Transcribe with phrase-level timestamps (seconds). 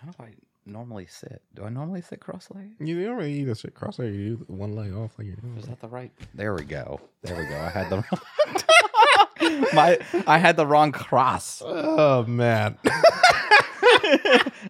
[0.00, 0.30] How do I
[0.64, 1.42] normally sit?
[1.54, 2.76] Do I normally sit cross-legged?
[2.80, 5.58] You don't really either sit cross legged, you one leg off like you're doing.
[5.58, 6.10] Is that the right?
[6.34, 7.00] There we go.
[7.22, 7.58] There we go.
[7.58, 7.96] I had the
[9.42, 9.64] wrong.
[9.74, 11.62] My, I had the wrong cross.
[11.64, 12.78] Oh man.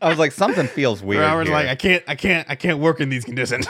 [0.02, 1.22] I was like, something feels weird.
[1.22, 1.56] Robert's here.
[1.56, 3.66] like, I can't, I can't, I can't work in these conditions.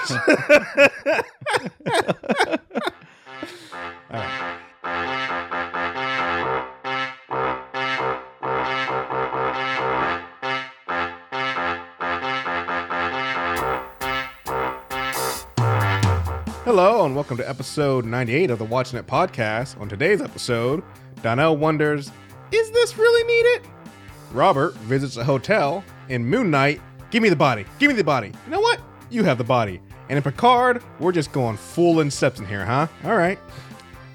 [16.82, 19.78] Hello, and welcome to episode 98 of the Watching It podcast.
[19.78, 20.82] On today's episode,
[21.20, 22.10] Donnell wonders,
[22.52, 23.68] is this really needed?
[24.32, 25.84] Robert visits a hotel.
[26.08, 26.80] In Moon Knight,
[27.10, 27.66] give me the body.
[27.78, 28.28] Give me the body.
[28.28, 28.80] You know what?
[29.10, 29.78] You have the body.
[30.08, 32.86] And in Picard, we're just going full Inception here, huh?
[33.04, 33.38] All right.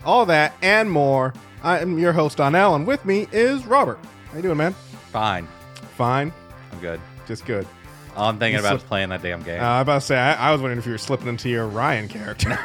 [0.03, 1.35] All that and more.
[1.61, 3.99] I am your host, Donnell, and with me is Robert.
[4.31, 4.73] How you doing, man?
[5.11, 5.47] fine.
[5.97, 6.33] Fine.
[6.71, 6.99] I'm good.
[7.27, 7.67] Just good.
[8.15, 9.61] All I'm thinking about slip- is playing that damn game.
[9.61, 11.49] Uh, I was about to say, I, I was wondering if you were slipping into
[11.49, 12.57] your Ryan character.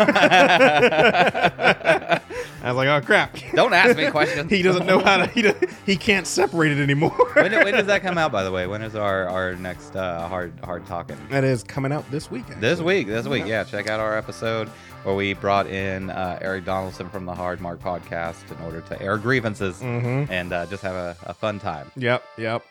[2.62, 3.36] I was like, oh crap.
[3.54, 4.50] Don't ask me questions.
[4.50, 5.26] he doesn't know how to.
[5.28, 5.54] He, does,
[5.86, 7.10] he can't separate it anymore.
[7.34, 8.32] when, when does that come out?
[8.32, 11.16] By the way, when is our our next uh, hard hard talking?
[11.30, 12.44] that is coming out this week.
[12.60, 13.64] This week, this week, yeah.
[13.64, 14.68] Check out our episode
[15.04, 19.00] where we brought in uh, Eric Donaldson from the Hard Mark podcast in order to
[19.00, 20.30] air grievances Mm-hmm.
[20.30, 21.90] and uh, just have a, a fun time.
[21.96, 22.62] Yep, yep.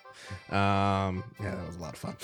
[0.51, 2.15] Um, yeah, that was a lot of fun.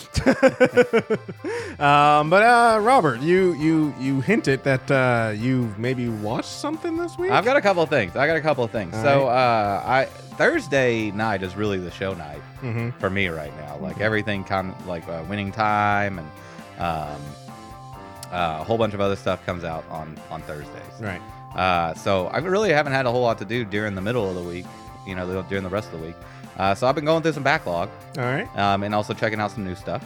[1.80, 7.17] um, but uh, Robert, you you you hinted that uh, you maybe watched something this
[7.20, 7.31] week.
[7.31, 8.16] I've got a couple of things.
[8.16, 8.95] I got a couple of things.
[8.95, 10.06] All so uh, I
[10.38, 12.89] Thursday night is really the show night mm-hmm.
[13.00, 13.78] for me right now.
[13.78, 16.28] Like everything, kind of like uh, winning time and
[16.80, 17.22] um,
[18.31, 21.00] uh, a whole bunch of other stuff comes out on on Thursdays.
[21.00, 21.22] Right.
[21.56, 24.36] Uh, so I really haven't had a whole lot to do during the middle of
[24.36, 24.66] the week.
[25.06, 26.16] You know, during the rest of the week.
[26.58, 28.48] Uh, so I've been going through some backlog All right.
[28.58, 30.03] um, and also checking out some new stuff.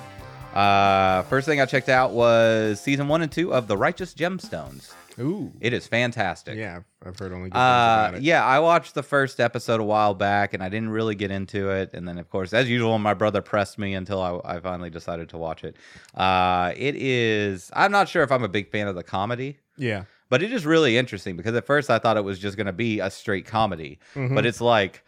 [0.56, 4.92] Uh, first thing I checked out was season one and two of The Righteous Gemstones.
[5.20, 5.52] Ooh.
[5.60, 6.58] It is fantastic.
[6.58, 8.22] Yeah, I've- heard only good things Uh, about it.
[8.24, 11.70] yeah, I watched the first episode a while back and I didn't really get into
[11.70, 11.92] it.
[11.94, 15.30] And then, of course, as usual, my brother pressed me until I, I finally decided
[15.30, 15.76] to watch it.
[16.16, 20.06] Uh, it is, I'm not sure if I'm a big fan of the comedy, Yeah.
[20.30, 22.74] but it is really interesting because at first I thought it was just going to
[22.74, 24.34] be a straight comedy, Mhm.
[24.36, 25.04] but it's like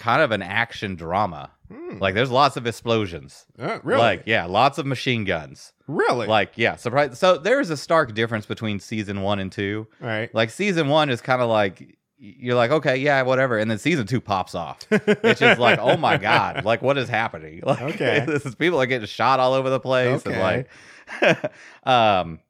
[0.00, 1.50] kind of an action drama.
[1.72, 1.98] Hmm.
[1.98, 3.46] Like, there's lots of explosions.
[3.58, 4.00] Uh, really?
[4.00, 5.72] Like, yeah, lots of machine guns.
[5.86, 6.26] really?
[6.26, 7.16] Like, yeah, surprise.
[7.18, 9.86] So there's a stark difference between season one and two.
[10.02, 10.34] All right.
[10.34, 14.06] Like season one is kind of like you're like, okay, yeah, whatever, and then season
[14.06, 14.80] two pops off.
[14.90, 17.62] It's just like, oh my god, like what is happening?
[17.66, 18.24] Like, Okay.
[18.26, 20.34] this is people are getting shot all over the place, Okay.
[20.34, 20.66] and
[21.22, 21.52] like,
[21.84, 22.40] um,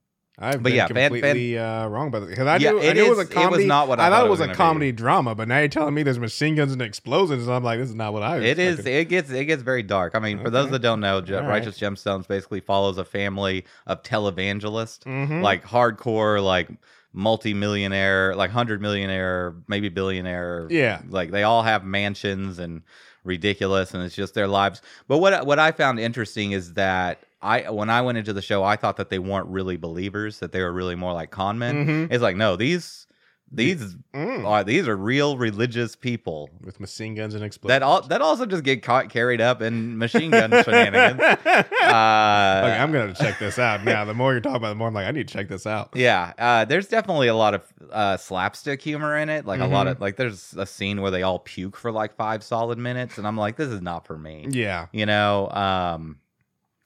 [0.42, 2.94] I've But been yeah, completely uh, wrong about it because I Yeah, knew, I it
[2.94, 3.54] knew it was a comedy.
[3.54, 4.56] it was not what I I thought thought it it was was a gonna be.
[4.56, 7.78] comedy drama, but now you're telling me there's machine guns and explosions, and I'm like,
[7.78, 8.38] this is not what I.
[8.38, 8.86] it is.
[8.86, 10.14] It gets it gets very dark.
[10.14, 11.46] I mean, for those that don't know, All right.
[11.46, 15.42] Righteous Gemstones basically follows a family of televangelists, Mhm.
[15.42, 16.70] like hardcore, like
[17.12, 20.66] multi-millionaire, like hundred millionaire, maybe billionaire.
[20.70, 21.00] Yeah.
[21.08, 22.82] like they all have mansions and
[23.24, 24.82] ridiculous, and it's just their lives.
[25.08, 28.62] But what what I found interesting is that I when I went into the show,
[28.64, 31.86] I thought that they weren't really believers; that they were really more like con men.
[31.86, 32.12] Mhm.
[32.12, 32.99] It's like no, these
[33.52, 34.44] these Mm.
[34.46, 37.74] are these are real religious people with machine guns and explosions.
[37.74, 41.20] that all that also just get caught carried up in machine gun shenanigans.
[41.46, 44.04] okay, Uh, I'm gonna check this out now.
[44.04, 45.90] The more you're talking about, the more I'm like, I need to check this out.
[45.94, 47.62] Yeah, uh, there's definitely a lot of
[47.92, 49.46] uh, slapstick humor in it.
[49.46, 49.90] Like a lot Mhm.
[49.92, 53.26] of like, there's a scene where they all puke for like five solid minutes, and
[53.26, 54.46] I'm like, this is not for me.
[54.50, 56.18] Yeah, You know, um,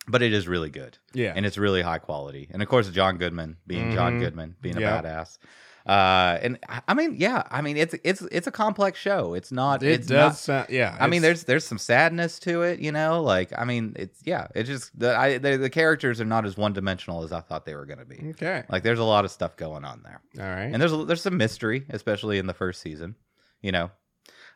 [0.07, 1.33] but it is really good, yeah.
[1.35, 2.49] and it's really high quality.
[2.53, 4.21] And of course, John Goodman being John Mhm.
[4.21, 5.39] Goodman, being a badass.
[5.87, 6.59] Uh, and
[6.89, 9.35] I- mean, yeah, I mean, it's it's it's a complex show.
[9.35, 9.83] It's not.
[9.83, 10.67] it it's does not, sound.
[10.71, 13.23] Yeah, I mean, there's there's some sadness to it, you know.
[13.23, 16.57] Like, I mean, it's yeah, it's just the I, the, the characters are not as
[16.57, 18.31] one dimensional as I thought they were going to be.
[18.31, 18.63] okay.
[18.71, 20.73] Like, there's a lot of stuff going on there, All right.
[20.73, 23.15] and there's a, there's some mystery, especially in the first season,
[23.61, 23.91] you know.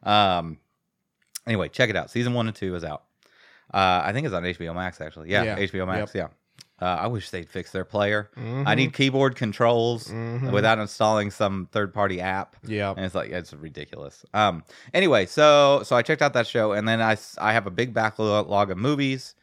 [0.02, 0.58] Um.
[1.46, 2.10] Anyway, check it out.
[2.10, 3.04] Season one and two is out.
[3.72, 5.30] Uh, I think it's on HBO Max actually.
[5.30, 5.58] Yeah, Yeah.
[5.58, 6.14] HBO Max.
[6.14, 6.28] Yeah.
[6.80, 8.30] Uh, I wish they'd fix their player.
[8.36, 8.76] I Mhm.
[8.76, 10.52] need keyboard controls Mhm.
[10.52, 12.90] without installing some third party app Yeah.
[12.96, 14.24] and it's like it's ridiculous.
[14.32, 14.62] Um.
[14.94, 17.92] Anyway, so so I checked out that show, and then I I have a big
[17.92, 19.34] backlog of movies,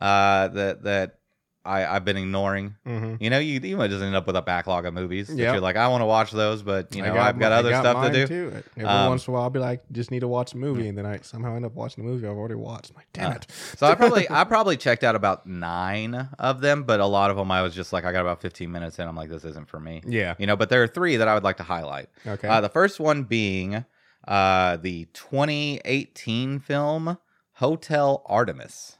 [0.00, 1.18] uh, that that
[1.64, 2.76] I I've been ignoring.
[2.86, 3.20] Mhm.
[3.20, 5.28] You know, you you might just end up with a backlog of movies.
[5.28, 7.58] that You're like, I want to watch those, but you know, I've got mi- I
[7.58, 8.26] other stuff to do.
[8.26, 8.62] Too.
[8.76, 10.88] Every Um, once in a while, I'll be like, just need to watch a movie,
[10.88, 12.90] and then I somehow end up watching the movie I've already watched.
[12.90, 13.46] I'm like, damn Uh, it.
[13.76, 17.36] So I probably I probably checked out about nine of them, but a lot of
[17.36, 19.08] them I was just like, I got about 15 minutes in.
[19.08, 20.02] I'm like, this isn't for me.
[20.06, 20.34] Yeah.
[20.38, 22.08] You know, but there are three that I would like to highlight.
[22.26, 22.46] Okay.
[22.48, 23.84] Uh, the first one being
[24.28, 27.18] uh, the 2018 film
[27.54, 28.96] Hotel Artemis.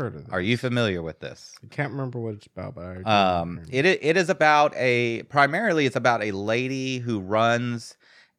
[0.00, 0.32] Heard of.
[0.32, 1.54] Are you familiar with this?
[1.62, 5.86] I can't remember what it's about, but I Um, it it is about a primarily
[5.86, 7.96] it's about a lady who runs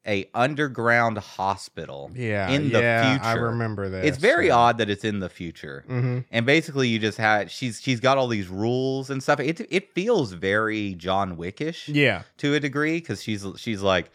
[0.08, 2.10] a underground hospital.
[2.16, 3.46] yeah, in the yeah, I future.
[3.46, 4.04] remember that.
[4.04, 5.86] It's very odd that it's in the future.
[5.88, 6.20] Mm-hmm.
[6.32, 9.40] And basically, you just had she's she's got all these rules and stuff.
[9.40, 14.12] It it feels very John Wickish Yeah, to a degree because she's she's like,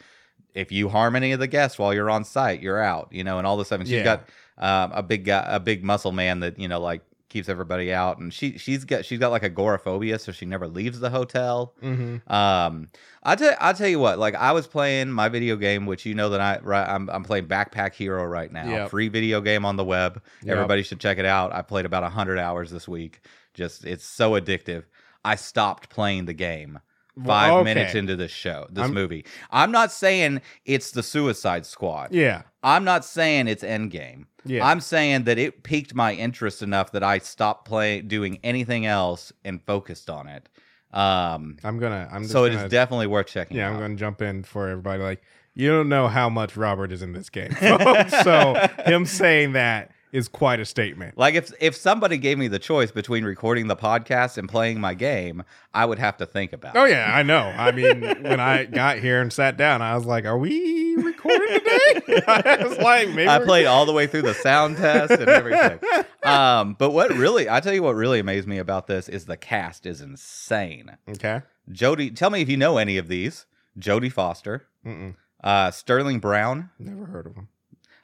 [0.55, 3.09] if you harm any of the guests while you're on site, you're out.
[3.13, 3.79] You know, and all this stuff.
[3.79, 4.17] And she's Yeah.
[4.17, 4.29] got
[4.59, 8.19] um, a big guy, a big muscle man that you know like keeps everybody out.
[8.19, 11.75] And she she's got she's got like agoraphobia, so she never leaves the hotel.
[11.83, 12.33] mm-hmm.
[12.33, 12.89] Um,
[13.23, 16.15] I tell I tell you what, like I was playing my video game, which you
[16.15, 18.91] know that I right, I'm I'm playing Backpack Hero right now, Yep.
[18.91, 20.23] free video game on the web.
[20.43, 20.53] Yep.
[20.53, 21.53] Everybody should check it out.
[21.53, 23.21] I played about hundred hours this week.
[23.55, 24.85] Just it's so addictive.
[25.25, 26.79] I stopped playing the game
[27.25, 29.25] five Well, minutes into this show, this I'm- movie.
[29.51, 32.13] I'm not saying it's the Suicide Squad.
[32.13, 34.27] Yeah, I'm not saying it's Endgame.
[34.45, 34.67] yeah.
[34.67, 39.33] I'm saying that it piqued my interest enough that I stopped playing, doing anything else,
[39.45, 40.49] and focused on it.
[40.93, 42.09] Um, I'm gonna.
[42.11, 43.75] I'm just so it gonna, is definitely worth checking Yeah, out.
[43.75, 45.03] I'm gonna jump in for everybody.
[45.03, 45.23] Like,
[45.55, 47.53] you don't know how much Robert is in this game,
[48.23, 48.55] so
[48.87, 51.17] him saying that is quite a statement.
[51.19, 54.95] Like if if somebody gave me the choice between recording the podcast and playing my
[54.95, 55.43] game,
[55.75, 56.77] I would have to think about.
[56.77, 56.91] Oh it.
[56.91, 57.53] yeah, I know.
[57.57, 61.61] I mean, when I got here and sat down, I was like, "Are we recording
[61.61, 65.29] today?" I was like, "Maybe." I played all the way through the sound test and
[65.29, 65.79] everything.
[66.23, 69.37] Um, but what really, I tell you what really amazed me about this is the
[69.37, 70.97] cast is insane.
[71.09, 71.43] Okay.
[71.71, 73.47] Jody, tell me if you know any of these.
[73.79, 75.15] Jodie Foster, Mm-mm.
[75.45, 77.49] uh, Sterling Brown, Never heard of him.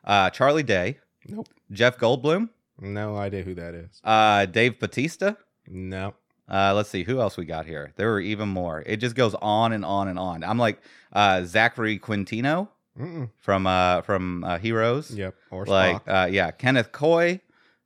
[0.04, 0.98] uh, Charlie Day,
[1.28, 1.48] Nope.
[1.70, 2.48] Jeff Goldblum,
[2.80, 4.00] No idea who that is.
[4.04, 5.34] uh, Dave Batista.
[5.68, 6.14] No.
[6.48, 7.92] Uh, let's see who else we got here.
[7.96, 8.82] There were even more.
[8.84, 10.42] It just goes on and on and on.
[10.44, 10.80] I'm like
[11.12, 13.30] uh, Zachary Quintino Mm-mm.
[13.38, 15.10] from uh, from uh, Heroes.
[15.14, 15.34] Yep.
[15.50, 16.24] Or like Spock.
[16.24, 17.40] uh, yeah, Kenneth Coy,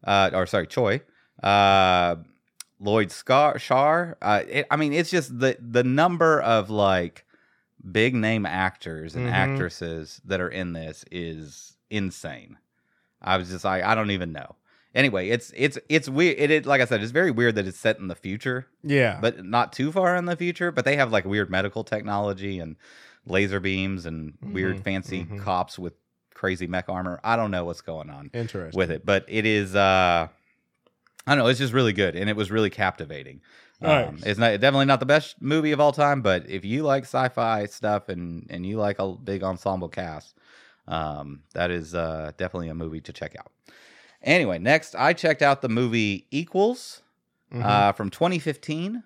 [0.05, 1.03] uh, or sorry, Choi,
[1.43, 2.17] uh,
[2.81, 4.17] Lloyd Scar, Shar.
[4.21, 7.25] Uh, it, I mean, it's just the the number of like
[7.93, 9.33] big name actors and Mhm.
[9.33, 12.57] actresses that are in this is insane.
[13.23, 14.57] I was just like, I don't even know.
[14.95, 16.37] Anyway, it's it's it's weird.
[16.39, 19.19] It, it like I said, it's very weird that it's set in the future, yeah.
[19.21, 20.73] but not too far in the future.
[20.73, 22.77] But they have like weird medical technology and
[23.27, 25.39] laser beams and weird Mhm, fancy mhm.
[25.39, 25.93] cops with
[26.33, 27.21] crazy mech armor.
[27.23, 28.79] I don't know what's going on Interesting.
[28.79, 30.29] with it, but it is uh
[31.27, 33.41] I don't know, it's just really good and it was really captivating.
[33.83, 37.03] Um, it's not definitely not the best movie of all time, but if you like
[37.03, 40.35] sci-fi stuff and and you like a big ensemble cast,
[40.89, 43.51] um that is uh definitely a movie to check out.
[44.23, 47.03] Anyway, next I checked out the movie Equals
[47.53, 47.65] Mhm.
[47.65, 49.03] uh from 2015.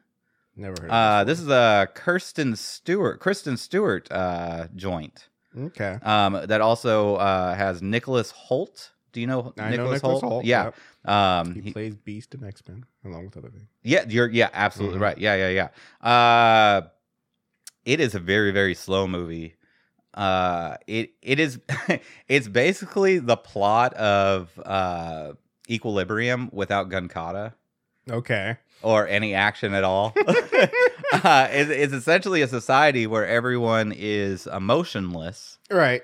[0.57, 0.91] Never heard.
[0.91, 5.29] Uh of this is a Kirsten Stewart Kristen Stewart uh joint.
[5.57, 5.99] Okay.
[6.03, 8.91] Um that also uh has Nicholas Hoult.
[9.13, 10.33] Do you know I know Nicholas Nicholas Hoult?
[10.33, 10.45] Hoult.
[10.45, 10.65] Yeah.
[10.65, 11.11] yep.
[11.11, 13.67] Um, He, he- plays Beast in X Men along with other things.
[13.83, 15.03] yeah, you're yeah, absolutely Mhm.
[15.03, 15.19] right.
[15.19, 15.69] Yeah, yeah,
[16.03, 16.09] yeah.
[16.09, 16.83] Uh,
[17.85, 19.55] it is a very very slow movie.
[20.15, 21.61] Uh, it it is
[22.29, 25.33] it's basically the plot of uh
[25.69, 27.55] Equilibrium without Gun Kata
[28.11, 28.57] Okay.
[28.83, 30.13] or any action at all.
[31.13, 36.03] uh, it's, it's essentially a society where everyone is emotionless, Right.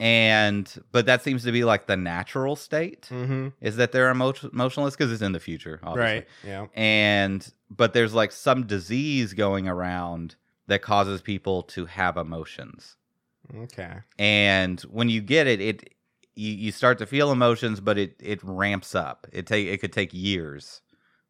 [0.00, 3.48] and but that seems to be like the natural state Mm-hmm.
[3.60, 6.14] is that they're emo- emotionless because it's in the future, obviously.
[6.16, 6.26] Right.
[6.44, 6.66] Yeah.
[6.74, 10.34] and but there's like some disease going around
[10.66, 12.96] that causes people to have emotions
[13.56, 13.92] Okay.
[14.18, 15.94] and when you get it it
[16.34, 19.92] you, you start to feel emotions but it it ramps up it take it could
[19.92, 20.80] take years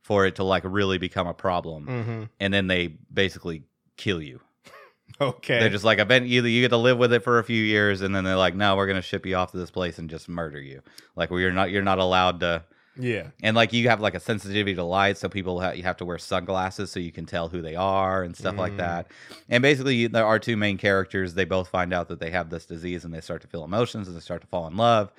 [0.01, 2.23] for it to like really become a problem Mm-hmm.
[2.41, 3.65] and then they basically
[3.97, 4.41] kill you
[5.21, 5.59] Okay.
[5.61, 8.01] they're just like event either you get to live with it for a few years
[8.01, 10.09] and then they're like no we're going to ship you off to this place and
[10.11, 10.83] just murder you
[11.17, 12.65] like well, you're not you're not allowed to
[12.99, 13.29] yeah.
[13.43, 16.05] and like you have like a sensitivity to light so people ha- you have to
[16.05, 18.77] wear sunglasses so you can tell who they are and stuff like Mm.
[18.79, 19.07] that
[19.49, 22.67] and basically there are two main characters they both find out that they have this
[22.67, 25.13] disease and they start to feel emotions and they start to fall in love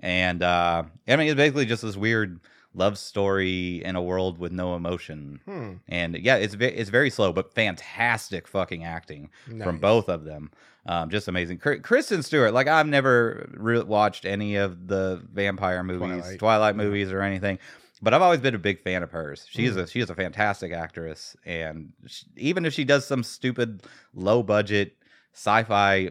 [0.00, 2.40] and uh i mean it's basically just this weird
[2.74, 5.72] love story in a world with no emotion Hmm.
[5.88, 9.28] and yeah it's ve- it's very slow but fantastic fucking acting
[9.62, 10.50] from both of them.
[10.86, 11.58] Um, just amazing.
[11.58, 16.38] Kr- Kristen Stewart, like I've never re- watched any of the vampire movies, Twilight.
[16.40, 16.82] Twilight, Yeah.
[16.82, 17.58] movies, or anything,
[18.02, 19.46] but I've always been a big fan of hers.
[19.48, 19.82] She's Mm.
[19.82, 24.42] a she is a fantastic actress, and sh even if she does some stupid low
[24.42, 24.96] budget
[25.34, 26.10] sci-fi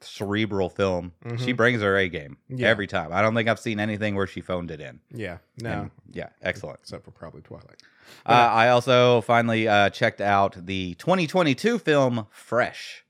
[0.00, 1.56] cerebral film, she Mhm.
[1.56, 2.68] brings her A game Yeah.
[2.68, 3.12] every time.
[3.12, 5.00] I don't think I've seen anything where she phoned it in.
[5.10, 5.38] Yeah.
[5.60, 5.70] No.
[5.72, 6.80] And, yeah, excellent.
[6.82, 7.82] Except for probably Twilight.
[8.26, 13.04] Uh, I also finally uh, checked out the 2022 film Fresh.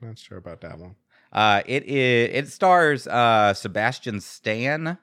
[0.00, 0.94] Not sure about that one.
[1.32, 4.98] Uh, it is it stars uh, Sebastian Stan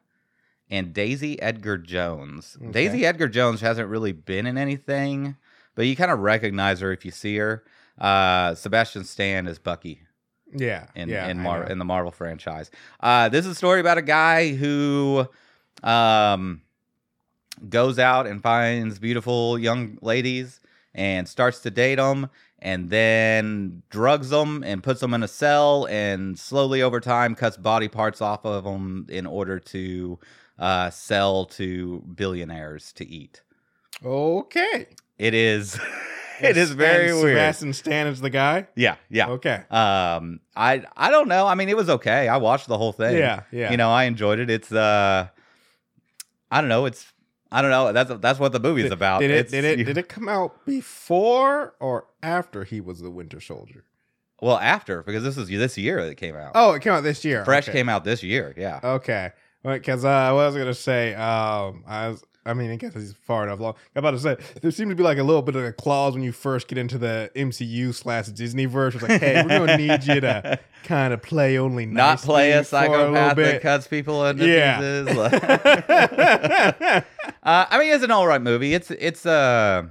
[0.70, 2.58] and Daisy Edgar Jones.
[2.62, 2.72] Okay.
[2.72, 5.36] Daisy Edgar Jones hasn't really been in anything,
[5.76, 7.64] but you kind of recognize her if you see her.
[7.98, 10.02] Uh, Sebastian Stan is Bucky
[10.56, 10.88] Yeah.
[10.96, 12.72] in yeah, in Mar- in the Marvel franchise.
[13.00, 15.28] Uh, this is a story about a guy who
[15.84, 16.62] um,
[17.70, 20.60] goes out and finds beautiful young ladies
[20.94, 25.86] and starts to date them, and then drugs them and puts them in a cell,
[25.90, 30.18] and slowly over time cuts body parts off of them in order to
[30.58, 33.42] uh, sell to billionaires to eat.
[34.04, 34.88] Okay.
[35.18, 35.80] It is.
[36.42, 37.36] it is very And weird.
[37.38, 38.68] Sebastian Stan is the guy.
[38.76, 39.30] Yeah, yeah.
[39.30, 39.64] Okay.
[39.70, 41.48] Um, I I don't know.
[41.48, 42.28] I mean, it was okay.
[42.28, 43.18] I watched the whole thing.
[43.18, 43.44] Yeah.
[43.52, 43.72] Yeah.
[43.72, 44.50] You know, I enjoyed it.
[44.50, 45.28] It's uh,
[46.52, 46.86] I don't know.
[46.86, 47.12] It's
[47.52, 47.94] I don't know.
[47.94, 49.22] That's that's what the movie's Did- about.
[49.22, 49.50] Did it?
[49.50, 49.84] Did it?
[49.84, 53.86] Did it come out before or after he was the Winter Soldier?
[54.42, 56.52] Well, after because this is this year that it came out.
[56.56, 57.46] Oh, it came out this year.
[57.46, 57.78] Fresh okay.
[57.78, 58.54] came out this year.
[58.58, 58.80] Yeah.
[58.84, 59.32] Okay.
[59.64, 62.24] Because uh, I was gonna say, um, I was.
[62.48, 63.74] I mean, I guess he's far enough long.
[63.96, 66.14] I'm about to say there seems to be like a little bit of a clause
[66.14, 68.94] when you first get into the MCU slash Disney verse.
[68.94, 72.58] It's like, hey, we're gonna need you to kind of play only Not play a
[72.58, 73.62] nicely for little psychopath that bit.
[73.64, 74.78] cuts people into Yeah.
[74.80, 75.18] pieces.
[77.44, 78.74] uh, I mean, it's an all right movie.
[78.74, 79.84] It's it's uh,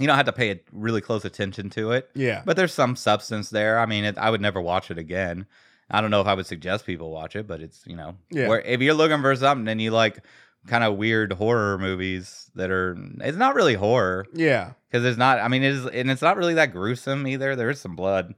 [0.00, 2.08] you don't have to pay really close attention to it.
[2.14, 2.42] yeah.
[2.46, 3.78] but there's some substance there.
[3.78, 5.46] I mean, it, I would never watch it again.
[5.90, 8.48] I don't know if I would suggest people watch it, but it's you know, Yeah.
[8.48, 10.18] where if you're looking for something and you like
[10.66, 14.72] kind of weird horror movies that are, it's not really horror Yeah.
[14.90, 15.38] because it's not.
[15.40, 17.56] I mean, it is, and it's not really that gruesome either.
[17.56, 18.34] There is some blood.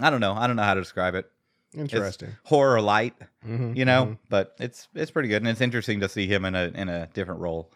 [0.00, 0.32] I don't know.
[0.34, 1.30] I don't know how to describe it.
[1.74, 2.30] Interesting.
[2.44, 3.14] Horror light,
[3.46, 4.18] Mhm, you know, mhm.
[4.28, 7.06] but it's it's pretty good and it's interesting to see him in a in a
[7.14, 7.72] different role.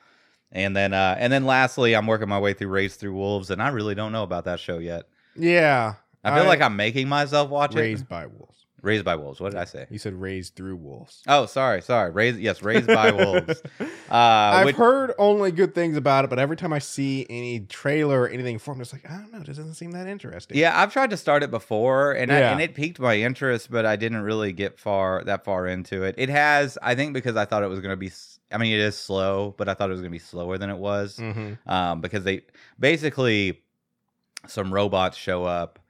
[0.52, 3.62] And then uh and then lastly, I'm working my way through Raised Through Wolves, and
[3.62, 5.04] I really don't know about that show yet.
[5.34, 5.94] Yeah.
[6.22, 7.78] I feel like I'm making myself watch it.
[7.80, 8.55] raised by wolves.
[8.86, 9.40] Raised by wolves.
[9.40, 9.86] What did I say?
[9.90, 11.22] You said raised through wolves.
[11.26, 12.10] Oh, sorry, sorry.
[12.12, 13.60] Raised, yes, raised by wolves.
[13.80, 17.60] Uh, I've which- heard only good things about it, but every time I see any
[17.60, 20.06] trailer or anything for it, I'm just like, I don't know, it doesn't seem that
[20.06, 20.56] interesting.
[20.56, 23.84] yeah, I've tried to start it before, and I, and it piqued my interest, but
[23.84, 26.14] I didn't really get far that far into it.
[26.16, 28.10] It has, I think, because I thought it was going to be.
[28.52, 30.70] I mean, it is slow, but I thought it was going to be slower than
[30.70, 31.68] it was, Mm-hmm.
[31.68, 32.42] um, because they
[32.78, 33.60] basically
[34.46, 35.80] some robots show up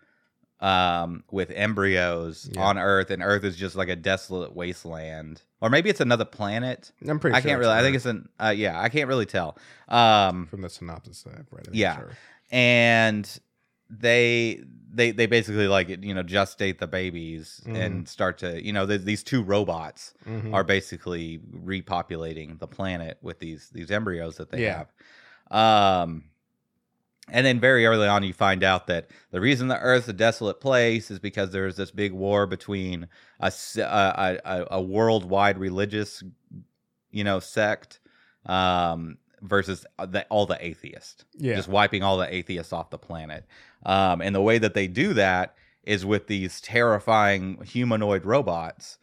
[0.60, 2.62] um with embryos Yeah.
[2.62, 6.92] on earth and earth is just like a desolate wasteland or maybe it's another planet
[7.06, 7.72] I'm pretty sure I sure can't really.
[7.74, 8.28] I think it's an.
[8.40, 9.58] Uh, yeah, I can't really tell.
[9.88, 11.68] Um, from the synopsis that I've read.
[11.72, 12.00] Yeah.
[12.00, 12.16] Earth.
[12.50, 13.40] and
[13.90, 17.76] they they they basically like you know gestate the babies Mhm.
[17.76, 20.52] and start to you know th- these two robots Mhm.
[20.54, 24.84] are basically repopulating the planet with these these embryos that they Yeah.
[25.50, 26.02] have.
[26.02, 26.24] Um,
[27.28, 30.60] and then very early on, you find out that the reason the Earth's a desolate
[30.60, 33.08] place is because there's this big war between
[33.40, 33.52] a
[34.70, 36.22] a worldwide religious,
[37.10, 38.00] you know, sect
[38.46, 41.54] um, versus the, all the atheists yeah.
[41.56, 43.44] just wiping all the atheists off the planet.
[43.84, 48.98] Um, and the way that they do that is with these terrifying humanoid robots.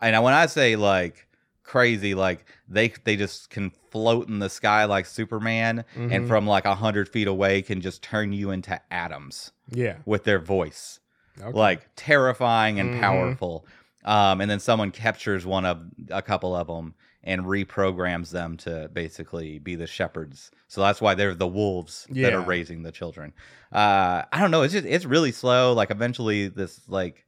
[0.00, 1.26] And when I say like
[1.64, 6.28] crazy, like they they just can float in the sky like Superman, and Mhm.
[6.28, 9.96] from like a hundred feet away can just turn you into atoms yeah.
[10.06, 11.00] with their voice
[11.40, 11.50] Okay.
[11.52, 13.00] like terrifying and Mhm.
[13.00, 13.66] powerful.
[14.04, 18.90] Um, and then someone captures one of a couple of them and reprograms them to
[18.92, 20.50] basically be the shepherds.
[20.68, 23.32] So that's why they're the wolves that are raising the children.
[23.72, 24.60] Uh, I don't know.
[24.62, 25.72] It's just it's really slow.
[25.72, 27.24] Like eventually, this like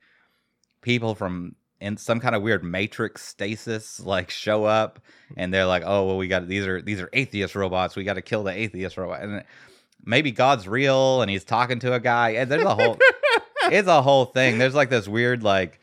[0.83, 5.01] people from in some kind of weird matrix stasis like show up
[5.37, 7.97] and they're like, oh well, we got these are these are atheist robots.
[7.97, 9.23] We got to kill the atheist robot.
[9.23, 9.45] And
[10.05, 12.31] maybe God's real and he's talking to a guy.
[12.31, 12.99] And there's a whole
[13.65, 14.59] it's a whole thing.
[14.59, 15.81] There's like this weird like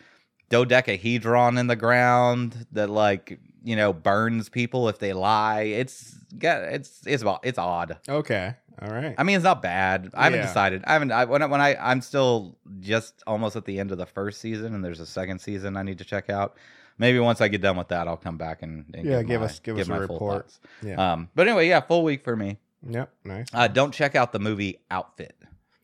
[0.50, 5.62] dodecahedron in the ground that like you know burns people if they lie.
[5.62, 7.98] It's got it's it's about it's odd.
[8.10, 8.56] okay.
[8.82, 9.16] All right.
[9.18, 10.10] I mean, it's not bad.
[10.14, 10.46] I haven't Yeah.
[10.48, 10.84] decided.
[10.86, 11.12] I haven't.
[11.12, 14.42] I, when I, when I I'm still just almost at the end of the first
[14.42, 16.58] season, and there's a second season I need to check out.
[16.98, 19.60] Maybe once I get done with that, I'll come back and, and Yeah, give, us-
[19.60, 20.44] give us a full report.
[20.44, 20.60] thoughts.
[20.84, 21.14] yeah.
[21.14, 22.58] Um, but anyway, yeah, full week for me.
[22.88, 23.12] yep.
[23.24, 23.48] Nice.
[23.54, 25.36] Uh, don't check out the movie Outfit.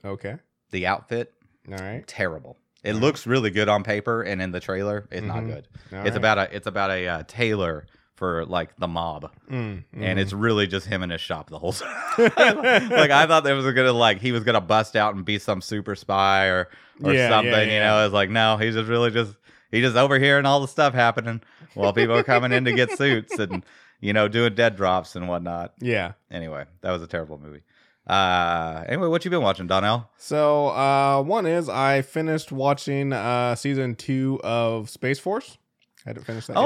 [0.06, 0.36] Okay.
[0.72, 1.34] The Outfit,
[1.72, 2.06] All right.
[2.08, 2.58] terrible.
[2.84, 5.48] It looks really good on paper, and in the trailer, it's not Mhm.
[5.48, 5.68] good.
[5.92, 6.16] All it's right.
[6.16, 7.86] about a it's about a uh, tailor
[8.20, 10.22] for like the mob, Mm, and mhm.
[10.22, 11.90] it's really just him in his shop the whole time.
[12.18, 15.62] like I thought there was gonna like he was gonna bust out and be some
[15.62, 16.70] super spy or
[17.04, 17.70] or Yeah, yeah, something.
[17.72, 19.34] You know, it's like no, he's just really just
[19.72, 21.42] he's just overhearing all the stuff happening
[21.74, 23.64] while people are coming in to get suits and
[24.02, 25.74] you know doing dead drops and whatnot.
[25.80, 26.12] yeah.
[26.30, 27.62] Anyway, that was a terrible movie.
[28.08, 30.10] Uh, anyway, what you been watching, Donnell?
[30.18, 35.58] So uh, one is I finished watching uh, season two of Space Force.
[36.06, 36.64] I hadn't finish that yet.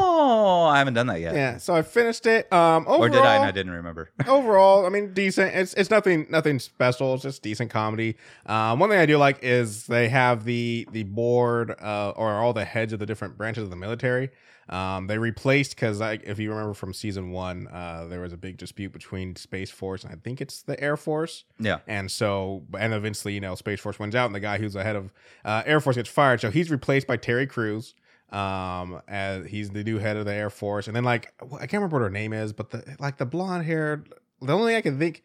[0.00, 1.34] Oh, I haven't done that yet.
[1.34, 2.52] Yeah, so I finished it.
[2.52, 3.36] Um, overall, Or did I?
[3.36, 4.10] And I didn't remember.
[4.26, 5.54] overall, I mean, decent.
[5.54, 7.14] It's it's nothing nothing special.
[7.14, 8.16] It's just decent comedy.
[8.46, 12.52] Um, one thing I do like is they have the the board uh, or all
[12.52, 14.30] the heads of the different branches of the military.
[14.66, 18.56] Um, they replaced because if you remember from season one, uh, there was a big
[18.56, 21.44] dispute between Space Force and I think it's the Air Force.
[21.58, 21.80] yeah.
[21.86, 24.82] And so, and eventually, you know, Space Force wins out, and the guy who's the
[24.82, 25.12] head of
[25.44, 26.40] uh, Air Force gets fired.
[26.40, 27.94] So he's replaced by Terry Crews.
[28.34, 31.74] Um, as he's the new head of the Air Force, and then like I can't
[31.74, 34.12] remember what her name is, but the like the blonde haired,
[34.42, 35.22] the only thing I can think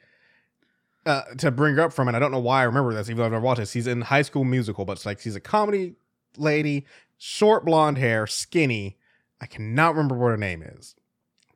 [1.05, 3.17] uh, to bring her up from, it, I don't know why I remember this, even
[3.17, 3.67] though I've never watched it.
[3.67, 5.95] She's in High School Musical, but it's like she's a comedy
[6.37, 6.85] lady,
[7.17, 8.97] short blonde hair, skinny.
[9.41, 10.95] I cannot remember what her name is.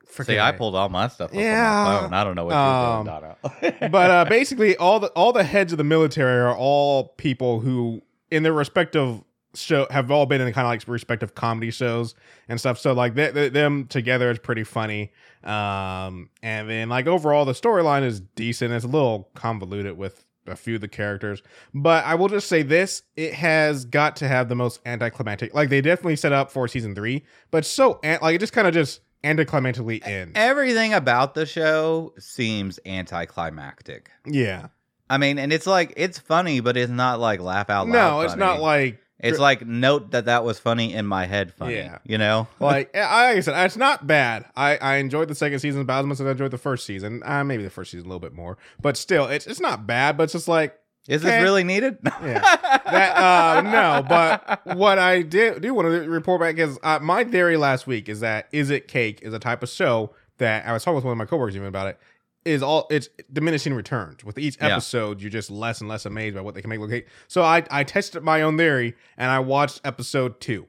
[0.08, 1.74] See, I pulled all my stuff up Yeah.
[1.76, 2.14] on my phone.
[2.14, 3.88] I don't know what Um, you're doing, Donna.
[3.90, 8.00] but uh, basically, all the all the heads of the military are all people who,
[8.30, 9.22] in their respective
[9.54, 12.14] show, have all been in kind of like respective comedy shows
[12.48, 12.78] and stuff.
[12.78, 15.12] So like th- th- them together is pretty funny.
[15.42, 18.72] Um, and then like overall, the storyline is decent.
[18.72, 21.42] It's a little convoluted with a few of the characters,
[21.72, 25.54] but I will just say this: it has got to have the most anticlimactic.
[25.54, 28.74] Like they definitely set up for season three, but so like it just kind of
[28.74, 30.32] just anticlimactically ends.
[30.34, 34.10] Everything about the show seems anticlimactic.
[34.26, 34.68] Yeah.
[35.08, 37.92] I mean, and it's like it's funny, but it's not like laugh out loud.
[37.92, 38.40] No, it's funny.
[38.40, 41.54] not like It's like note that that was funny in my head.
[41.54, 41.98] Funny, Yeah.
[42.04, 42.48] you know.
[42.60, 44.44] like I- like I said, it's not bad.
[44.56, 47.22] I, I enjoyed the second season as much as I enjoyed the first season.
[47.24, 50.16] Uh, maybe the first season a little bit more, but still, it's it's not bad.
[50.16, 50.78] But it's just like
[51.08, 51.36] Is Okay.
[51.36, 51.98] this really needed?
[52.22, 52.40] Yeah.
[52.40, 53.16] that.
[53.16, 57.56] Uh, no, but what I did do want to report back is uh, my theory
[57.56, 60.82] last week is that is it cake is a type of show that I was
[60.82, 61.98] talking with one of my coworkers even about it.
[62.44, 64.72] Is all it's diminishing returns with each Yeah.
[64.72, 65.20] episode.
[65.22, 67.06] You're just less and less amazed by what they can make look cake.
[67.26, 70.66] So I I tested my own theory and I watched episode two,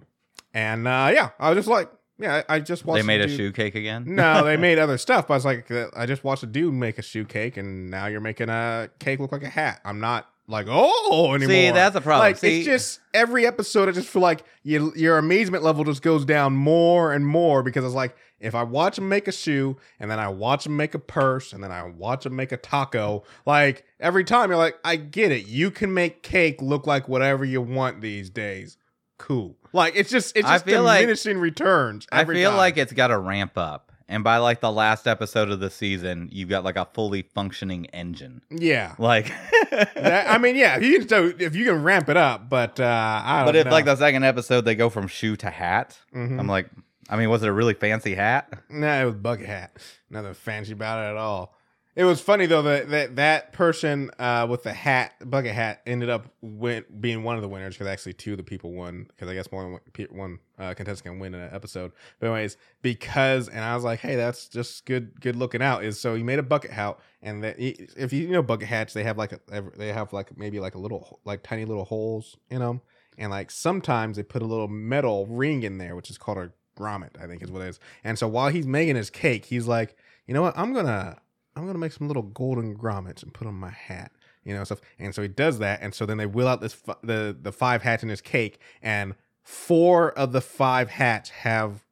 [0.53, 3.01] and uh, yeah, I was just like, yeah, I I just watched.
[3.01, 4.05] they made a dude- shoe cake again.
[4.07, 6.97] no, they made other stuff, but I was like, I just watched a dude make
[6.97, 9.81] a shoe cake, and now you're making a cake look like a hat.
[9.83, 11.53] I'm not like, oh, anymore.
[11.53, 12.19] See, that's a problem.
[12.27, 16.01] Like, See- it's just every episode, I just feel like you, your amazement level just
[16.01, 19.77] goes down more and more because it's like, if I watch him make a shoe,
[19.99, 22.57] and then I watch him make a purse, and then I watch him make a
[22.57, 25.47] taco, like every time you're like, I get it.
[25.47, 28.77] You can make cake look like whatever you want these days.
[29.17, 29.55] Cool.
[29.71, 32.05] Like it's just it's I just feel like- diminishing returns.
[32.11, 32.57] I feel time.
[32.57, 36.29] like it's got to ramp up, and by like the last episode of the season,
[36.31, 38.41] you've got like a fully functioning engine.
[38.49, 38.95] yeah.
[38.99, 39.31] Like,
[39.71, 42.79] That- I mean, yeah, if you can, so if you can ramp it up, but
[42.79, 43.71] uh, I don't but if know.
[43.71, 46.39] like the second episode they go from shoe to hat, Mhm.
[46.39, 46.69] I'm like,
[47.09, 48.51] I mean, was it a really fancy hat?
[48.69, 49.77] Nah, it was bucket hat.
[50.09, 51.53] Nothing fancy about it at all.
[51.95, 56.09] It was funny though that that, that person uh, with the hat, bucket hat, ended
[56.09, 59.29] up win- being one of the winners because actually two of the people won because
[59.29, 59.81] I guess more than one,
[60.19, 61.91] one uh, contestant can win in an episode.
[62.19, 65.83] But anyways, because and I was like, hey, that's just good good looking out.
[65.83, 69.03] Is so he made a bucket hat and that if you, know bucket hats, they
[69.03, 72.59] have like a, they have like maybe like a little like tiny little holes in
[72.59, 72.81] them,
[73.17, 76.51] and like sometimes they put a little metal ring in there, which is called a
[76.79, 77.79] grommet, I think is what it is.
[78.03, 80.57] And so while he's making his cake, he's like, you know what?
[80.57, 81.17] I'm gonna
[81.55, 84.11] I'm gonna make some little golden grommets and put on my hat,
[84.43, 84.81] you know, stuff.
[84.99, 87.51] And so he does that, and so then they wheel out this fi- the the
[87.51, 89.15] five hats in his cake, and
[89.45, 91.85] four of the five hats have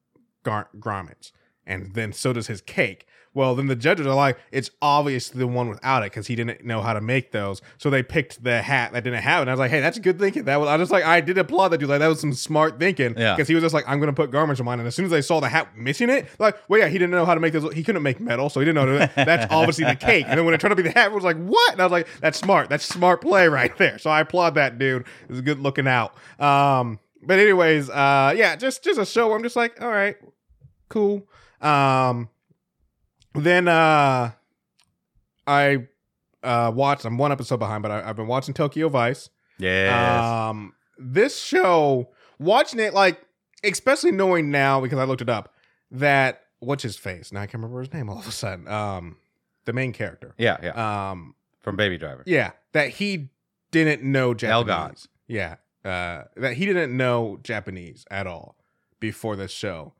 [0.43, 1.31] gar- grommets,
[1.65, 3.07] and then so does his cake.
[3.35, 6.63] Well, then the judges are like, it's obviously the one without it because he didn't
[6.63, 7.63] know how to make those.
[7.79, 9.41] So they picked the hat that didn't have it.
[9.43, 10.43] And I was like, hey, that's good thinking.
[10.43, 11.89] That was I was just like, I did applaud that dude.
[11.89, 13.15] Like that was some smart thinking.
[13.17, 13.35] Yeah.
[13.35, 14.77] Because he was just like, I'm gonna put garments on mine.
[14.77, 17.09] And as soon as they saw the hat missing it, like, well, yeah, he didn't
[17.09, 17.73] know how to make those.
[17.73, 19.15] He couldn't make metal, so he didn't know that.
[19.15, 20.25] That's obviously the cake.
[20.27, 21.71] And then when it turned to be the hat, it was like, what?
[21.71, 22.69] And I was like, that's smart.
[22.69, 23.97] That's smart play right there.
[23.97, 25.07] So I applaud that dude.
[25.23, 26.13] It was good looking out.
[26.39, 29.27] Um, but anyways, uh, yeah, just just a show.
[29.27, 30.15] Where I'm just like, all right,
[30.89, 31.27] cool.
[31.61, 32.29] Um,
[33.35, 34.31] then uh,
[35.47, 35.87] I
[36.43, 37.05] uh watched.
[37.05, 39.29] I'm one episode behind, but I, I've been watching Tokyo Vice.
[39.59, 40.49] Yeah.
[40.49, 42.09] Um, this show,
[42.39, 43.21] watching it, like,
[43.63, 45.53] especially knowing now because I looked it up,
[45.91, 47.31] that what's his face?
[47.31, 48.67] Now I can't remember his name all of a sudden.
[48.67, 49.17] Um,
[49.65, 50.33] the main character.
[50.37, 51.11] yeah, yeah.
[51.11, 52.23] Um, From Baby Driver.
[52.25, 53.29] yeah, that he
[53.71, 54.73] didn't know Japanese.
[54.73, 55.07] Elgort.
[55.27, 58.55] Yeah, uh, that he didn't know Japanese at all
[58.99, 59.93] before this show.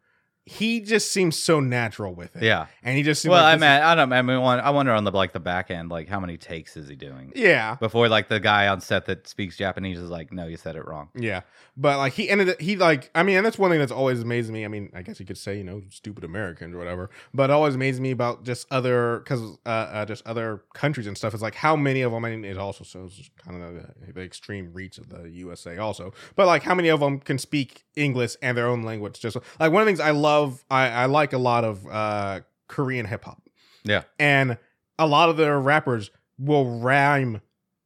[0.46, 2.44] He just seems so natural with it.
[2.44, 2.66] Yeah.
[2.84, 4.12] and he just seems Well, like I mean, I don't.
[4.12, 6.90] I mean, I wonder on the like the back end, like how many takes is
[6.90, 10.46] he doing yeah, before like the guy on set that speaks Japanese is like, no,
[10.46, 11.08] you said it wrong.
[11.16, 11.42] Yeah,
[11.78, 14.52] but like he ended, he like, I mean, and that's one thing that's always amazed
[14.52, 14.66] me.
[14.66, 17.54] I mean, I guess you could say, you know, stupid Americans or whatever, but it
[17.54, 21.34] always amazes me about just other, because uh, uh, just other countries and stuff.
[21.34, 24.22] Is like how many of them, I mean, it also shows kind of the, the
[24.22, 28.36] extreme reach of the USA also, but like how many of them can speak English
[28.42, 29.22] and their own language.
[29.22, 31.86] Just like one of the things I love love I, I like a lot of
[31.88, 33.42] uh Korean hip hop.
[33.84, 34.04] Yeah.
[34.20, 34.58] And
[34.98, 37.42] a lot of their rappers will rhyme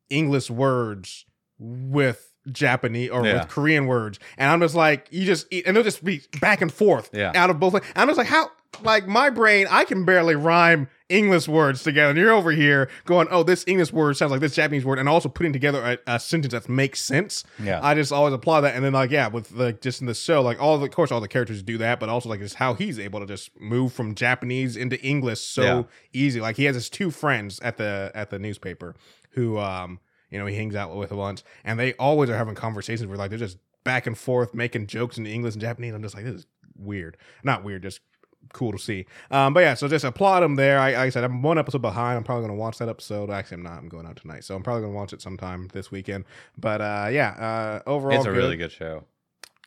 [0.10, 1.25] English words
[1.60, 3.39] with Japanese or Yeah.
[3.39, 4.19] with Korean words.
[4.38, 7.31] And I'm just like, you just eat, and they'll just be back and forth Yeah.
[7.36, 7.75] out of both.
[7.95, 8.51] I'm just like, how
[8.83, 12.09] like my brain, I can barely rhyme English words together.
[12.09, 15.07] And you're over here going, oh, this English word sounds like this Japanese word, and
[15.07, 17.43] also putting together a, a sentence that makes sense.
[17.61, 17.79] Yeah.
[17.81, 18.75] I just always applaud that.
[18.75, 21.11] And then like, yeah, with like just in the show, like all the of course
[21.11, 23.93] all the characters do that, but also like just how he's able to just move
[23.93, 25.83] from Japanese into English so Yeah.
[26.13, 26.41] easy.
[26.41, 28.95] Like he has his two friends at the at the newspaper
[29.31, 33.07] who um you know he hangs out with once, and they always are having conversations
[33.07, 35.93] where like they're just back and forth making jokes in English and Japanese.
[35.93, 37.15] I'm just like, this is weird.
[37.43, 38.01] Not weird, just
[38.53, 39.05] cool to see.
[39.31, 40.79] Um, but yeah, so just applaud him there.
[40.79, 42.17] I, like I said, I'm one episode behind.
[42.17, 43.29] I'm probably gonna watch that episode.
[43.29, 43.77] Actually, I'm not.
[43.79, 46.25] I'm going out tonight, so I'm probably gonna watch it sometime this weekend.
[46.57, 47.29] But uh, yeah,
[47.86, 48.38] uh, overall, It's a good.
[48.38, 49.03] really good show.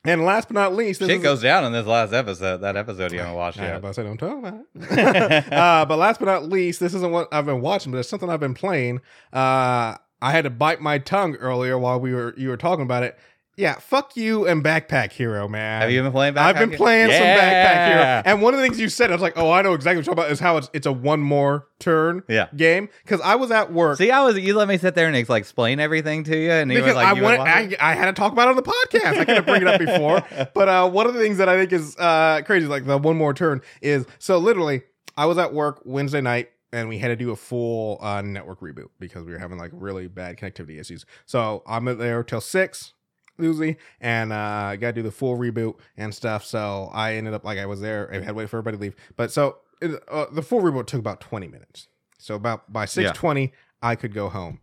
[0.04, 2.62] And last but not least, this Shit goes down in this last episode.
[2.62, 3.82] That episode you haven't watched Yeah, yet.
[3.82, 5.52] but I said don't talk about it.
[5.52, 8.30] uh, but last but not least, this isn't what I've been watching, but it's something
[8.30, 9.00] I've been playing.
[9.30, 13.02] Uh, I had to bite my tongue earlier while we were you were talking about
[13.02, 13.18] it.
[13.56, 15.82] Yeah, fuck you and Backpack Hero, man.
[15.82, 16.38] Have you been playing Backpack?
[16.56, 16.62] Hero?
[16.62, 18.22] I've been playing some Backpack Hero, Yeah.
[18.24, 20.06] and one of the things you said, I was like, "Oh, I know exactly what
[20.06, 22.46] you're talking about." Is how it's it's a one more turn Yeah.
[22.56, 23.98] game because I was at work.
[23.98, 26.70] See, I was you let me sit there and like explain everything to you, and
[26.72, 27.76] you were because like, I you were wanted, watching?
[27.80, 29.18] I, I had to talk about it on the podcast.
[29.18, 30.22] I couldn't bring it up before,
[30.54, 33.18] but uh, one of the things that I think is uh, crazy, like the one
[33.18, 34.82] more turn, is so literally,
[35.18, 38.60] I was at work Wednesday night and we had to do a full uh, network
[38.60, 41.04] reboot because we were having like really bad connectivity issues.
[41.26, 42.94] So I'm there till six.
[43.42, 46.44] Usually, and uh, got to do the full reboot and stuff.
[46.44, 48.08] So I ended up like I was there.
[48.12, 48.96] I had to wait for everybody to leave.
[49.16, 51.88] But so it, uh, the full reboot took about twenty minutes.
[52.18, 54.60] So about by six twenty, I could go home.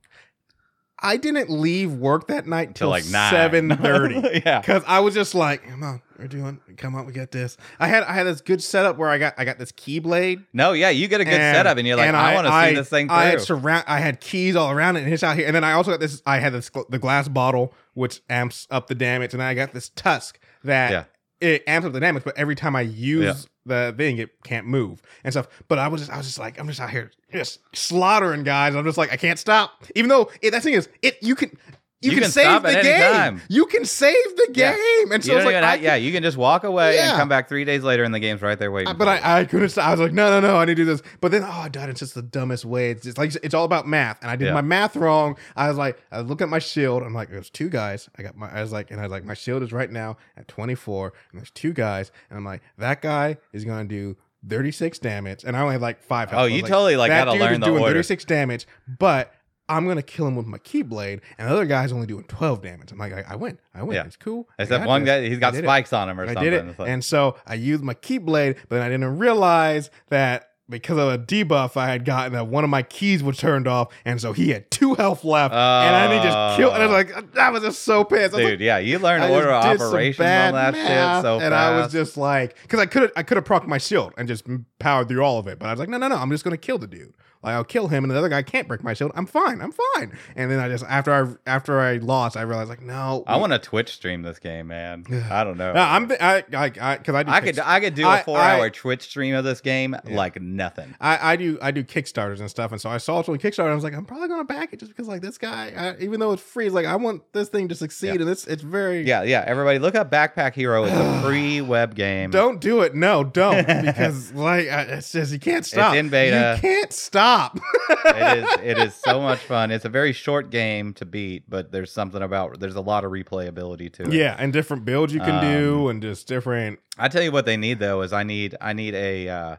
[1.00, 4.62] I didn't leave work that night till Till like seven thirty yeah.
[4.62, 6.60] because I was just like, "Come on, we're doing.
[6.78, 9.36] Come on, we got this." I had I had this good setup where I got
[9.38, 10.44] I got this keyblade.
[10.54, 12.70] No, yeah, you get a good and- setup, and you're like, and I, want to
[12.70, 13.16] see this thing through.
[13.16, 13.86] I had surround.
[13.88, 15.46] I had keys all around it, and it's out here.
[15.46, 16.24] And then I also got this.
[16.26, 19.90] I had this the glass bottle, which amps up the damage, and I got this
[19.90, 21.04] tusk that Yeah.
[21.42, 22.24] it amps up the damage.
[22.24, 25.48] But every time I use the thing, it can't move and stuff.
[25.68, 28.76] But I was just I was just like, I'm just out here just slaughtering guys.
[28.76, 29.84] I'm just like, I can't stop.
[29.96, 31.58] Even though it, that thing is, it you can.
[32.00, 33.02] You, You can, can save the game.
[33.12, 33.42] time.
[33.50, 34.74] You can save the Yeah.
[34.76, 37.10] game, and so it's like, have- yeah, you can just walk away Yeah.
[37.10, 38.90] and come back three days later, and the game's right there waiting.
[38.90, 39.08] I- but.
[39.08, 39.88] I, I couldn't stop.
[39.88, 41.02] I was like, no, no, no, I need to do this.
[41.22, 42.92] But then, oh, God, it's just the dumbest way.
[42.92, 44.54] It's just like it's all about math, and I did Yeah.
[44.54, 45.38] my math wrong.
[45.56, 47.02] I was like, I look at my shield.
[47.02, 48.10] I'm like, there's two guys.
[48.16, 48.48] I got my.
[48.52, 51.42] I was like, and I was like, my shield is right now at 24, and
[51.42, 54.16] there's two guys, and I'm like, that guy is gonna do
[54.48, 56.30] 36 damage, and I only have like five.
[56.30, 56.44] health.
[56.44, 57.94] Oh, you totally, like, gotta learn the doing order.
[57.94, 58.68] 36 damage,
[59.00, 59.34] but.
[59.70, 62.92] I'm gonna kill him with my keyblade, and the other guy's only doing 12 damage.
[62.92, 63.96] I'm like, I, I win, I win.
[63.96, 64.06] Yeah.
[64.06, 64.48] It's cool.
[64.58, 65.68] Except one guy, he's got did it.
[65.68, 66.44] spikes on him or I something.
[66.44, 66.80] did it.
[66.80, 71.08] Like- and so I used my keyblade, but then I didn't realize that because of
[71.10, 74.34] a debuff I had gotten, that one of my keys was turned off, and so
[74.34, 76.72] he had two health left, and I to just kill.
[76.72, 78.36] And I was like, uh, that was just so pissed.
[78.36, 81.52] Dude, like, yeah, you learn I order of operations on that math, shit so and
[81.52, 81.54] fast.
[81.54, 84.28] I was just like, because I could have, I could have procced my shield and
[84.28, 84.46] just
[84.80, 86.58] powered through all of it, but I was like, no, no, no, I'm just gonna
[86.58, 87.14] kill the dude.
[87.44, 89.12] Like I'll kill him, and the other guy can't break my shield.
[89.16, 89.62] I'm fine.
[89.62, 90.18] I'm fine.
[90.36, 93.54] And then I just after I after I lost, I realized like, no, I want
[93.54, 95.06] to Twitch stream this game, man.
[95.32, 95.72] I don't know.
[95.72, 98.40] No, I'm I I because I, do I could I could do a I- four
[98.40, 100.94] hour I- Twitch stream of this game like nothing.
[101.00, 103.60] I, I do I do Kickstarters and stuff, and so I saw it on Kickstarter.
[103.66, 106.04] And I was like, I'm probably gonna back it just because like this guy, I,
[106.04, 108.22] even though it's free, it's like I want this thing to succeed, Yeah.
[108.22, 109.44] and it's it's very Yeah, yeah.
[109.48, 110.84] Everybody, look up Backpack Hero.
[110.84, 112.32] It's a free web game.
[112.32, 115.94] Don't do it, no, don't because like I- it's just you can't stop.
[115.94, 116.54] It's in beta.
[116.56, 117.58] You can't stop.
[117.90, 119.72] it is it is so much fun.
[119.72, 123.12] It's a very short game to beat, but there's something about there's a lot of
[123.12, 124.14] replayability to it.
[124.14, 126.80] yeah, and different builds you can Um, do, and just different.
[126.98, 129.56] I tell you what they need though is I need I need a uh,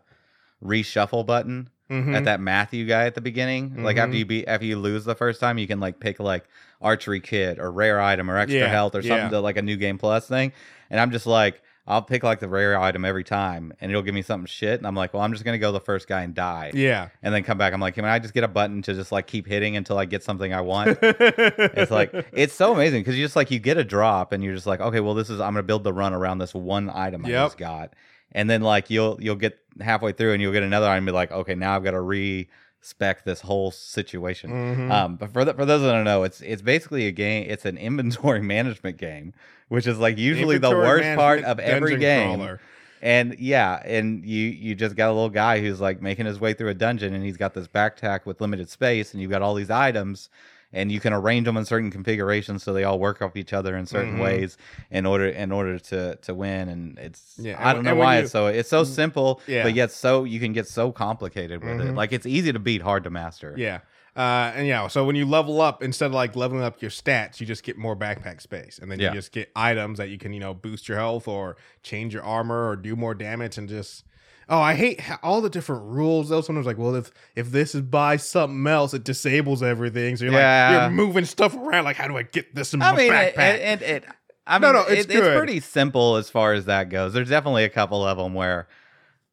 [0.65, 2.15] reshuffle button Mhm.
[2.15, 3.83] at that Matthew guy at the beginning.
[3.83, 4.19] Like after Mhm.
[4.19, 6.45] you beat after you lose the first time, you can like pick like
[6.83, 9.31] archery kit or rare item or extra Yeah, health or something yeah.
[9.31, 10.53] to like a new game plus thing.
[10.91, 14.15] And I'm just like, I'll pick like the rare item every time and it'll give
[14.15, 14.79] me something shit.
[14.79, 16.73] And I'm like, well, I'm just gonna go the first guy and die.
[16.75, 17.09] Yeah.
[17.23, 17.73] And then come back.
[17.73, 20.05] I'm like, can I just get a button to just like keep hitting until I
[20.05, 20.99] get something I want?
[21.03, 24.55] it's like it's so amazing because you just like you get a drop and you're
[24.55, 27.25] just like, okay, well, this is I'm gonna build the run around this one item
[27.25, 27.95] I just got,
[28.33, 31.13] and then like you'll you'll get halfway through and you'll get another item and be
[31.13, 34.51] like, okay, now I've got to respec this whole situation.
[34.51, 34.91] Mhm.
[34.91, 37.47] Um, but for the, for those that don't know, it's it's basically a game.
[37.49, 39.33] It's an inventory management game,
[39.69, 42.37] which is like usually the worst part of every game.
[42.39, 42.61] crawler.
[43.01, 46.53] And yeah, and you you just got a little guy who's like making his way
[46.53, 49.55] through a dungeon, and he's got this backpack with limited space, and you've got all
[49.55, 50.31] these items,
[50.73, 53.77] and you can arrange them in certain configurations so they all work off each other
[53.77, 54.23] in certain Mhm.
[54.23, 54.57] ways
[54.91, 56.69] in order in order to to win.
[56.69, 59.63] And it's Yeah, I don't know why you- it's so it's so simple, Yeah.
[59.63, 61.89] but yet so you can get so complicated with Mhm.
[61.91, 61.95] it.
[61.95, 63.55] Like it's easy to beat, hard to master.
[63.57, 63.81] Yeah.
[64.17, 67.41] Uh, and yeah, so when you level up, instead of like leveling up your stats,
[67.41, 69.11] you just get more backpack space, and then Yeah.
[69.11, 72.25] you just get items that you can, you know, boost your health or change your
[72.25, 74.03] armor or do more damage, and just
[74.49, 76.29] oh, I hate all the different rules.
[76.29, 80.17] Though sometimes like, well, if if this is by something else, it disables everything.
[80.17, 80.71] So you're Yeah.
[80.71, 81.85] like you're moving stuff around.
[81.85, 83.55] Like, how do I get this in I my mean, backpack?
[83.55, 84.05] it, it, it,
[84.47, 87.13] I No, mean, no, it's it- it's pretty simple as far as that goes.
[87.13, 88.69] There's definitely a couple of them where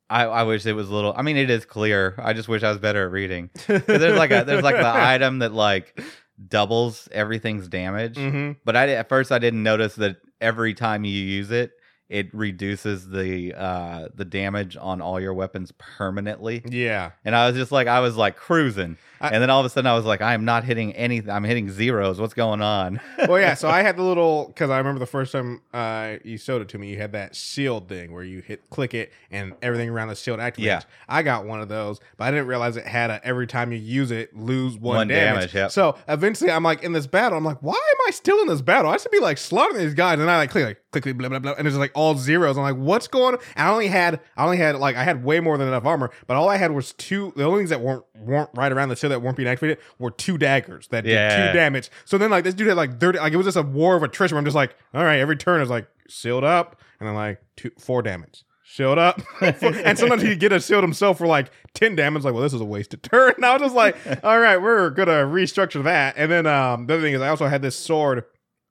[0.09, 1.13] I, I wish it was a little.
[1.17, 2.13] I mean, it is clear.
[2.19, 3.49] I just wish I was better at reading.
[3.67, 5.99] there's like a there's like the item that like
[6.47, 8.17] doubles everything's damage.
[8.17, 11.71] hmm But I at first I didn't notice that every time you use it,
[12.09, 16.61] it reduces the uh the damage on all your weapons permanently.
[16.69, 17.11] Yeah.
[17.23, 18.97] And I was just like I was like cruising.
[19.19, 21.31] I- and then all of a sudden I was like I am not hitting anything.
[21.31, 22.19] I'm hitting zeros.
[22.21, 22.99] What's going on?
[23.27, 23.55] well, yeah.
[23.55, 26.69] So I had the little because I remember the first time uh, you showed it
[26.69, 26.89] to me.
[26.91, 30.39] You had that shield thing where you hit click it and everything around the shield
[30.39, 30.59] activates.
[30.59, 30.81] Yeah.
[31.09, 33.79] I got one of those, but I didn't realize it had a every time you
[33.79, 35.35] use it lose one, One damage.
[35.51, 35.71] damage, yep.
[35.71, 37.37] So eventually, I'm like in this battle.
[37.37, 38.91] I'm like, why am I still in this battle?
[38.91, 41.29] I should be like slaughtering these guys, and I like click like click click blah
[41.29, 42.57] blah blah, and it's like all zeros.
[42.57, 43.41] I'm like, what's going on?
[43.55, 46.11] And I only had I only had like I had way more than enough armor,
[46.27, 47.33] but all I had was two.
[47.35, 50.11] The only things that weren't weren't right around the shield that weren't being activated were
[50.11, 51.11] two daggers that did
[51.51, 51.89] two damage.
[52.05, 54.03] So then like this dude had like 30 like it was just a war of
[54.03, 57.15] attrition where I'm just like, all right, every turn is like shield up and then
[57.15, 58.43] like two four damage.
[58.67, 59.21] Shield up.
[59.41, 62.23] and sometimes he'd get a shield himself for like 10 damage.
[62.23, 63.33] Like, well, this is a wasted turn.
[63.37, 66.15] And I was just like, all right, we're gonna restructure that.
[66.17, 68.25] And then um the other thing is I also had this sword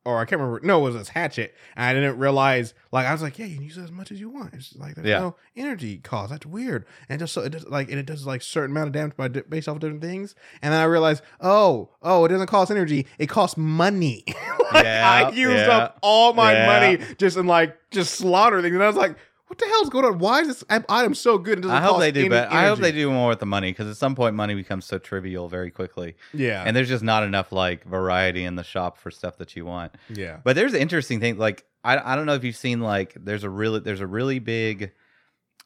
[0.05, 0.67] or I can't remember.
[0.67, 1.55] No, it was this hatchet.
[1.77, 4.13] And I didn't realize, like, I was like, yeah, you can use it as much
[4.13, 4.53] as you want.
[4.53, 5.21] It's like, there's Yeah.
[5.21, 6.31] no energy cost.
[6.31, 6.85] That's weird.
[7.09, 9.29] And just so it does, like, and it does like certain amount of damage by
[9.29, 10.35] based off of different things.
[10.61, 13.07] And then I realized, oh, oh, it doesn't cost energy.
[13.19, 14.25] It costs money.
[14.73, 16.67] like, I used yeah, up all my yeah.
[16.67, 18.75] money just in like, just slaughter things.
[18.75, 20.19] And I was like, what the hell's going on?
[20.19, 21.65] Why is this item so good?
[21.67, 23.97] I hope they do, but I hope they do more with the money because at
[23.97, 26.63] some point money becomes so trivial very quickly, Yeah.
[26.67, 29.93] and there's just not enough like variety in the shop for stuff that you want.
[30.09, 30.39] yeah.
[30.43, 31.37] But there's an interesting thing.
[31.39, 34.39] Like I, I don't know if you've seen like there's a really there's a really
[34.39, 34.93] big,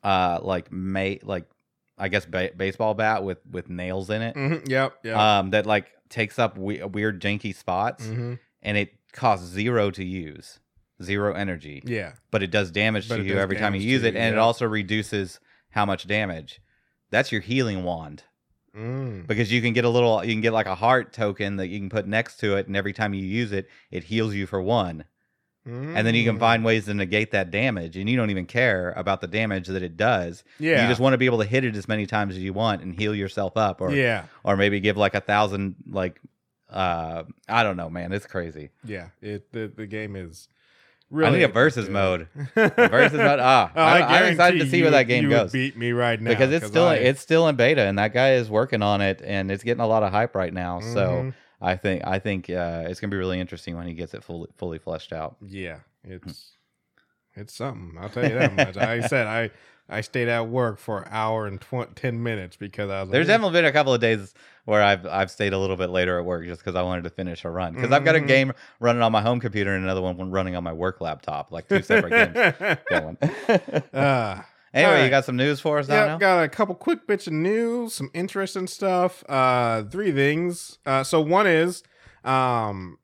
[0.02, 1.48] uh, like mate like
[1.96, 4.34] I guess ba- baseball bat with with nails in it.
[4.36, 4.68] Mhm.
[4.68, 4.94] Yep.
[5.04, 5.38] Yeah.
[5.38, 10.04] Um, that like takes up we- weird janky spots, hmm and it costs zero to
[10.04, 10.58] use,
[11.02, 12.12] zero energy, Yeah.
[12.30, 14.08] but it does damage But to it you does every time you damage use to
[14.08, 14.42] it, you, and it yeah.
[14.42, 16.60] also reduces how much damage.
[17.10, 18.24] That's your healing wand
[18.76, 19.26] Mm.
[19.26, 21.78] because you can get a little, you can get like a heart token that you
[21.80, 24.60] can put next to it, and every time you use it, it heals you for
[24.60, 25.04] one.
[25.66, 26.40] and then you can Mm.
[26.40, 29.82] find ways to negate that damage and you don't even care about the damage that
[29.82, 30.80] it does Yeah.
[30.82, 32.80] you just want to be able to hit it as many times as you want
[32.80, 34.24] and heal yourself up or yeah.
[34.44, 36.22] or maybe give like a thousand like
[36.70, 39.08] uh i don't know man it's crazy Yeah.
[39.20, 40.48] It the, the game is
[41.10, 41.92] i really need a versus good.
[41.92, 45.08] mode A versus mode ah Oh, I, i'm excited to see you where that would-
[45.08, 47.56] game you would goes Beat me right now because it's still I- it's still in
[47.56, 50.34] beta and that guy is working on it and it's getting a lot of hype
[50.34, 51.34] right now so Mhm.
[51.60, 54.48] i think i think uh it's gonna be really interesting when he gets it fully
[54.56, 56.52] fully fleshed out yeah, it's
[57.34, 57.96] it's something.
[58.00, 58.76] I'll tell you that much.
[58.76, 59.50] I said, I
[59.88, 63.10] I stayed at work for an hour and tw- ten minutes because I was.
[63.10, 64.34] There's like, definitely been a couple of days
[64.68, 67.10] where I've I've stayed a little bit later at work just because I wanted to
[67.10, 67.72] finish a run.
[67.72, 68.26] Because I've got a Mhm.
[68.26, 71.68] game running on my home computer and another one running on my work laptop, like
[71.68, 73.16] two separate games going.
[73.94, 74.42] Uh,
[74.74, 75.94] anyway, you got some news for us now?
[76.04, 79.24] yeah, I've got a couple quick bits of news, some interesting stuff.
[79.26, 80.78] Uh, three things.
[80.84, 81.82] Uh, so one is,
[82.22, 82.98] um,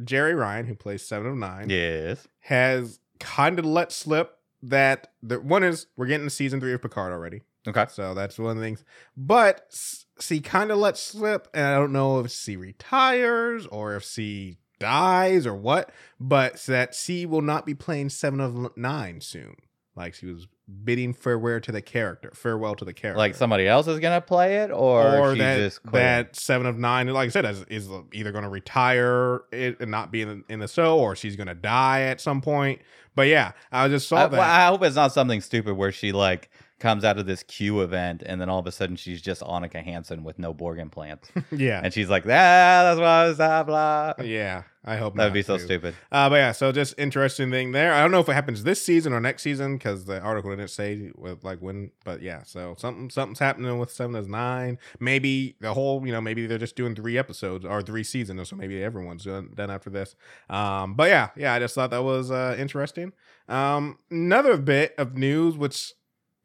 [0.00, 2.26] Jeri Ryan, who plays Seven of Nine, Yes.
[2.40, 6.82] has kind of let slip that the one is we're getting to season three of
[6.82, 7.42] Picard already.
[7.68, 7.86] Okay.
[7.90, 8.84] So that's one of the things.
[9.16, 9.72] But
[10.18, 14.04] s- C kind of let slip, and I don't know if C retires or if
[14.04, 19.56] C dies or what, but that C will not be playing Seven of Nine soon.
[19.94, 20.46] Like she was
[20.84, 23.18] bidding farewell to the character, farewell to the character.
[23.18, 27.06] Like somebody else is gonna play it, or, or she that that Seven of Nine,
[27.08, 30.52] like I said, is, is either going to retire it and not be in the,
[30.52, 32.82] in the show, or she's going to die at some point.
[33.14, 34.32] But yeah, I just saw I, that.
[34.32, 37.80] well, I hope it's not something stupid where she like comes out of this Q
[37.80, 41.30] event and then all of a sudden she's just Annika Hansen with no Borg implants,
[41.50, 44.62] yeah, and she's like, "Ah, that's what I was blah blah." yeah.
[44.88, 45.24] I hope not.
[45.24, 45.64] That would be so too.
[45.64, 45.96] stupid.
[46.12, 47.92] Uh, but yeah, so just interesting thing there.
[47.92, 50.70] I don't know if it happens this season or next season because the article didn't
[50.70, 51.90] say with like when.
[52.04, 54.78] But yeah, so something something's happening with Seven as Nine.
[55.00, 58.54] Maybe the whole, you know, maybe they're just doing three episodes or three seasons, so
[58.54, 60.14] maybe everyone's done, done after this.
[60.48, 63.12] Um, but yeah, yeah, I just thought that was uh, interesting.
[63.48, 65.94] Um, another bit of news, which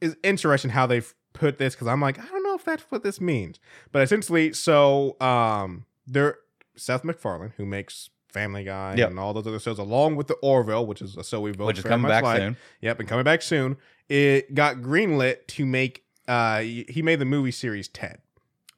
[0.02, 3.04] is interesting how they've put this because I'm like, I don't know if that's what
[3.04, 3.60] this means,
[3.92, 6.38] but essentially, so um, there
[6.76, 9.10] Seth MacFarlane, who makes Family Guy Yep.
[9.12, 11.68] and all those other shows, along with the Orville, which is a show we both
[11.68, 12.38] which is coming back like.
[12.40, 12.58] soon.
[12.82, 13.78] Yep, and coming back soon.
[14.10, 16.04] It got greenlit to make.
[16.28, 18.20] Uh, he made the movie series Ted.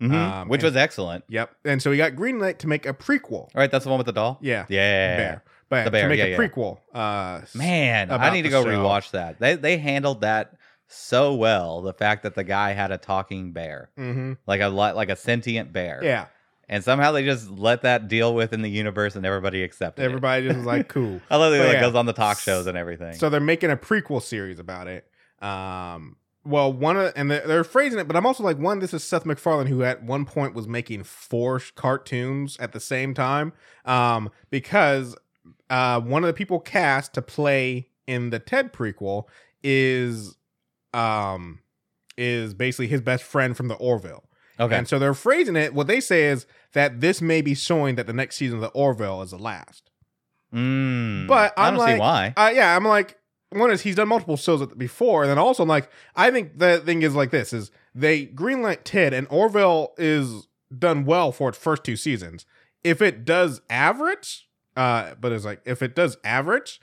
[0.01, 0.11] Mhm.
[0.13, 1.23] Um, which and- was excellent.
[1.29, 3.31] Yep, and so he got greenlit to make a prequel.
[3.33, 4.37] All right, that's the one with the doll.
[4.41, 6.37] Yeah, Yeah, bear, but The bear, to make yeah, a yeah.
[6.37, 6.79] prequel.
[6.93, 8.69] Uh, Man, I need to go show.
[8.69, 9.39] rewatch that.
[9.39, 10.55] They they handled that
[10.87, 11.81] so well.
[11.81, 15.15] The fact that the guy had a talking bear, hmm like a li- like a
[15.15, 16.25] sentient bear, Yeah,
[16.69, 20.05] and somehow they just let that deal with in the universe, and everybody accepted it.
[20.05, 21.81] everybody just was like, "Cool." I love that it yeah.
[21.81, 23.13] goes on the talk shows and everything.
[23.13, 25.07] So they're making a prequel series about it.
[25.41, 28.93] Um, well, one of and they're, they're phrasing it, but I'm also like, one, this
[28.93, 33.53] is Seth MacFarlane, who at one point was making four cartoons at the same time.
[33.85, 35.15] Um, because
[35.69, 39.23] uh, one of the people cast to play in the Ted prequel
[39.63, 40.35] is
[40.93, 41.59] um
[42.17, 44.23] is basically his best friend from the Orville.
[44.59, 45.73] okay, And so they're phrasing it.
[45.73, 48.67] What they say is that this may be showing that the next season of the
[48.69, 49.89] Orville is the last.
[50.53, 52.33] Mm, but I I'm don't see like- why.
[52.37, 53.17] Uh, yeah, I'm like,
[53.49, 56.79] one is he's done multiple shows before, and then also I'm like, I think the
[56.79, 61.57] thing is like this is they greenlight Ted and Orville is done well for its
[61.57, 62.45] first two seasons.
[62.83, 66.79] If it does average, uh, but it's like if it does average,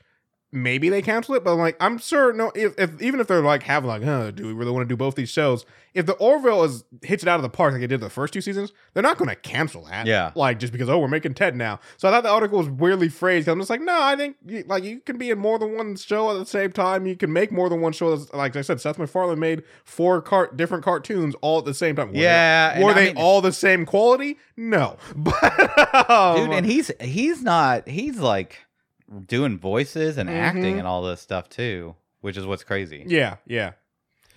[0.53, 1.45] maybe they cancel it.
[1.45, 4.31] But I'm like, I'm sure no, if, if even if they're like having like, huh,
[4.31, 5.65] do we really want to do both these shows?
[5.93, 8.33] If the Orville is hits it out of the park like it did the first
[8.33, 10.07] two seasons, they're not going to cancel that.
[10.07, 10.31] Yeah.
[10.37, 11.81] like just because oh we're making Ted now.
[11.97, 13.49] So I thought the article was weirdly phrased.
[13.49, 14.37] I'm just like, no, I think
[14.67, 17.07] like you can be in more than one show at the same time.
[17.07, 18.15] You can make more than one show.
[18.33, 22.13] Like I said, Seth MacFarlane made four cart different cartoons all at the same time.
[22.13, 24.39] Were Yeah, and were I they mean- all the same quality?
[24.57, 28.59] No, but um, dude and he's he's not he's like
[29.27, 30.79] doing voices and acting Mhm.
[30.81, 33.73] and all this stuff too which is what's crazy yeah, yeah.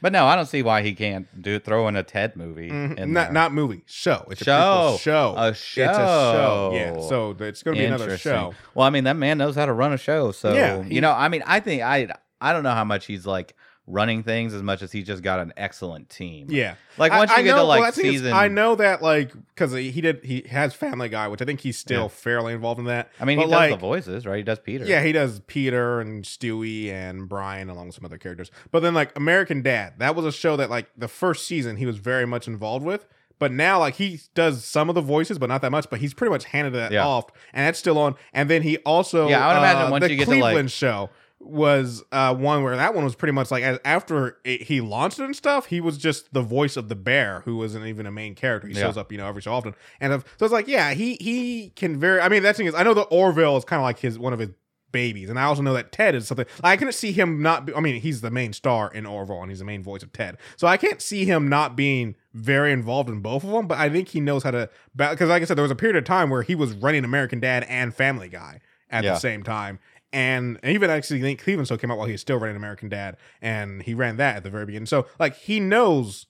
[0.01, 3.07] but no i don't see why he can't do throw in a ted movie Mhm.
[3.09, 3.33] Not there.
[3.33, 4.25] not movie show.
[4.31, 4.51] It's a Show.
[4.51, 5.35] prequel show.
[5.37, 6.71] a It's a show.
[6.73, 7.07] Yeah.
[7.07, 8.53] So it's going to be another show.
[8.73, 11.11] well i mean that man knows how to run a show so Yeah, you know
[11.11, 12.07] i mean i think i
[12.41, 15.39] i don't know how much he's like running things as much as he just got
[15.41, 16.75] an excellent team Yeah.
[16.97, 19.33] like once I you get know, to like well, I season I know that like
[19.49, 22.07] because he did he has Family Guy, which I think he's still Yeah.
[22.07, 23.09] fairly involved in that.
[23.19, 25.41] i mean but he does like, the voices right he does peter Yeah, he does
[25.47, 28.51] Peter and Stewie and Brian along with some other characters.
[28.71, 31.85] But then like American Dad, that was a show that like the first season he
[31.85, 33.05] was very much involved with.
[33.39, 35.89] But now like he does some of the voices, but not that much.
[35.89, 37.05] But he's pretty much handed that Yeah.
[37.05, 38.15] off, and that's still on.
[38.31, 40.41] And then he also Yeah, I would imagine uh, once the you get to, like-
[40.41, 41.09] Cleveland show
[41.45, 45.25] was uh one where that one was pretty much like after it, he launched it
[45.25, 48.33] and stuff he was just the voice of the bear who wasn't even a main
[48.35, 48.81] character he Yeah.
[48.81, 51.71] shows up you know every so often and if, so it's like yeah he he
[51.75, 53.99] can very i mean that thing is i know the orville is kind of like
[53.99, 54.49] his one of his
[54.91, 57.73] babies and i also know that ted is something i couldn't see him not be,
[57.73, 60.37] i mean he's the main star in orville and he's the main voice of ted
[60.55, 63.89] so i can't see him not being very involved in both of them but i
[63.89, 66.29] think he knows how to because like i said there was a period of time
[66.29, 68.59] where he was running american dad and family guy
[68.91, 69.13] at Yeah.
[69.13, 69.79] the same time
[70.13, 73.17] and even actually think Cleveland Show came out while he was still running American Dad,
[73.41, 74.85] and he ran that at the very beginning.
[74.85, 76.27] So like he knows,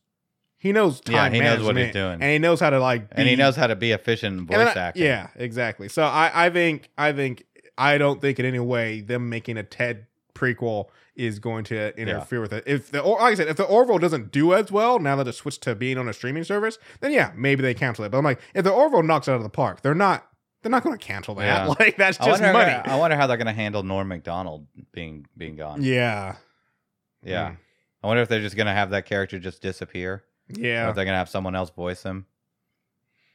[0.57, 2.13] he knows time Yeah, he knows what he's doing.
[2.13, 4.79] and he knows how to like, and he knows how to be efficient voice I-
[4.79, 5.89] acting Yeah, exactly.
[5.89, 7.43] So I, I think, I think,
[7.77, 12.41] I don't think in any way them making a Ted prequel is going to interfere
[12.41, 12.63] with it.
[12.65, 15.27] If the, or like I said, if the Orville doesn't do as well now that
[15.27, 18.09] it switched to being on a streaming service, then yeah, maybe they cancel it.
[18.09, 20.27] But I'm like, if the Orville knocks it out of the park, they're not.
[20.63, 21.45] They're not going to cancel that.
[21.45, 21.67] Yeah.
[21.79, 22.71] Like that's I just wonder, money.
[22.71, 25.83] I wonder how they're going to handle Norm Macdonald being being gone.
[25.83, 26.35] yeah.
[27.21, 27.51] Yeah.
[27.51, 27.57] Mm.
[28.03, 30.13] I wonder if they're just going to have that character just disappear.
[30.13, 30.23] Or
[30.59, 30.89] Yeah.
[30.89, 32.25] if they're going to have someone else voice him.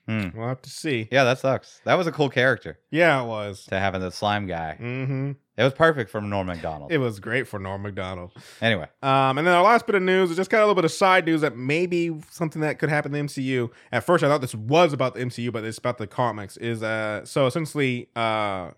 [0.06, 0.28] Hmm.
[0.34, 1.06] We'll have to see.
[1.12, 1.80] Yeah, that sucks.
[1.84, 3.64] That was a cool character Yeah, it was.
[3.66, 4.74] to having the slime guy.
[4.74, 6.92] hmm It was perfect for Norm Macdonald.
[6.92, 8.30] It was great for Norm Macdonald.
[8.62, 10.80] anyway, Um, and then our last bit of news is just kind of a little
[10.80, 13.68] bit of side news that maybe something that could happen in the MCU.
[13.90, 16.56] At first, I thought this was about the MCU, but it's about the comics.
[16.58, 18.70] Is uh, so essentially, uh,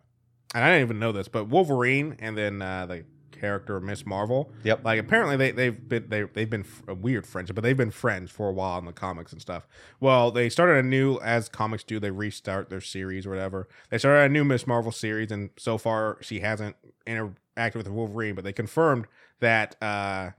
[0.54, 3.04] and I didn't even know this, but Wolverine and then uh, the
[3.40, 4.52] character Miss Marvel.
[4.64, 4.84] Yep.
[4.84, 7.90] Like apparently they they've been they they've been f- a weird friendship, but they've been
[7.90, 9.66] friends for a while in the comics and stuff.
[9.98, 11.98] Well, they started a new as comics do.
[11.98, 13.68] They restart their series or whatever.
[13.90, 16.76] They started a new Miss Marvel series, and so far she hasn't
[17.06, 19.06] interacted with Wolverine, but they confirmed
[19.40, 20.30] that uh,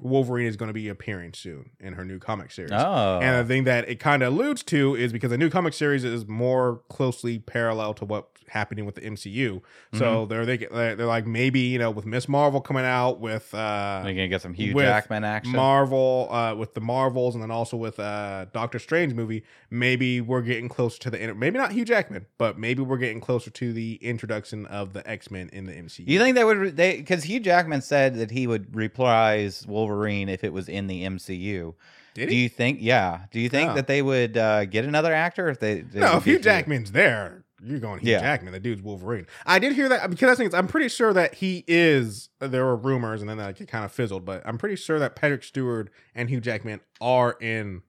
[0.00, 2.72] Wolverine is going to be appearing soon in her new comic series.
[2.72, 5.72] oh, And the thing that it kind of alludes to is because the new comic
[5.72, 9.50] series is more closely parallel to what's happening with the MCU.
[9.54, 9.98] Mm-hmm.
[9.98, 14.02] So they're they they're like maybe you know with Miss Marvel coming out with uh
[14.04, 15.54] you're gonna get some Hugh Jackman action.
[15.54, 19.44] Marvel uh with the Marvels and then also with uh Doctor Strange movie.
[19.70, 23.20] Maybe we're getting closer to the inter- maybe not Hugh Jackman, but maybe we're getting
[23.20, 26.06] closer to the introduction of the X Men in the MCU.
[26.06, 26.76] you think they would?
[26.76, 29.83] They because Hugh Jackman said that he would reprise Wolverine
[30.28, 31.74] if it was in the MCU.
[32.14, 32.42] Did Do he?
[32.44, 32.78] you think?
[32.80, 33.22] Yeah.
[33.32, 33.74] Do you think Oh.
[33.74, 35.80] that they would uh, get another actor if they?
[35.80, 38.20] they no, if Hugh Jackman's there, you're going Hugh Yeah.
[38.20, 38.52] Jackman.
[38.52, 39.26] The dude's Wolverine.
[39.46, 42.28] I did hear that because I think it's, I'm pretty sure that he is.
[42.38, 44.24] There were rumors, and then like it kind of fizzled.
[44.24, 47.82] But I'm pretty sure that Patrick Stewart and Hugh Jackman are in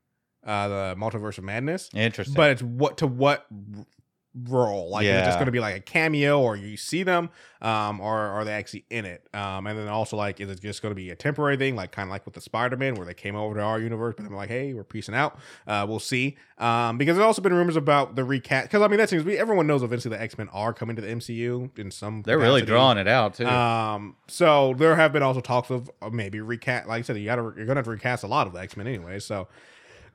[0.44, 1.90] uh, the Multiverse of Madness.
[1.94, 2.34] Interesting.
[2.36, 3.46] But it's what to what
[4.44, 4.90] role?
[4.90, 7.30] Like, is it just going to be like a cameo, or you see them,
[7.62, 9.28] um, or are they actually in it?
[9.34, 11.92] Um, and then also like, is it just going to be a temporary thing, like
[11.92, 14.26] kind of like with the Spider Man, where they came over to our universe, but
[14.26, 15.40] I'm like, hey, we're piecing out.
[15.66, 16.38] Uh, we'll see.
[16.58, 18.68] Um, because there's also been rumors about the recast.
[18.68, 21.02] Because I mean, that seems we everyone knows eventually the X Men are coming to
[21.02, 22.22] the MCU in some.
[22.24, 23.48] They're really drawing it out too.
[23.48, 26.88] Um, so there have been also talks of uh, maybe recast.
[26.88, 28.60] Like I said, you got to you're gonna have to recast a lot of the
[28.60, 29.20] X Men anyway.
[29.20, 29.48] So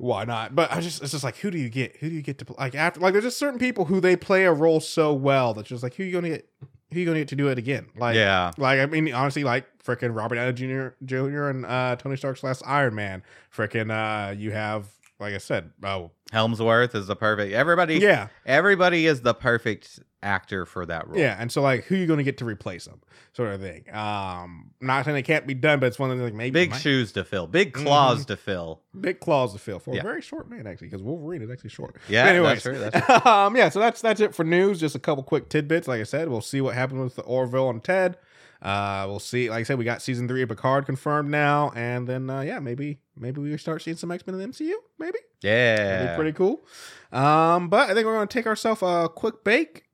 [0.01, 0.55] why not?
[0.55, 1.97] But I just it's just like who do you get?
[1.97, 4.45] Who do you get to like after like there's just certain people who they play
[4.45, 6.49] a role so well that's just like who you gonna get?
[6.93, 7.87] Who you gonna get to do it again?
[7.95, 8.51] Like yeah.
[8.57, 10.89] like I mean honestly like freaking Robert Downey Jr.
[11.05, 11.49] Jr.
[11.49, 13.23] and uh, Tony Stark's last Iron Man.
[13.55, 14.89] Freaking uh, you have
[15.19, 17.53] like I said oh Hemsworth is the perfect.
[17.53, 17.97] Everybody.
[17.99, 21.19] yeah Everybody is the perfect actor for that role.
[21.19, 23.01] Yeah, and so like, who you going to get to replace them,
[23.33, 23.85] sort of thing.
[23.95, 26.75] Um, not saying it can't be done, but it's one of the like maybe Big
[26.75, 27.47] shoes to fill.
[27.47, 28.27] Big claws Mhm.
[28.29, 28.83] to fill.
[29.01, 30.01] big claws to fill for Yeah.
[30.01, 31.97] a very short man, actually, because Wolverine is actually short.
[32.09, 32.25] Yeah.
[32.25, 33.07] But anyways, That's.
[33.07, 34.79] That's um, yeah, so that's that's it for news.
[34.81, 35.89] Just a couple quick tidbits.
[35.89, 38.17] Like I said, we'll see what happens with the Orville and Ted.
[38.63, 39.49] Uh, we'll see.
[39.49, 42.59] Like I said, we got season three of Picard confirmed now, and then uh, yeah,
[42.59, 44.75] maybe maybe we start seeing some X Men in the MCU.
[44.99, 46.13] Maybe that'd Yeah.
[46.13, 46.63] be pretty cool.
[47.11, 49.85] Um, but I think we're gonna take ourselves a quick bake.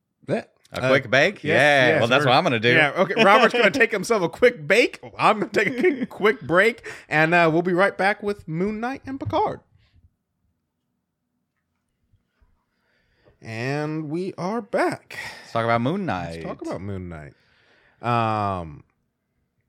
[0.76, 1.42] A Uh, quick bake?
[1.42, 1.86] yes, yeah.
[1.88, 2.74] yes, well, that's what I'm going to do.
[2.74, 3.22] Yeah, okay.
[3.22, 5.00] Robert's gonna take himself a quick bake.
[5.18, 8.80] I'm gonna take a quick- quick break, and uh, we'll be right back with Moon
[8.80, 9.60] Knight and Picard.
[13.42, 15.18] And we are back.
[15.42, 16.32] Let's talk about Moon Knight.
[16.36, 17.34] Let's talk about Moon Knight.
[18.02, 18.84] Um,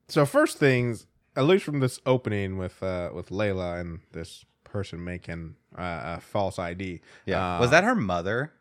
[0.07, 1.05] so first things,
[1.35, 6.21] at least from this opening with uh with Layla and this person making uh, a
[6.21, 7.01] false ID.
[7.25, 7.57] Yeah.
[7.57, 8.53] Uh, was that her mother?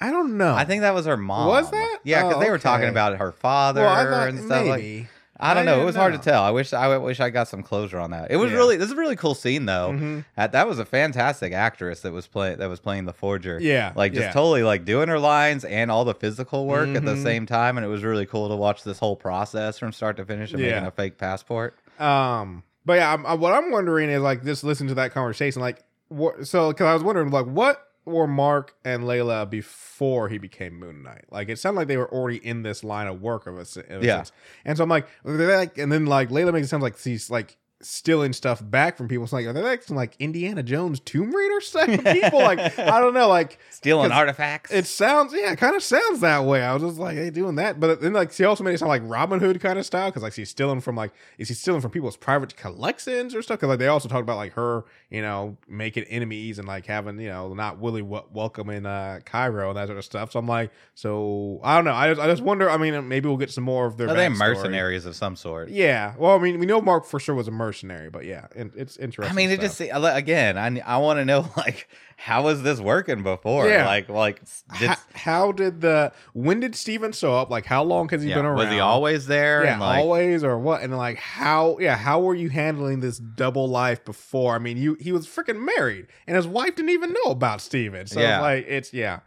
[0.00, 0.54] I don't know.
[0.54, 1.48] I think that was her mom.
[1.48, 1.98] Was that?
[2.04, 5.06] Yeah, because Oh, they were talking about her father well, and stuff like.
[5.42, 5.80] I don't I know.
[5.80, 6.42] It was hard to tell.
[6.42, 8.30] I wish I wish I got some closure on that.
[8.30, 8.58] It was Yeah.
[8.58, 9.92] really this is a really cool scene though.
[9.94, 10.24] Mhm.
[10.36, 13.58] That, that was a fantastic actress that was play that was playing the forger.
[13.58, 14.32] Yeah, Like just yeah.
[14.32, 17.22] totally like doing her lines and all the physical work at the Mhm.
[17.22, 20.26] same time, and it was really cool to watch this whole process from start to
[20.26, 20.72] finish of Yeah.
[20.72, 21.74] making a fake passport.
[21.98, 25.62] Um, but yeah, I'm, I, what I'm wondering is like just listen to that conversation.
[25.62, 26.46] Like, what?
[26.46, 31.02] So, because I was wondering, like, what were Mark and Layla before he became Moon
[31.02, 31.24] Knight?
[31.30, 33.60] Like, it sounded like they were already in this line of work of a,
[33.94, 34.16] of a Yeah.
[34.18, 34.32] sense.
[34.64, 37.56] And so I'm like, like, and then like Layla makes it sound like she's like
[37.82, 39.24] stealing stuff back from people.
[39.24, 42.40] It's like, are they like some like Indiana Jones Tomb Raider type of people?
[42.40, 43.58] like, I don't know, like.
[43.70, 44.70] stealing artifacts.
[44.70, 46.62] It sounds, yeah, it kind of sounds that way.
[46.62, 48.88] I was just like, hey, doing that, but then like she also made it sound
[48.88, 51.80] like Robin Hood kind of style because like she's stealing from like, is she stealing
[51.80, 53.58] from people's private collections or stuff?
[53.58, 57.18] Because like they also talked about like her, you know, making enemies and like having
[57.18, 60.32] you know not really w- welcoming uh Cairo and that sort of stuff.
[60.32, 61.94] So I'm like, so I don't know.
[61.94, 62.68] I just I just wonder.
[62.68, 64.08] I mean, maybe we'll get some more of their.
[64.08, 65.70] Are they mercenaries of some sort?
[65.70, 66.14] Yeah.
[66.18, 67.69] Well, I mean, we know Mark for sure was a mercenary,
[68.10, 69.32] but yeah, and it's interesting.
[69.32, 69.90] I mean, it stuff.
[69.90, 70.58] just again.
[70.58, 73.68] I I want to know like how was this working before?
[73.68, 73.86] Yeah.
[73.86, 74.42] Like like
[74.78, 77.50] did, how, how did the when did Steven show up?
[77.50, 78.56] Like how long has he yeah, been around?
[78.58, 79.64] was he always there?
[79.64, 80.82] yeah, and like, always or what?
[80.82, 84.54] And like how yeah, how were you handling this double life before?
[84.54, 88.06] I mean, you he was freaking married and his wife didn't even know about Steven.
[88.06, 88.36] So Yeah.
[88.36, 89.20] it's like it's yeah.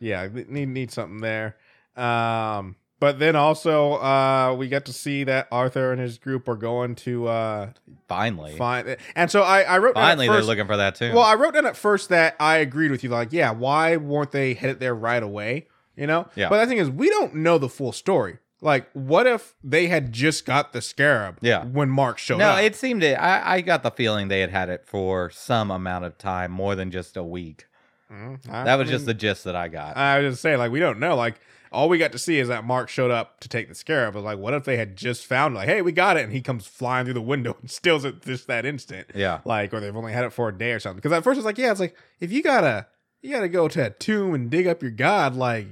[0.00, 1.56] Yeah, need need something there.
[1.96, 6.56] Um but then also uh we get to see that Arthur and his group are
[6.56, 7.70] going to uh
[8.08, 11.12] finally, find and so I I wrote finally first, they're looking for that too.
[11.12, 13.10] well, I wrote down at first that I agreed with you.
[13.10, 15.66] Like, yeah, why weren't they headed there right away?
[15.96, 16.26] You know?
[16.34, 16.48] Yeah.
[16.48, 18.38] But the thing is, we don't know the full story.
[18.62, 21.64] Like, what if they had just got the scarab Yeah.
[21.66, 22.56] when Mark showed no, up?
[22.56, 25.70] No, it seemed to, I I got the feeling they had had it for some
[25.70, 27.66] amount of time, more than just a week.
[28.10, 29.96] I That was just the gist that I got.
[29.96, 31.16] I was just saying, like, we don't know.
[31.16, 31.40] Like,
[31.72, 34.14] all we got to see is that Mark showed up to take the scarab.
[34.14, 36.40] But like, what if they had just found, like, hey, we got it, and he
[36.40, 39.08] comes flying through the window and steals it just that instant?
[39.14, 40.96] yeah, like or they've only had it for a day or something.
[40.98, 42.86] Because at first it's like, yeah, it's like if you gotta
[43.22, 45.66] you gotta go to a tomb and dig up your god, like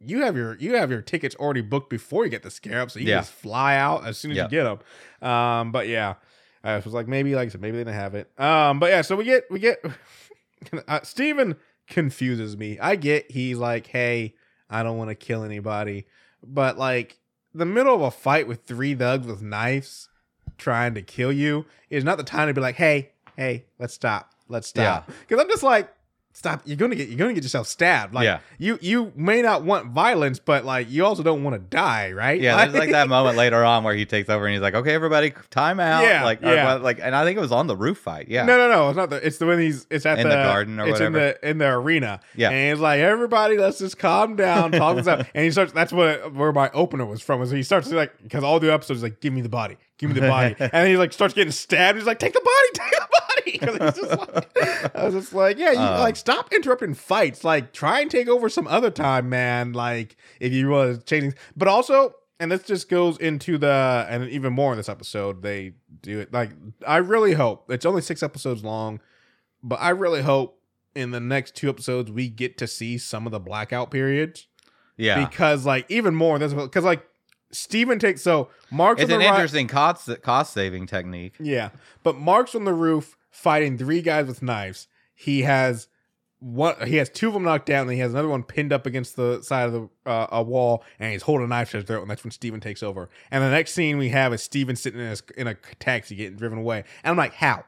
[0.00, 2.98] you have your you have your tickets already booked before you get the scarab, so
[2.98, 3.18] you Yeah.
[3.20, 4.44] just fly out as soon as Yeah.
[4.44, 5.28] you get them.
[5.30, 6.14] Um, but yeah,
[6.64, 8.28] I was like maybe like I said maybe they didn't have it.
[8.40, 9.84] Um, but yeah, so we get we get
[10.88, 11.54] uh, Steven
[11.86, 12.78] confuses me.
[12.78, 14.34] I get he's like, hey,
[14.68, 16.06] I don't want to kill anybody,
[16.42, 17.18] but like
[17.54, 20.08] the middle of a fight with three thugs with knives
[20.58, 24.32] trying to kill you is not the time to be like, hey, hey, let's stop.
[24.48, 25.06] Let's stop.
[25.20, 25.88] Because I'm just like,
[26.34, 26.60] stop.
[26.66, 28.12] You're gonna get you're gonna get yourself stabbed.
[28.12, 28.40] Like Yeah.
[28.58, 32.38] you you may not want violence, but like you also don't want to die, right?
[32.40, 34.92] Yeah, there's like that moment later on where he takes over and he's like, "Okay,
[34.92, 36.72] everybody, time out." Yeah, like, uh, yeah.
[36.74, 38.28] what- like, and I think it was on the roof fight.
[38.28, 38.88] Yeah, No, no, no.
[38.90, 39.26] It's not the.
[39.26, 39.86] It's the when he's.
[39.90, 41.38] It's at In the garden or it's in whatever.
[41.40, 42.20] the in the arena.
[42.34, 42.50] Yeah.
[42.50, 45.26] and he's like, everybody, let's just calm down, talk this out.
[45.34, 45.72] And he starts.
[45.72, 47.40] That's what where my opener was from.
[47.40, 50.10] Was he starts to like because all the episodes like, give me the body, give
[50.10, 51.98] me the body, and then he like starts getting stabbed.
[51.98, 53.58] He's like, take the body, take the body.
[53.58, 57.44] 'Cause he's just like, I was just like, yeah, you Um, like stop interrupting fights.
[57.44, 59.72] Like try and take over some other time, man.
[59.72, 62.14] Like if you want to change things, but also.
[62.40, 66.32] And this just goes into the, and even more in this episode, they do it.
[66.32, 66.50] Like,
[66.84, 69.00] I really hope it's only six episodes long,
[69.62, 70.60] but I really hope
[70.96, 74.48] in the next two episodes we get to see some of the blackout periods
[74.96, 75.24] yeah.
[75.24, 77.06] because, like, even more this because like
[77.54, 81.34] Steven takes so Mark's It's an ri- interesting cost cost saving technique.
[81.38, 81.70] yeah,
[82.02, 84.88] but Mark's on the roof fighting three guys with knives.
[85.14, 85.88] He has
[86.40, 86.74] one.
[86.86, 87.82] He has two of them knocked down.
[87.82, 90.84] And he has another one pinned up against the side of the uh, a wall,
[90.98, 92.02] and he's holding a knife to his throat.
[92.02, 93.08] And that's when Steven takes over.
[93.30, 96.36] And the next scene we have is Steven sitting in, his, in a taxi getting
[96.36, 96.84] driven away.
[97.02, 97.64] And I'm like, how,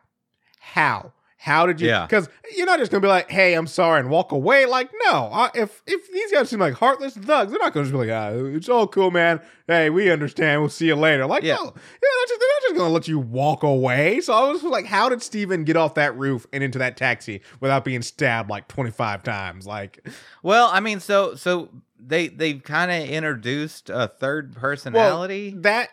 [0.58, 1.88] how, how did you?
[1.88, 2.06] Yeah.
[2.06, 4.64] Because you're not just gonna be like, hey, I'm sorry, and walk away.
[4.66, 5.28] Like, no.
[5.32, 8.10] I, if if these guys seem like heartless thugs, they're not gonna just be like,
[8.10, 9.40] ah, it's all cool, man.
[9.66, 10.60] Hey, we understand.
[10.62, 11.26] We'll see you later.
[11.26, 11.56] Like, Yeah.
[11.56, 14.20] no, yeah, they're, just, they're not just gonna let you walk away.
[14.22, 17.42] So I was like, how did Steven get off that roof and into that taxi
[17.60, 19.66] without being stabbed like 25 times?
[19.66, 20.06] Like,
[20.42, 21.68] Well, I mean, so so
[21.98, 25.54] they they've kind of introduced a third personality.
[25.58, 25.90] that,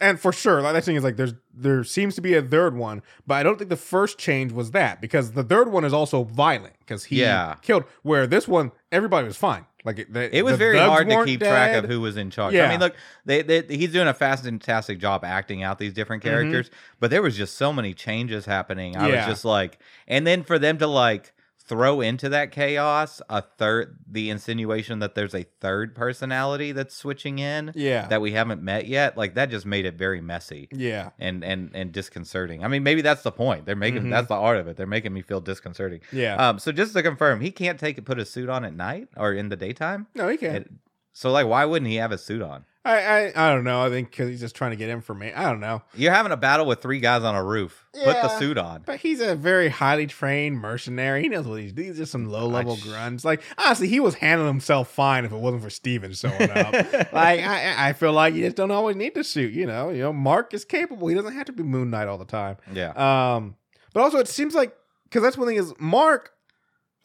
[0.00, 2.76] and for sure, like, that thing is like, there's there seems to be a third
[2.76, 5.92] one, but I don't think the first change was that because the third one is
[5.92, 7.54] also violent because he Yeah.
[7.62, 7.84] killed.
[8.02, 9.66] Where this one, everybody was fine.
[9.84, 12.54] Like it, the, it was very hard to keep track of who was in charge.
[12.54, 12.66] Yeah.
[12.66, 12.94] I mean, look,
[13.24, 16.30] they, they he's doing a fantastic job acting out these different Mm-hmm.
[16.50, 16.70] characters,
[17.00, 18.96] but there was just so many changes happening.
[18.96, 19.16] I Yeah.
[19.16, 21.32] was just like, and then for them to like
[21.68, 27.38] throw into that chaos a third, the insinuation that there's a third personality that's switching
[27.38, 30.68] in Yeah, that we haven't met yet, like that just made it very messy.
[30.72, 32.64] yeah, And, and and disconcerting.
[32.64, 33.66] I mean, maybe that's the point.
[33.66, 34.10] They're making Mhm.
[34.10, 34.76] that's the art of it.
[34.76, 36.00] They're making me feel disconcerting.
[36.12, 36.36] yeah.
[36.36, 39.08] Um, so just to confirm, he can't take it put a suit on at night
[39.16, 40.06] or in the daytime.
[40.14, 40.56] no, he can.
[40.56, 40.70] It-
[41.12, 42.64] so like, why wouldn't he have a suit on?
[42.88, 43.84] I, I I don't know.
[43.84, 45.38] I think because he's just trying to get information.
[45.38, 45.82] I don't know.
[45.94, 47.84] You're having a battle with three guys on a roof.
[47.92, 48.82] Put the suit on.
[48.86, 51.22] But he's a very highly trained mercenary.
[51.22, 51.74] He knows what he's.
[51.74, 53.24] These are some low level sh- grunts.
[53.24, 56.72] Like honestly, he was handling himself fine if it wasn't for Steven showing up.
[57.12, 59.52] like I, I feel like you just don't always need the suit.
[59.52, 61.08] You know, you know, Mark is capable.
[61.08, 62.56] He doesn't have to be Moon Knight all the time.
[62.72, 62.90] Yeah.
[63.36, 63.56] Um,
[63.92, 66.32] but also it seems like because that's one thing is Mark,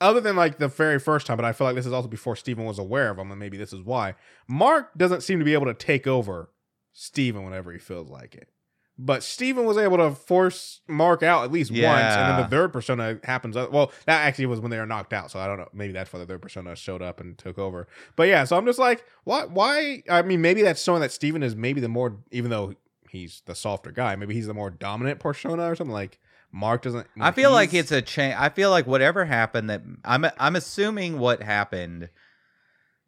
[0.03, 2.35] other than like the very first time, but I feel like this is also before
[2.35, 4.15] Steven was aware of him, and maybe this is why
[4.47, 6.51] Mark doesn't seem to be able to take over
[6.91, 8.49] Steven whenever he feels like it.
[8.95, 12.71] But Steven was able to force Mark out at least once, and then the third
[12.71, 13.55] persona happens.
[13.55, 15.69] Well, that actually was when they were knocked out, so I don't know.
[15.73, 17.87] Maybe that's why the third persona showed up and took over.
[18.15, 19.45] But yeah, so I'm just like, why?
[19.45, 20.03] Why?
[20.07, 22.75] I mean, maybe that's showing that Steven is maybe the more, even though
[23.09, 25.93] he's the softer guy, maybe he's the more dominant persona or something.
[25.93, 26.19] Like
[26.55, 27.07] Mark doesn't.
[27.19, 28.35] I feel like it's a change.
[28.37, 32.09] I feel like whatever happened that I'm I'm assuming what happened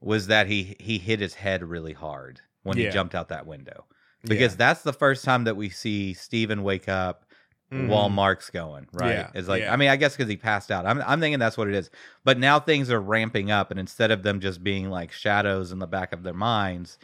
[0.01, 2.85] was that he he hit his head really hard when Yeah.
[2.85, 3.85] he jumped out that window.
[4.23, 4.57] Because Yeah.
[4.57, 7.25] that's the first time that we see Steven wake up
[7.71, 7.87] Mhm.
[7.87, 9.11] while Mark's going, right?
[9.11, 9.73] Yeah, It's like yeah.
[9.73, 10.85] I mean, I guess because he passed out.
[10.87, 11.91] I'm I'm thinking that's what it is.
[12.23, 15.77] But now things are ramping up, and instead of them just being like shadows in
[15.79, 16.97] the back of their minds,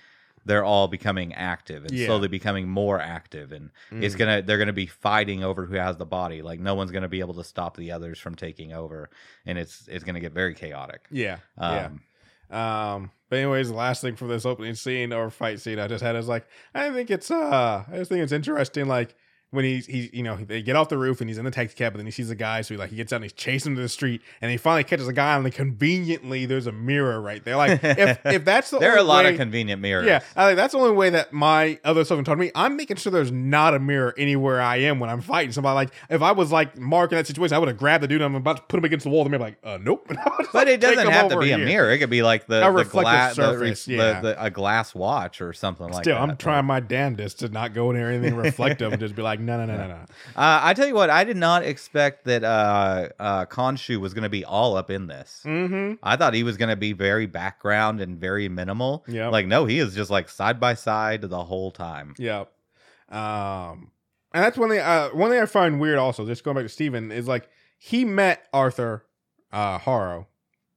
[0.46, 2.08] they're all becoming active and Yeah.
[2.08, 3.52] slowly becoming more active.
[3.52, 4.18] And it's Mhm.
[4.20, 6.42] gonna they're gonna be fighting over who has the body.
[6.42, 9.10] Like no one's gonna be able to stop the others from taking over,
[9.46, 11.06] and it's it's gonna get very chaotic.
[11.12, 11.74] Yeah, Um,
[12.52, 12.96] yeah.
[12.96, 16.04] Um, but anyways, the last thing from this opening scene or fight scene I just
[16.04, 18.88] had is like, I think it's uh, I just think it's interesting.
[18.88, 19.16] Like
[19.52, 21.76] when he's he, you know, they get off the roof and he's in the taxi
[21.76, 23.34] cab, and then he sees a guy, so he like he gets out and he's
[23.34, 26.68] chasing him to the street, and he finally catches a guy, and like conveniently there's
[26.68, 27.58] a mirror right there.
[27.58, 30.06] Like if if that's the there are a lot way- of convenient mirrors.
[30.08, 32.52] Yeah, I think that's the only way that my other stuff taught me.
[32.56, 35.76] I'm making sure there's not a mirror anywhere I am when I'm fighting somebody.
[35.76, 38.22] Like if I was like Mark in that situation, I would have grabbed the dude.
[38.22, 39.24] and I'm about to put him against the wall.
[39.26, 40.06] The mirror, like, uh, nope.
[40.10, 41.91] And I would just, But like, it doesn't have to be a mirror.
[41.91, 44.22] It could be like the, A the glass, surface, the, yeah.
[44.22, 46.22] the, a glass watch or something like Still, that.
[46.22, 49.41] I'm trying my damnedest to not go in near anything reflective and just be like,
[49.46, 49.96] no, no, no, no, no.
[50.36, 54.24] Uh, I tell you what, I did not expect that uh, uh, Khonshu was going
[54.24, 55.42] to be all up in this.
[55.46, 55.96] Mm-hmm.
[56.04, 59.04] I thought he was going to be very background and very minimal.
[59.08, 59.32] Yep.
[59.32, 62.14] Like, no, he is just like side by side the whole time.
[62.18, 62.52] Yep.
[63.10, 63.92] Um,
[64.34, 64.80] and that's one thing.
[64.80, 68.06] Uh, one thing I find weird, also, just going back to Steven, is like he
[68.06, 69.06] met Arthur
[69.52, 70.28] uh, Harrow,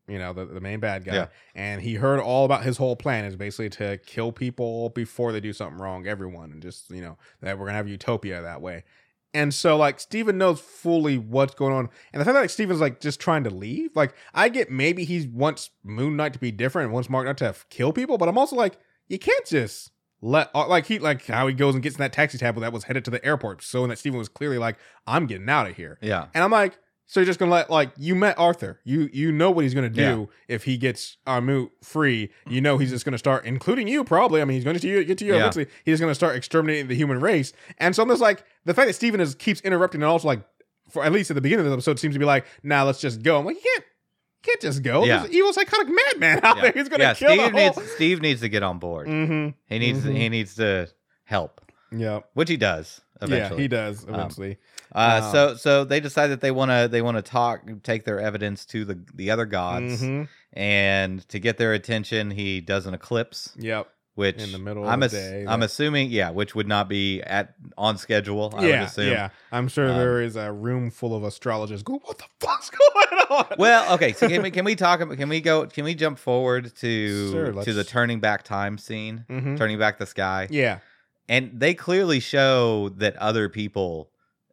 [0.07, 1.27] you know, the, the main bad guy, Yeah.
[1.55, 5.41] and he heard all about his whole plan is basically to kill people before they
[5.41, 8.85] do something wrong, everyone, and just you know that we're gonna have utopia that way.
[9.33, 11.89] And so like Steven knows fully what's going on.
[12.13, 15.05] And the fact that like Steven's like just trying to leave, like I get maybe
[15.05, 18.17] he wants Moon Knight to be different and wants Mark Knight to have, kill people,
[18.17, 18.79] but I'm also like,
[19.09, 19.91] you can't just
[20.23, 22.73] let uh, like he like how he goes and gets in that taxi cab that
[22.73, 23.65] was headed to the airport.
[23.65, 25.99] So that Steven was clearly like, I'm getting out of here.
[26.01, 26.29] Yeah.
[26.33, 28.81] And I'm like, so you're just gonna let like you met Arthur.
[28.85, 32.31] You you know what he's gonna do if he gets Armut free.
[32.49, 34.41] You know he's just gonna start, including you probably.
[34.41, 35.41] I mean, he's going to get to you Yeah.
[35.41, 35.67] eventually.
[35.85, 37.53] He's gonna start exterminating the human race.
[37.79, 40.43] And so I'm just like the fact that Steven is keeps interrupting and also like
[40.91, 43.01] for at least at the beginning of the episode seems to be like, nah, let's
[43.01, 43.39] just go.
[43.39, 45.05] I'm like, you can't you can't just go.
[45.05, 45.19] Yeah.
[45.19, 46.73] There's an evil psychotic madman out there.
[46.73, 47.75] He's gonna yeah kill Steve the whole.
[47.83, 49.09] needs Steve needs to get on board.
[49.09, 49.51] Mm-hmm.
[49.67, 50.17] He needs Mhm.
[50.17, 50.89] he needs to
[51.25, 51.61] help,
[51.93, 52.21] Yeah.
[52.35, 53.57] which he does eventually.
[53.59, 54.59] Yeah, he does eventually.
[54.95, 58.05] Uh, Um, so so they decide that they want to they want to talk take
[58.05, 60.29] their evidence to the the other gods Mhm.
[60.53, 63.89] and to get their attention he does an eclipse Yep.
[64.15, 66.69] which In the middle of I'm the ass- day, I'm that- assuming yeah which would
[66.69, 69.29] not be at on schedule I would yeah, assume yeah.
[69.51, 71.83] I'm sure Um, there is a room full of astrologers.
[71.83, 73.47] Go, what the fuck's going on?
[73.59, 76.19] well okay so can we can we talk about can we go can we jump
[76.19, 79.57] forward to Sure, to the turning back time scene Mhm.
[79.59, 80.79] turning back the sky yeah,
[81.29, 84.11] and they clearly show that other people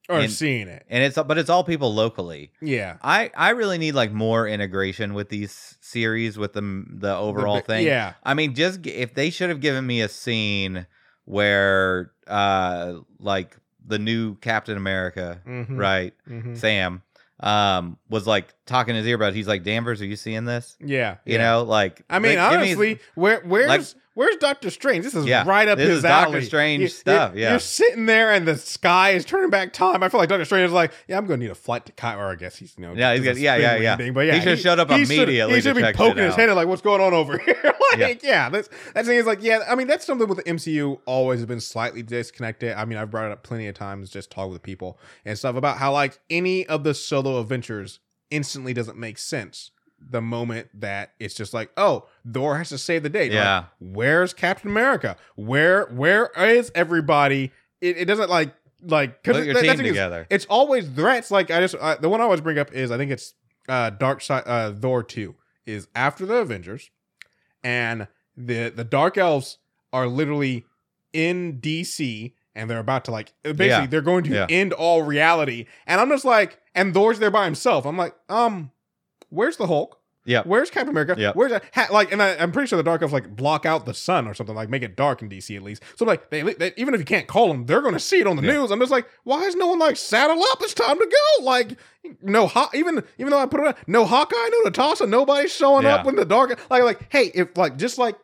[0.09, 0.86] are And- seeing it.
[0.89, 5.13] and it's but it's all people locally Yeah, I I really need like more integration
[5.13, 7.86] with these series with the the overall bi- thing.
[7.88, 10.86] Yeah, I mean, just if they should have given me a scene
[11.26, 13.55] where uh like
[13.86, 15.78] the new Captain America, Mhm.
[15.78, 16.55] right, Mhm.
[16.57, 17.01] Sam,
[17.39, 19.34] um, was like talking his ear about.
[19.34, 20.78] He's like, Danvers, are you seeing this?
[20.80, 21.15] yeah.
[21.26, 21.38] You yeah.
[21.39, 23.82] know, like I mean, like, give me- honestly, where where's like-
[24.14, 25.03] where's Doctor Strange?
[25.03, 26.41] This is Yeah, right up this his is Doctor.
[26.41, 27.49] Strange You- stuff, You're, yeah.
[27.51, 30.03] you're sitting there, and the sky is turning back time.
[30.03, 31.91] I feel like Doctor Strange is like, yeah, I'm going to need a flight to
[31.91, 32.22] Cairo.
[32.28, 34.12] Or I guess he's you know, Yeah, he's got- yeah, yeah, yeah.
[34.12, 36.49] But yeah, He should've showed up should- immediately He to should be poking his head
[36.49, 37.74] in like, what's going on over here?
[37.97, 39.59] like, yeah, that's that thing is like, yeah.
[39.70, 42.74] I mean, that's something with the MCU always has been slightly disconnected.
[42.74, 45.55] I mean, I've brought it up plenty of times, just talk with people and stuff
[45.55, 47.99] about how like any of the solo adventures
[48.30, 49.72] instantly doesn't make sense
[50.10, 53.24] the moment that it's just like, oh, Thor has to save the day.
[53.26, 53.64] Like, Yeah.
[53.80, 55.16] where's Captain America?
[55.36, 57.52] Where where is everybody?
[57.82, 60.26] It, it doesn't like like Put your team together.
[60.30, 61.30] it's always threats.
[61.32, 63.34] Like I just uh, the one I always bring up is I think it's
[63.70, 65.36] uh Dark Side uh Thor two
[65.66, 66.89] is after the Avengers,
[67.64, 69.58] and the the Dark Elves
[69.93, 70.66] are literally
[71.14, 73.86] in DC and they're about to like basically Yeah.
[73.88, 74.47] they're going to Yeah.
[74.49, 75.66] end all reality.
[75.86, 77.86] And I'm just like, and Thor's there by himself.
[77.86, 78.72] I'm like, um,
[79.32, 79.97] where's the Hulk?
[80.23, 80.43] Yeah.
[80.45, 81.15] Where's Captain America?
[81.17, 81.32] Yeah.
[81.34, 81.63] Where's that?
[81.73, 84.27] Ha- like, and I, I'm pretty sure the Dark Elves like block out the sun
[84.27, 85.82] or something, like make it dark in DC at least.
[85.95, 88.27] So like, they, they even if you can't call them, they're going to see it
[88.27, 88.51] on the Yeah.
[88.53, 88.69] news.
[88.69, 90.59] I'm just like, why is no one like saddle up?
[90.61, 91.05] It's time to
[91.39, 91.43] go.
[91.43, 91.75] Like,
[92.21, 95.95] no, even even though I put it, on, no Hawkeye, no Natasha, nobody's showing Yeah.
[95.95, 96.51] up when the Dark.
[96.69, 98.15] Like, like, hey, if like just like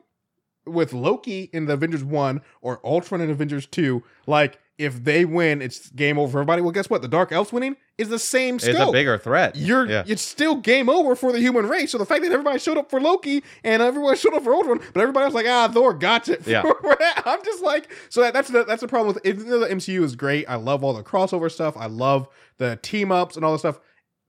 [0.68, 5.62] with Loki in the Avengers one or Ultron in Avengers two, like if they win,
[5.62, 6.62] it's game over for everybody.
[6.62, 7.02] Well, guess what?
[7.02, 9.56] The Dark Elves winning is the same scope It's a bigger threat.
[9.56, 10.04] you're yeah.
[10.06, 11.92] it's still game over for the human race.
[11.92, 14.80] So the fact that everybody showed up for Loki and everyone showed up for Ultron,
[14.94, 16.46] but everybody was like, ah, Thor got it.
[16.46, 16.62] Yeah.
[17.26, 20.04] I'm just like, so that, that's the that's the problem with even though the MCU
[20.04, 20.48] is great.
[20.48, 21.76] I love all the crossover stuff.
[21.76, 23.80] I love the team ups and all the stuff.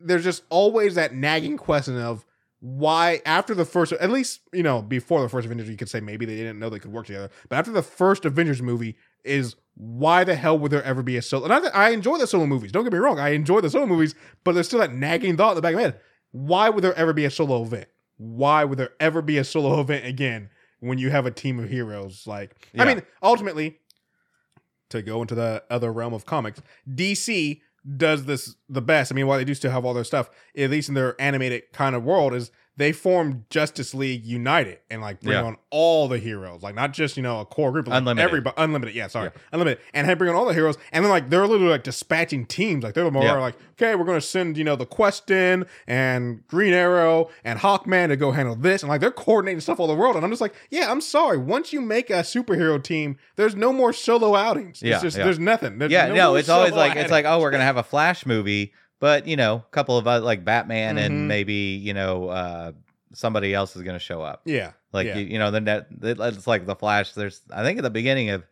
[0.01, 2.25] There's just always that nagging question of
[2.61, 6.01] why after the first at least you know before the first avengers you could say
[6.01, 9.55] maybe they didn't know they could work together but after the first avengers movie is
[9.81, 12.47] why the hell would there ever be a solo and I, I enjoy the solo
[12.47, 15.37] movies don't get me wrong i enjoy the solo movies but there's still that nagging
[15.37, 16.01] thought in the back of my head
[16.33, 17.89] why would there ever be a solo event?
[18.17, 20.51] Why would there ever be a solo event again
[20.81, 22.27] when you have a team of heroes?
[22.27, 23.79] Like i mean ultimately
[24.91, 27.61] to go into the other realm of comics dc
[27.97, 29.11] does this the best.
[29.11, 31.73] I mean, while they do still have all their stuff, at least in their animated
[31.73, 35.43] kind of world, is they form Justice League United and like bring Yeah.
[35.43, 38.25] on all the heroes, like not just you know a core group, but like Unlimited.
[38.25, 41.29] everybody, unlimited, yeah, sorry, unlimited, and have bring on all the heroes, and then like
[41.29, 43.35] they're literally like dispatching teams, like they're more Yeah.
[43.35, 48.17] like, okay, we're gonna send you know the Question and Green Arrow and Hawkman to
[48.17, 50.55] go handle this, and like they're coordinating stuff all the world, and I'm just like,
[50.71, 54.95] yeah, I'm sorry, once you make a superhero team, there's no more solo outings, Yeah,
[54.95, 55.25] it's just yeah.
[55.25, 57.77] there's nothing, There's yeah, no, more it's always like it's like oh, we're gonna have
[57.77, 61.05] a Flash movie, but you know, a couple of uh, like Batman Mhm.
[61.07, 62.73] and maybe you know uh,
[63.15, 64.43] somebody else is gonna show up.
[64.45, 65.17] yeah, Like yeah.
[65.19, 67.13] you, you know, the net it's like the Flash.
[67.13, 68.45] There's I think at the beginning of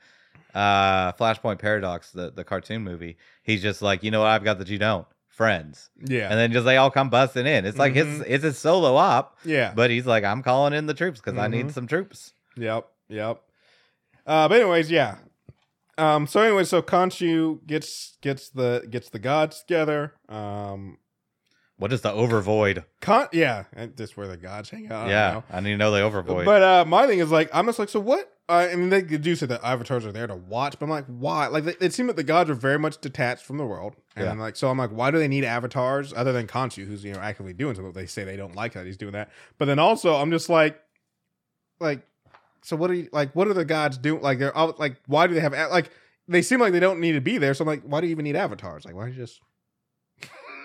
[0.54, 4.58] uh Flashpoint Paradox, the the cartoon movie, he's just like, you know what I've got
[4.58, 7.66] that you don't, friends, yeah, and then just they all come busting in.
[7.66, 8.24] It's like his Mhm.
[8.26, 9.72] it's a solo op, yeah.
[9.74, 11.72] but he's like, I'm calling in the troops because I need Mhm.
[11.72, 12.32] some troops.
[12.56, 13.42] Yep, yep.
[14.26, 15.16] Uh, but anyways, yeah.
[15.98, 20.12] Um, so anyway, so Khonshu gets gets the gets the gods together.
[20.28, 20.98] Um,
[21.78, 22.84] What is the overvoid?
[23.00, 23.64] Con- yeah,
[23.96, 25.06] just where the gods hang out.
[25.06, 25.42] I yeah.
[25.50, 26.44] I need to know the overvoid.
[26.44, 28.30] But uh, my thing is like, I'm just like, so what?
[28.48, 31.06] Uh, I mean, they do say that avatars are there to watch, but I'm like,
[31.06, 31.48] why?
[31.48, 34.24] Like, they, it seemed that the gods are very much detached from the world, and
[34.24, 34.30] Yeah.
[34.30, 37.12] I'm like, so I'm like, why do they need avatars other than Khonshu, who's you
[37.12, 37.92] know actively doing something?
[37.92, 40.78] They say they don't like that he's doing that, but then also I'm just like,
[41.80, 42.06] like,
[42.66, 43.34] so what are you like?
[43.36, 44.20] What are the gods doing?
[44.22, 45.90] Like, they're all like, why do they have like?
[46.28, 48.10] They seem like they don't need to be there, so I'm like, why do you
[48.10, 48.84] even need avatars?
[48.84, 49.40] Like, why don't you just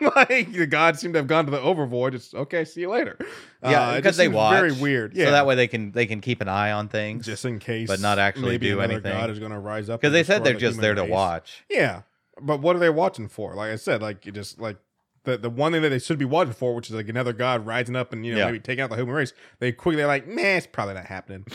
[0.16, 2.16] like the gods seem to have gone to the overvoid?
[2.16, 2.66] It's okay.
[2.66, 3.18] See you later.
[3.64, 4.56] yeah, Uh, because just they watch.
[4.60, 5.14] Very weird.
[5.16, 5.26] Yeah.
[5.26, 7.26] So that way they can they can keep an eye on things.
[7.26, 9.12] just in case, but not actually maybe do another anything.
[9.12, 11.02] God is going to rise up Because they said they're the just human there to
[11.04, 11.12] race.
[11.12, 11.64] watch.
[11.70, 12.02] Yeah,
[12.42, 13.54] but what are they watching for?
[13.54, 14.78] Like I said, like you just like
[15.24, 17.66] the the one thing that they should be watching for, which is like another God
[17.66, 18.46] rising up and you know Yeah.
[18.48, 19.34] maybe taking out the human race.
[19.60, 21.46] They quickly like, nah, it's probably not happening.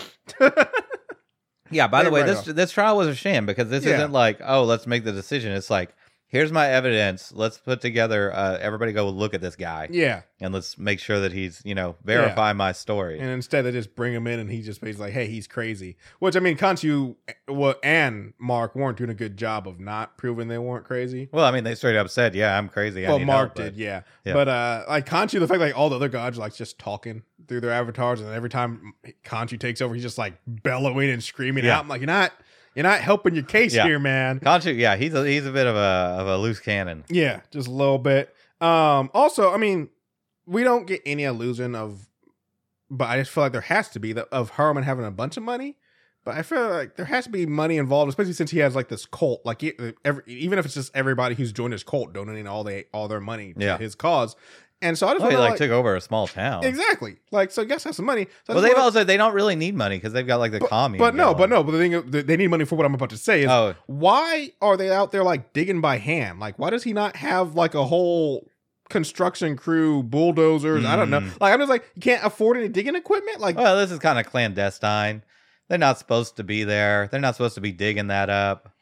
[1.70, 1.88] Yeah.
[1.88, 2.44] By the way, this off.
[2.54, 3.96] this trial was a sham because this Yeah.
[3.96, 5.52] isn't like oh let's make the decision.
[5.52, 5.94] It's like
[6.28, 7.32] here's my evidence.
[7.34, 8.32] Let's put together.
[8.34, 11.74] Uh, everybody go look at this guy yeah, and let's make sure that he's you
[11.74, 13.18] know verify my story.
[13.18, 15.96] and instead they just bring him in and he just basically like, hey, he's crazy.
[16.18, 17.16] Which I mean, Khonshu
[17.48, 21.28] well, and Mark weren't doing a good job of not proving they weren't crazy.
[21.32, 23.76] well, I mean, they straight up said, "Yeah, I'm crazy." Well, Mark help," but- did,
[23.76, 24.02] yeah.
[24.24, 24.32] Yeah.
[24.34, 27.60] But uh like Khonshu, the fact like all the other gods like just talking through
[27.60, 28.92] their avatars, and every time
[29.24, 31.76] Khonshu takes over, he's just like bellowing and screaming Yeah.
[31.78, 31.84] out.
[31.84, 32.32] I'm like, you're not
[32.76, 33.84] you're not helping your case Yeah.
[33.86, 34.38] here, man.
[34.38, 37.04] Khonshu, yeah, he's a he's a bit of a of a loose cannon.
[37.08, 38.32] Yeah, just a little bit.
[38.60, 39.88] Um also, I mean,
[40.46, 42.06] we don't get any illusion of
[42.88, 45.36] but I just feel like there has to be the, of Harman having a bunch
[45.36, 45.74] of money.
[46.24, 48.88] But I feel like there has to be money involved, especially since he has like
[48.88, 49.42] this cult.
[49.44, 49.74] Like he-
[50.04, 53.20] every, even if it's just everybody who's joined his cult donating all they all their
[53.20, 53.78] money to Yeah.
[53.78, 54.34] his cause.
[54.82, 56.62] And so I just Well, he like, like, took over a small town.
[56.62, 57.16] Exactly.
[57.32, 58.26] Like, so I guess have some money.
[58.46, 60.60] So Well, they've wanna- also they don't really need money because they've got like the
[60.60, 60.98] commune.
[60.98, 61.36] but no, going.
[61.38, 63.42] but no, but the thing they- they need money for what I'm about to say
[63.44, 66.40] is Oh, why are they out there like digging by hand?
[66.40, 68.46] Like, why does he not have like a whole
[68.90, 70.84] construction crew, bulldozers?
[70.84, 71.20] I don't know.
[71.20, 71.40] Mm.
[71.40, 73.40] Like, I'm just like, you can't afford any digging equipment.
[73.40, 75.22] Like, well, this is kind of clandestine.
[75.68, 77.08] They're not supposed to be there.
[77.10, 78.72] They're not supposed to be digging that up.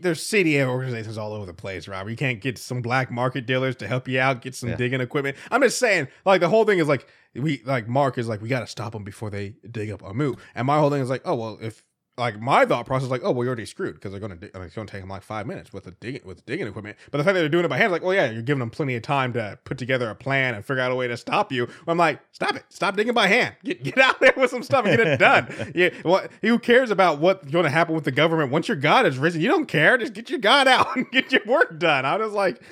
[0.00, 2.10] There's city organizations all over the place, Robert.
[2.10, 4.76] You can't get some black market dealers to help you out, get some Yeah.
[4.76, 5.36] digging equipment.
[5.50, 8.48] I'm just saying, like the whole thing is like we like Mark is like we
[8.48, 10.38] got to stop them before they dig up our moot.
[10.54, 11.82] And my whole thing is like, oh well, if
[12.22, 14.50] like my thought process is like, oh, well, you're already screwed because they're gonna dig,
[14.54, 16.96] it's gonna take them like five minutes with the digging with digging equipment.
[17.10, 18.70] But the fact that they're doing it by hand, like, oh yeah, you're giving them
[18.70, 21.50] plenty of time to put together a plan and figure out a way to stop
[21.50, 21.68] you.
[21.88, 23.56] I'm like, stop it, stop digging by hand.
[23.64, 25.72] Get get out there with some stuff and get it done.
[25.74, 26.30] yeah, what?
[26.42, 29.40] Who cares about what's going to happen with the government once your God is risen?
[29.40, 29.98] You don't care.
[29.98, 32.04] Just get your God out and get your work done.
[32.04, 32.62] I was like.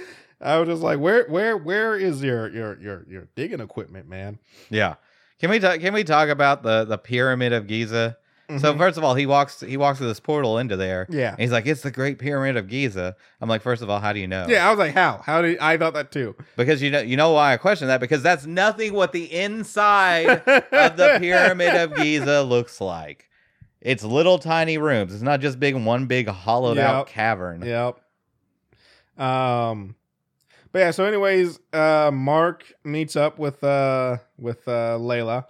[0.42, 4.38] I was just like, where, where, where is your, your, your, your digging equipment, man?
[4.70, 4.94] Yeah.
[5.40, 5.80] Can we talk?
[5.80, 8.18] Can we talk about the the pyramid of Giza?
[8.59, 8.78] So Mhm.
[8.78, 11.07] first of all, he walks he walks through this portal into there.
[11.09, 11.30] Yeah.
[11.30, 14.12] And he's like, "It's the Great Pyramid of Giza." I'm like, first of all, how
[14.12, 14.46] do you know?
[14.48, 15.22] Yeah, I was like, how?
[15.24, 16.34] How did I thought that too?
[16.57, 20.26] Because you know you know why I question that because that's nothing what the inside
[20.46, 23.28] of the pyramid of Giza looks like.
[23.80, 25.14] It's little tiny rooms.
[25.14, 27.62] It's not just big one big hollowed out cavern.
[27.64, 27.96] Yep.
[29.18, 29.94] Um,
[30.72, 30.90] but yeah.
[30.90, 35.46] So, anyways, uh, Mark meets up with uh with uh Layla,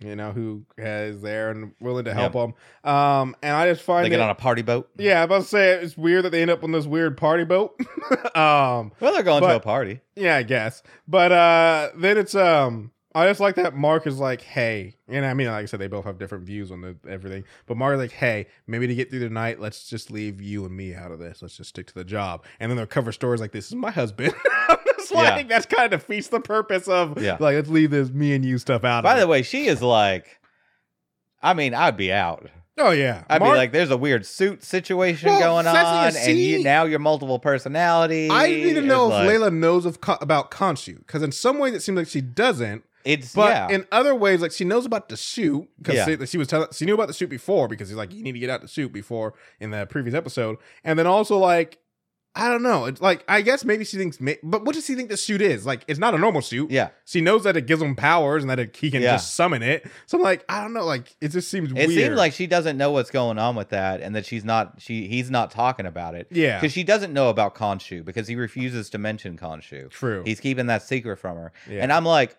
[0.00, 2.54] you know, who is there and willing to help them.
[2.90, 4.88] Um, and I just find They get it- on a party boat.
[4.98, 7.44] yeah, I'm about to say it's weird that they end up on this weird party
[7.44, 7.78] boat.
[8.34, 10.00] um, Well, they're going to a party.
[10.16, 10.82] yeah, I guess.
[11.06, 15.34] But uh then it's um I just like that Mark is like, hey, and I
[15.34, 17.42] mean, like I said, they both have different views on the, everything.
[17.66, 20.64] But Mark is like, hey, maybe to get through the night, let's just leave you
[20.64, 21.42] and me out of this.
[21.42, 22.44] Let's just stick to the job.
[22.60, 24.32] And then they'll cover stories like, this is my husband.
[25.18, 25.42] I'm just Yeah.
[25.48, 27.36] that's kind of defeats the purpose of, Yeah.
[27.40, 29.28] like, let's leave this me and you stuff out By the it.
[29.28, 30.38] way, she is like,
[31.42, 32.48] I mean, I'd be out.
[32.78, 36.38] oh yeah, I'd Mark- be like, there's a weird suit situation Well, going on, and
[36.38, 38.30] you, now you're multiple personalities.
[38.32, 41.74] I need to know if like- Layla knows of about Khonshu because in some ways
[41.74, 42.84] it seems like she doesn't.
[43.02, 46.04] It's But yeah, in other ways, like she knows about the suit because Yeah.
[46.20, 48.32] she, she was telling she knew about the suit before because he's like you need
[48.32, 51.78] to get out the suit before in the previous episode, and then also like
[52.40, 55.10] I don't know, it's like I guess maybe she thinks, but what does she think
[55.10, 55.66] the suit is?
[55.66, 56.70] Like it's not a normal suit.
[56.70, 56.88] yeah.
[57.04, 59.12] She knows that it gives him powers and that it, he can Yeah.
[59.12, 59.86] just summon it.
[60.06, 61.90] So I'm like, I don't know, like it just seems It weird.
[61.90, 65.06] seems like she doesn't know what's going on with that, and that she's not she
[65.06, 68.88] he's not talking about it yeah, because she doesn't know about Khonshu because he refuses
[68.90, 69.90] to mention Khonshu.
[69.90, 70.22] true.
[70.24, 71.82] He's keeping that secret from her, Yeah.
[71.82, 72.36] and I'm like,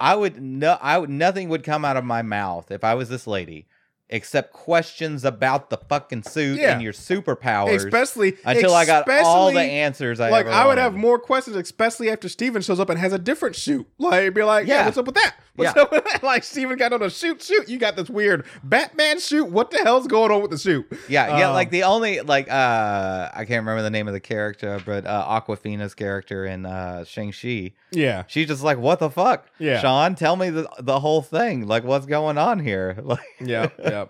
[0.00, 3.08] I would no, I would nothing would come out of my mouth if I was
[3.08, 3.66] this lady
[4.10, 6.72] except questions about the fucking suit Yeah.
[6.72, 10.94] and your superpowers especially until I got all the answers I like I would have
[10.94, 13.86] more questions, especially after Steven shows up and has a different suit.
[13.98, 14.84] Like be like, yeah, Yeah.
[14.86, 15.36] what's up with that?
[15.58, 15.82] What's Yeah.
[15.82, 16.22] up with that?
[16.22, 17.68] Like Steven got on a suit, suit.
[17.68, 19.50] You got this weird Batman suit.
[19.50, 20.86] What the hell's going on with the suit?
[21.08, 24.20] Yeah, yeah, Um, like the only like uh I can't remember the name of the
[24.20, 27.72] character, but uh Awkwafina's character in uh Shang-Chi.
[27.90, 29.80] Yeah, She's just like, "What the fuck?" Yeah.
[29.80, 31.66] Shaun, tell me the the whole thing.
[31.66, 32.96] Like what's going on here?
[33.02, 34.06] Like yeah, yeah.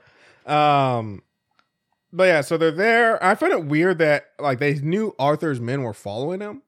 [0.46, 1.22] Um,
[2.12, 3.22] but yeah, so they're there.
[3.22, 6.62] I find it weird that like they knew Arthur's men were following him,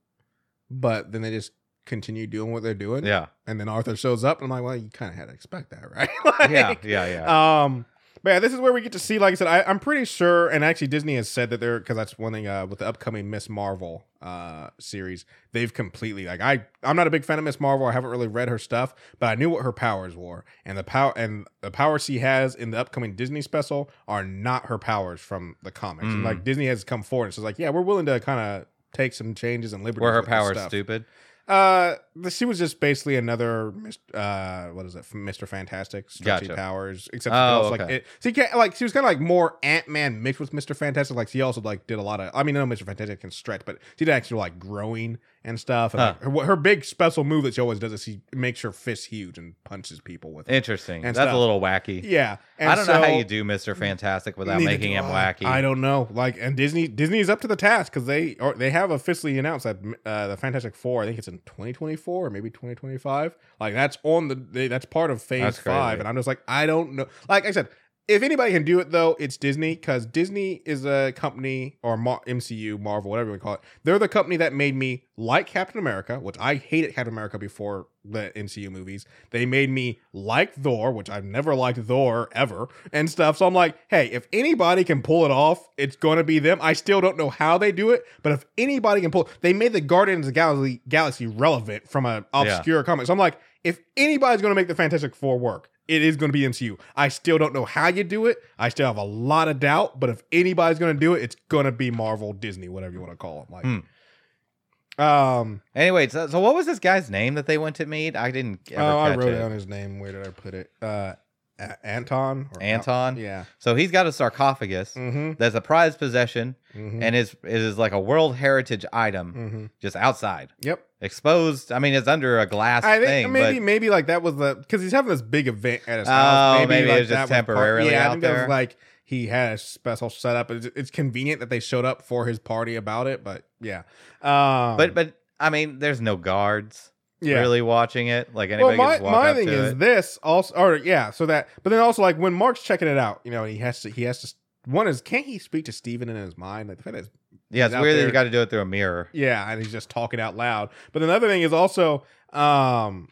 [0.71, 1.53] but then they just
[1.87, 3.05] continue doing what they're doing.
[3.05, 3.27] Yeah.
[3.47, 5.71] and then Arthur shows up, and I'm like, well, you kind of had to expect
[5.71, 6.09] that, right?
[6.25, 7.63] Like, Yeah, yeah, yeah.
[7.65, 7.85] Um,
[8.23, 9.19] but yeah, this is where we get to see.
[9.19, 11.97] Like I said, I, I'm pretty sure, and actually Disney has said that they're because
[11.97, 15.25] that's one thing uh, with the upcoming Miss Marvel uh series.
[15.53, 17.87] They've completely like I I'm not a big fan of Miss Marvel.
[17.87, 20.85] I haven't really read her stuff, but I knew what her powers were, and the
[20.85, 25.21] power and the powers she has in the upcoming Disney special are not her powers
[25.23, 26.09] from the comics.
[26.09, 26.25] And Mm.
[26.25, 29.15] like Disney has come forward and says like, yeah, we're willing to kind of take
[29.15, 30.03] some changes and liberties.
[30.03, 31.07] Were her powers stupid?
[31.49, 31.97] Uh,
[32.29, 33.73] she was just basically another,
[34.15, 36.57] uh, what is it, Mister Fantastic, stretchy Gotcha.
[36.57, 37.09] powers.
[37.13, 39.89] Except Oh, she like it, she can't like she was kind of like more Ant
[39.89, 41.17] Man mixed with Mister Fantastic.
[41.17, 42.31] Like she also like did a lot of.
[42.35, 45.59] I mean, I know Mister Fantastic can stretch, but she did actually like growing and
[45.59, 45.95] stuff.
[45.95, 46.15] And Huh.
[46.23, 49.07] like, her, her big special move that she always does is she makes her fist
[49.07, 50.55] huge and punches people with it.
[50.55, 51.03] Interesting.
[51.03, 51.33] That's stuff.
[51.33, 52.03] a little wacky.
[52.05, 53.77] Yeah, and I don't know how you do Mr.
[53.77, 55.11] Fantastic without making him I.
[55.33, 55.47] wacky.
[55.47, 56.09] I don't know.
[56.11, 59.39] Like, and Disney disney is up to the task because they or they have officially
[59.39, 61.03] announced that uh, the Fantastic Four.
[61.03, 63.37] I think it's in 2024 or maybe 2025.
[63.59, 65.91] Like that's on the that's part of Phase That's Five.
[65.91, 65.99] crazy.
[66.01, 67.07] And I'm just like, I don't know.
[67.29, 67.69] Like I said,
[68.11, 72.21] if anybody can do it though, it's Disney because Disney is a company or Mar-
[72.27, 73.61] MCU, Marvel, whatever you call it.
[73.85, 77.87] They're the company that made me like Captain America, which I hated Captain America before
[78.05, 79.07] the MCU movies.
[79.31, 83.37] They made me like Thor, which I've never liked Thor ever, and stuff.
[83.37, 86.59] So I'm like, hey, if anybody can pull it off, it's gonna be them.
[86.61, 89.73] I still don't know how they do it, but if anybody can pull, they made
[89.73, 93.07] the Guardians of the Galaxy, Galaxy relevant from an obscure comic.
[93.07, 96.33] So I'm like, if anybody's gonna make the Fantastic Four work, it is going to
[96.33, 96.79] be MCU.
[96.97, 98.39] I still don't know how you do it.
[98.59, 101.37] I still have a lot of doubt, but if anybody's going to do it, it's
[101.49, 103.53] going to be Marvel, Disney, whatever you want to call it.
[103.53, 105.03] Like, Hmm.
[105.03, 108.17] um, Anyway, so, so what was this guy's name that they went to meet?
[108.17, 109.39] I didn't ever oh, I wrote it.
[109.39, 109.99] down his name.
[109.99, 110.71] Where did I put it?
[110.81, 111.15] Uh,
[111.61, 112.49] A- Anton.
[112.55, 113.17] or Al- Anton?
[113.17, 113.45] yeah.
[113.59, 115.33] So he's got a sarcophagus Mm-hmm.
[115.39, 117.03] that's a prized possession mm-hmm.
[117.03, 119.67] and is it is like a World Heritage item mm-hmm.
[119.81, 120.49] just outside.
[120.63, 120.85] Yep.
[121.03, 121.73] Exposed.
[121.73, 124.37] I mean, it's under a glass I think thing, maybe but maybe like that was
[124.37, 126.69] the because he's having this big event at his Oh, house.
[126.69, 128.43] maybe it was just that part- temporarily yeah, I out think that there.
[128.43, 130.51] was like he had a special setup.
[130.53, 133.83] It's, it's convenient that they showed up for his party about it, but yeah.
[134.23, 136.90] Um, but but I mean, there's no guards
[137.21, 137.41] yeah.
[137.41, 138.35] really watching it.
[138.35, 139.79] Like anybody Well, my, my thing is it.
[139.79, 143.21] this also, or yeah, so that, but then also like when Mark's checking it out,
[143.25, 144.35] you know, he has to, he has to.
[144.67, 146.69] One is, can't he speak to Steven in his mind?
[146.69, 147.09] Like the fact that,
[147.51, 149.09] yeah, it's weird that you got to do it through a mirror.
[149.13, 150.71] yeah, and he's just talking out loud.
[150.93, 153.09] But another thing is also, um,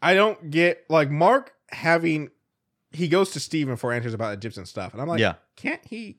[0.00, 2.30] I don't get like Mark having,
[2.90, 6.18] he goes to Steven for answers about Egyptian stuff, and I'm like, yeah, can't he?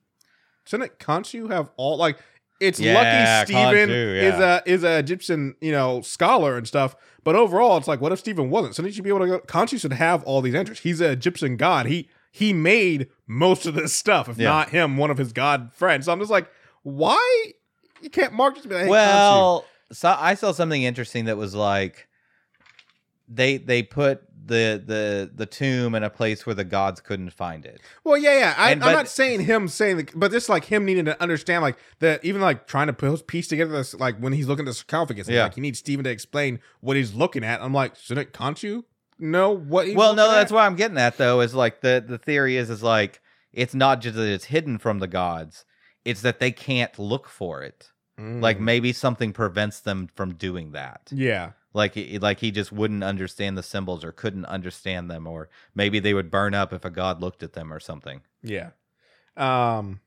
[0.65, 2.17] Shouldn't Khonshu have all like?
[2.59, 6.95] It's Yeah, lucky Steven Khonshu, is a is a Egyptian you know scholar and stuff,
[7.23, 8.75] but overall it's like, what if Steven wasn't?
[8.75, 9.39] So he should be able to go.
[9.41, 10.79] Khonshu should have all these answers.
[10.79, 11.87] He's an Egyptian god.
[11.87, 14.29] He he made most of this stuff.
[14.29, 14.49] If Yeah.
[14.49, 16.05] not him, one of his god friends.
[16.05, 16.49] So I'm just like,
[16.83, 17.51] why
[18.01, 21.53] you can't Mark just be like, hey, well, so I saw something interesting that was
[21.55, 22.07] like
[23.27, 27.65] they they put the the the tomb in a place where the gods couldn't find
[27.65, 27.79] it.
[28.03, 28.53] Well, yeah, yeah.
[28.57, 31.61] I, I'm but- not saying him saying, the, but this like him needing to understand,
[31.61, 34.69] like that, even like trying to put piece together this, like when he's looking at
[34.69, 35.43] the sarcophagus, yeah.
[35.43, 37.61] Like he needs Steven to explain what he's looking at.
[37.61, 38.83] I'm like, shouldn't Khonshu
[39.17, 39.87] know what?
[39.87, 40.55] He's well, no, that's at?
[40.55, 41.39] what I'm getting at though.
[41.39, 43.21] Is like the the theory is is like
[43.53, 45.63] it's not just that it's hidden from the gods;
[46.03, 47.91] it's that they can't look for it.
[48.17, 48.61] Like Mm.
[48.61, 51.09] maybe something prevents them from doing that.
[51.11, 55.49] yeah, Like he- like he just wouldn't understand the symbols or couldn't understand them, or
[55.73, 58.21] maybe they would burn up if a god looked at them or something.
[58.43, 58.69] yeah.
[59.35, 59.99] Um.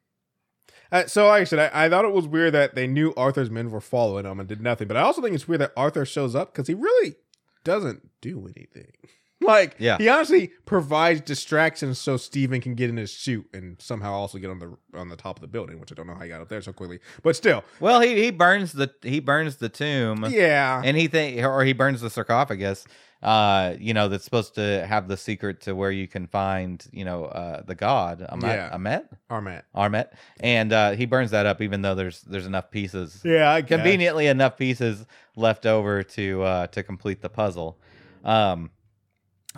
[0.92, 3.50] uh, so like I said, I, I thought it was weird that they knew Arthur's
[3.50, 4.86] men were following him and did nothing.
[4.86, 7.16] But I also think it's weird that Arthur shows up because he really
[7.64, 8.92] doesn't do anything.
[9.40, 9.98] Like, Yeah.
[9.98, 14.50] he honestly provides distractions so Steven can get in his suit and somehow also get
[14.50, 16.40] on the on the top of the building, which I don't know how he got
[16.40, 17.00] up there so quickly.
[17.22, 20.24] But still, Well, he he burns the he burns the tomb.
[20.30, 22.84] yeah, and he think or he burns the sarcophagus
[23.22, 27.02] uh you know that's supposed to have the secret to where you can find you
[27.02, 28.74] know uh the god Amet Yeah.
[28.74, 29.62] Amet Armat.
[29.74, 30.08] Armet
[30.40, 33.68] and uh he burns that up even though there's there's enough pieces Yeah, I guess.
[33.68, 37.78] conveniently enough pieces left over to uh to complete the puzzle
[38.22, 38.70] um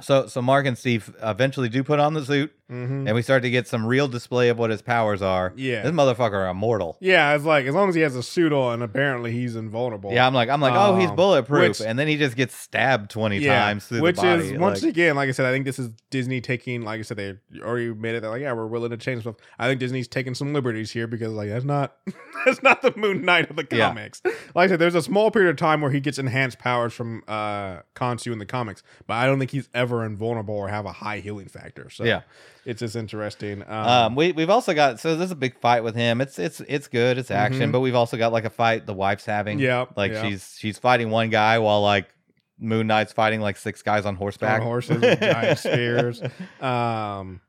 [0.01, 3.07] so so Mark and Steve eventually do put on the suit Mhm.
[3.07, 5.53] and we start to get some real display of what his powers are.
[5.57, 5.83] Yeah.
[5.83, 6.99] this motherfucker immortal.
[7.01, 10.13] Yeah, it's like as long as he has a suit on, apparently he's invulnerable.
[10.13, 12.55] Yeah, I'm like, I'm like, oh, he's Um, bulletproof, which- and then he just gets
[12.55, 14.49] stabbed twenty Yeah, times through which the body.
[14.53, 17.03] is once like- again, like I said, I think this is Disney taking, like I
[17.03, 18.21] said, they already made it.
[18.21, 19.37] They're like, yeah, we're willing to change stuff.
[19.59, 21.97] I think Disney's taking some liberties here because, like, that's not
[22.45, 23.89] that's not the Moon Knight of the Yeah.
[23.89, 24.21] comics.
[24.55, 27.23] Like I said, there's a small period of time where he gets enhanced powers from
[27.29, 27.79] uh
[28.27, 31.49] in the comics, but I don't think he's ever invulnerable or have a high healing
[31.49, 31.91] factor.
[31.91, 32.21] So Yeah.
[32.69, 33.63] It's just interesting.
[33.63, 36.21] Um, Um, we we've also got so there's a big fight with him.
[36.21, 37.19] It's it's it's good.
[37.19, 37.73] It's action, Mhm.
[37.73, 39.59] but we've also got like a fight the wife's having.
[39.59, 40.23] Yeah, like yeah.
[40.23, 42.09] she's she's fighting one guy while like
[42.59, 46.21] Moon Knight's fighting like six guys on horseback on horses with giant spears.
[46.61, 47.41] Um,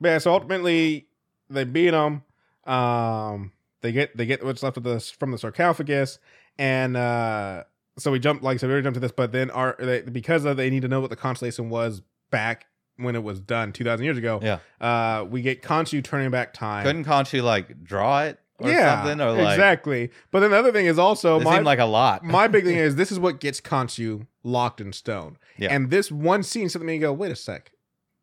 [0.00, 1.06] but yeah, so ultimately
[1.50, 2.22] they beat him.
[2.64, 3.52] Um,
[3.82, 6.18] they get they get what's left of this from the sarcophagus,
[6.58, 7.64] and uh,
[7.98, 10.44] so we jump like so we already jumped to this, but then our they, because
[10.44, 12.66] of they need to know what the constellation was back
[13.02, 14.40] when it was done two thousand years ago.
[14.42, 14.58] Yeah.
[14.80, 16.84] uh, we get Khonshu turning back time.
[16.84, 20.10] Couldn't Khonshu like draw it or yeah, something or like exactly.
[20.30, 22.24] But then the other thing is also it my seemed like a lot.
[22.24, 25.38] my big thing is this is what gets Khonshu locked in stone.
[25.58, 25.74] Yeah.
[25.74, 27.72] And this one scene something made me go, wait a sec.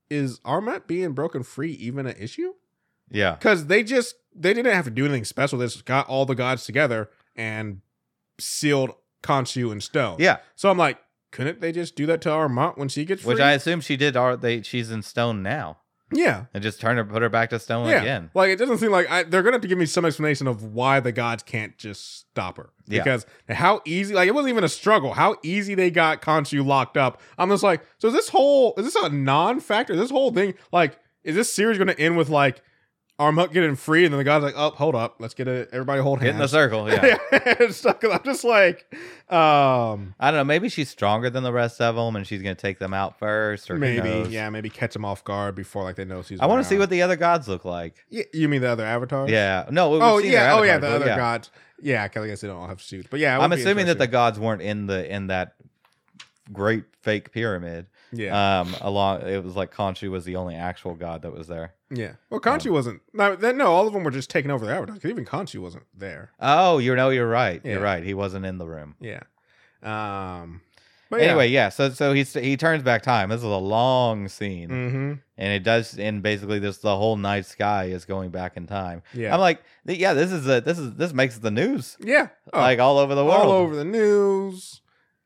[0.10, 2.54] Is Armat being broken free even an issue?
[3.12, 5.60] yeah, Because they just they didn't have to do anything special.
[5.60, 7.82] They just got all the gods together and
[8.40, 8.92] sealed
[9.24, 10.18] Khonshu in stone.
[10.20, 10.38] yeah.
[10.56, 10.98] So I'm like,
[11.32, 13.34] couldn't they just do that to Armand when she gets free?
[13.36, 14.16] Which I assume she did.
[14.18, 14.62] Are they?
[14.62, 15.78] She's in stone now,
[16.12, 16.46] yeah.
[16.54, 18.32] and just turn her, put her back to stone Yeah, again.
[18.34, 20.64] like it doesn't seem like I, they're gonna have to give me some explanation of
[20.64, 22.70] why the gods can't just stop her.
[22.88, 23.04] Yeah.
[23.04, 25.14] Because how easy, like it wasn't even a struggle.
[25.14, 27.22] How easy they got Khonshu locked up.
[27.38, 29.96] I'm just like, so is this whole is this a non-factor?
[29.96, 32.64] This whole thing, like, is this series gonna end with like
[33.20, 35.70] Armut getting free, and then the guy's like, oh, hold up, let's get it.
[35.74, 36.90] Everybody hold Get in the circle.
[36.90, 37.18] Yeah.
[37.60, 38.86] I'm just like,
[39.30, 40.44] um, I don't know.
[40.46, 43.70] Maybe she's stronger than the rest of them, and she's gonna take them out first,
[43.70, 46.40] or maybe, yeah, maybe catch them off guard before like they know she's.
[46.40, 48.06] I want to see what the other gods look like.
[48.10, 49.30] Y- You mean the other avatars?
[49.30, 49.66] Yeah.
[49.70, 49.96] No.
[49.96, 50.56] Oh their yeah.
[50.56, 50.78] Oh yeah.
[50.78, 51.18] The other yeah.
[51.18, 51.52] gods.
[51.82, 52.04] Yeah.
[52.04, 53.38] I guess they don't all have suits, but yeah.
[53.38, 55.56] I'm assuming that the gods weren't in the in that
[56.54, 57.88] great fake pyramid.
[58.12, 58.60] Yeah.
[58.62, 61.74] Um, along it was like Khonshu was the only actual god that was there.
[61.92, 62.14] yeah.
[62.30, 63.02] Well, Khonshu wasn't.
[63.14, 65.00] No, then, no, all of them were just taking over the avatars.
[65.00, 66.32] 'cause even Khonshu wasn't there.
[66.40, 67.62] Oh, you know, you're right.
[67.64, 68.04] You're right.
[68.04, 68.96] He wasn't in the room.
[69.00, 69.22] Yeah.
[69.84, 70.62] Um.
[71.12, 71.22] But.
[71.22, 71.70] Anyway, yeah.
[71.70, 73.30] So so he he turns back time.
[73.30, 75.14] This is a long scene, Mm-hmm.
[75.40, 75.98] and it does.
[75.98, 79.02] And basically, this the whole night sky is going back in time.
[79.16, 79.34] Yeah.
[79.34, 82.28] I'm like, yeah, this is a this is this makes the news yeah.
[82.54, 83.42] Oh, like all over the world.
[83.46, 84.82] all over the news.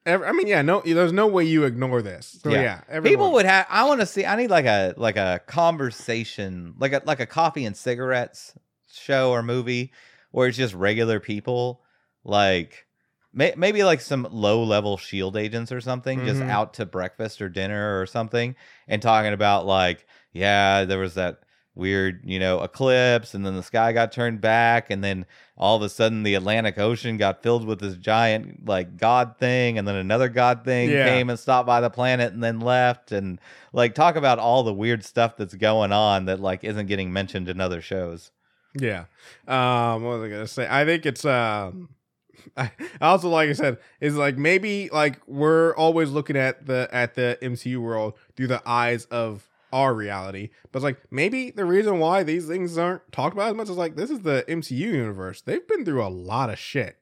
[0.05, 0.61] Every, I mean, yeah.
[0.61, 2.39] No, there's no way you ignore this.
[2.43, 2.81] So Yeah.
[2.91, 2.99] yeah.
[2.99, 3.65] People would have.
[3.69, 4.25] I want to see.
[4.25, 8.53] I need like a like a conversation, like a like a coffee and cigarettes
[8.91, 9.91] show or movie,
[10.31, 11.81] where it's just regular people,
[12.23, 12.85] like
[13.33, 16.49] may, maybe like some low level shield agents or something, just Mhm.
[16.49, 18.55] out to breakfast or dinner or something,
[18.87, 21.39] and talking about like, yeah, there was that
[21.75, 25.25] weird, you know, eclipse, and then the sky got turned back, and then
[25.57, 29.77] all of a sudden the Atlantic Ocean got filled with this giant like god thing,
[29.77, 31.05] and then another god thing Yeah.
[31.05, 33.39] came and stopped by the planet and then left, and
[33.71, 37.49] like talk about all the weird stuff that's going on that like isn't getting mentioned
[37.49, 38.31] in other shows.
[38.75, 39.05] Yeah.
[39.47, 40.67] Um, what was I gonna say?
[40.69, 41.89] I think it's um
[42.57, 42.71] I
[43.01, 47.15] I also like I said, is like maybe like we're always looking at the at
[47.15, 50.51] the MCU world through the eyes of our reality.
[50.71, 53.75] But it's like maybe the reason why these things aren't talked about as much is
[53.75, 55.41] like this is the MCU universe.
[55.41, 56.99] They've been through a lot of shit.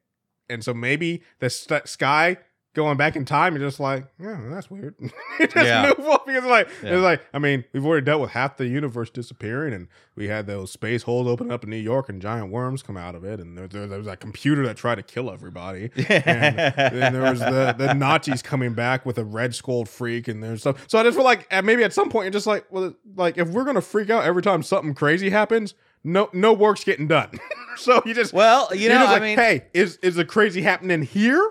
[0.49, 2.37] And so maybe the st- sky
[2.73, 4.95] going back in time, you're just like, yeah, that's weird.
[5.39, 5.93] Just Yeah.
[5.97, 6.93] move on because like Yeah.
[6.93, 10.47] it's like I mean, we've already dealt with half the universe disappearing, and we had
[10.47, 13.39] those space holes open up in New York, and giant worms come out of it,
[13.39, 15.89] and there, there, there was that computer that tried to kill everybody.
[16.09, 16.57] And
[17.01, 20.61] then there was the, the Nazis coming back with a red skulled freak and there's
[20.61, 20.83] stuff.
[20.87, 23.49] So I just feel like maybe at some point you're just like, well, like if
[23.49, 27.29] we're gonna freak out every time something crazy happens, no no work's getting done.
[27.77, 30.61] so you just well, you know, just I like, mean, hey, is is the crazy
[30.61, 31.47] happening here?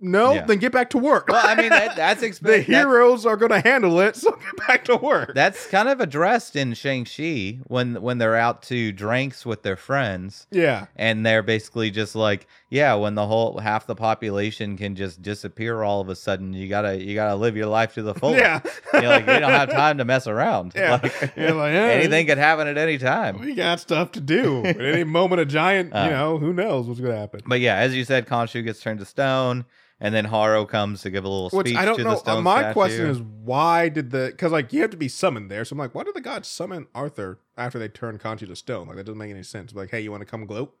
[0.00, 0.46] No, Yeah.
[0.46, 1.28] then get back to work.
[1.28, 2.64] well, I mean that, that's the expected.
[2.64, 5.34] heroes are gonna handle it, so get back to work.
[5.34, 10.46] That's kind of addressed in Shang-Chi when when they're out to drinks with their friends
[10.50, 10.86] yeah.
[10.96, 15.82] and they're basically just like, yeah, when the whole half the population can just disappear
[15.82, 18.40] all of a sudden, you gotta you gotta live your life to the fullest.
[18.40, 18.60] Yeah.
[18.94, 20.72] You're like you don't have time to mess around.
[20.76, 20.92] Yeah.
[21.02, 21.50] Like, like, yeah,
[21.92, 23.40] anything could happen at any time.
[23.40, 24.64] We got stuff to do.
[24.64, 26.04] At any moment, a giant, Uh.
[26.04, 27.40] you know, who knows what's gonna happen.
[27.46, 29.64] But yeah, as you said, Khonshu gets turned to stone,
[30.00, 32.10] and then Harrow comes to give a little speech Which I don't to know.
[32.10, 32.72] the Uh, stone my statue.
[32.74, 34.28] question is, why did the?
[34.30, 35.64] Because like you have to be summoned there.
[35.64, 38.86] So I'm like, why did the gods summon Arthur after they turned Khonshu to stone?
[38.86, 39.74] Like that doesn't make any sense.
[39.74, 40.74] Like, hey, you want to come gloat?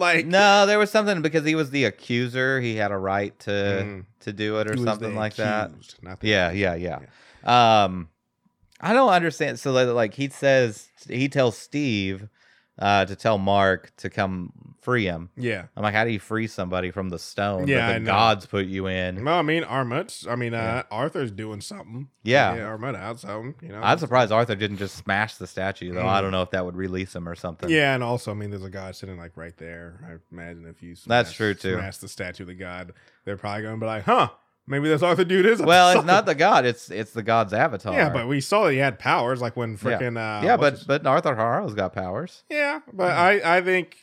[0.00, 2.60] Like, no, there was something because he was the accuser.
[2.60, 4.04] He had a right to Mm.
[4.20, 5.70] to do it or he was something the like that.
[5.70, 6.98] accused, not the- Yeah, yeah, yeah.
[7.84, 8.08] Um,
[8.80, 9.60] I don't understand.
[9.60, 12.28] So like- like he says, he tells Steve
[12.80, 15.28] uh, to tell Mark to come free him.
[15.36, 15.66] Yeah.
[15.76, 18.64] I'm like, how do you free somebody from the stone Yeah, that the gods put
[18.66, 19.22] you in?
[19.24, 20.26] No, I mean, Armut.
[20.26, 20.82] I mean, uh, Yeah.
[20.90, 22.08] Arthur's doing something.
[22.22, 22.54] Yeah.
[22.54, 23.54] yeah Armut out something.
[23.60, 23.80] You know.
[23.82, 26.06] I'm surprised Arthur didn't just smash the statue, though.
[26.08, 26.22] I Mm.
[26.22, 27.68] don't know if that would release him or something.
[27.68, 30.00] Yeah, and also, I mean, there's a god sitting like right there.
[30.08, 31.74] I imagine if you That's true, too.
[31.74, 32.94] Smash the statue of the god,
[33.26, 34.30] they're probably going to be like, "Huh,
[34.70, 37.92] maybe this Arthur dude is." Well, it's not the god; it's it's the god's avatar.
[37.92, 39.96] Yeah, but we saw that he had powers, like when Yeah.
[39.96, 42.44] Uh, yeah, but his- but Arthur Harrow's got powers.
[42.48, 43.96] yeah, but I I think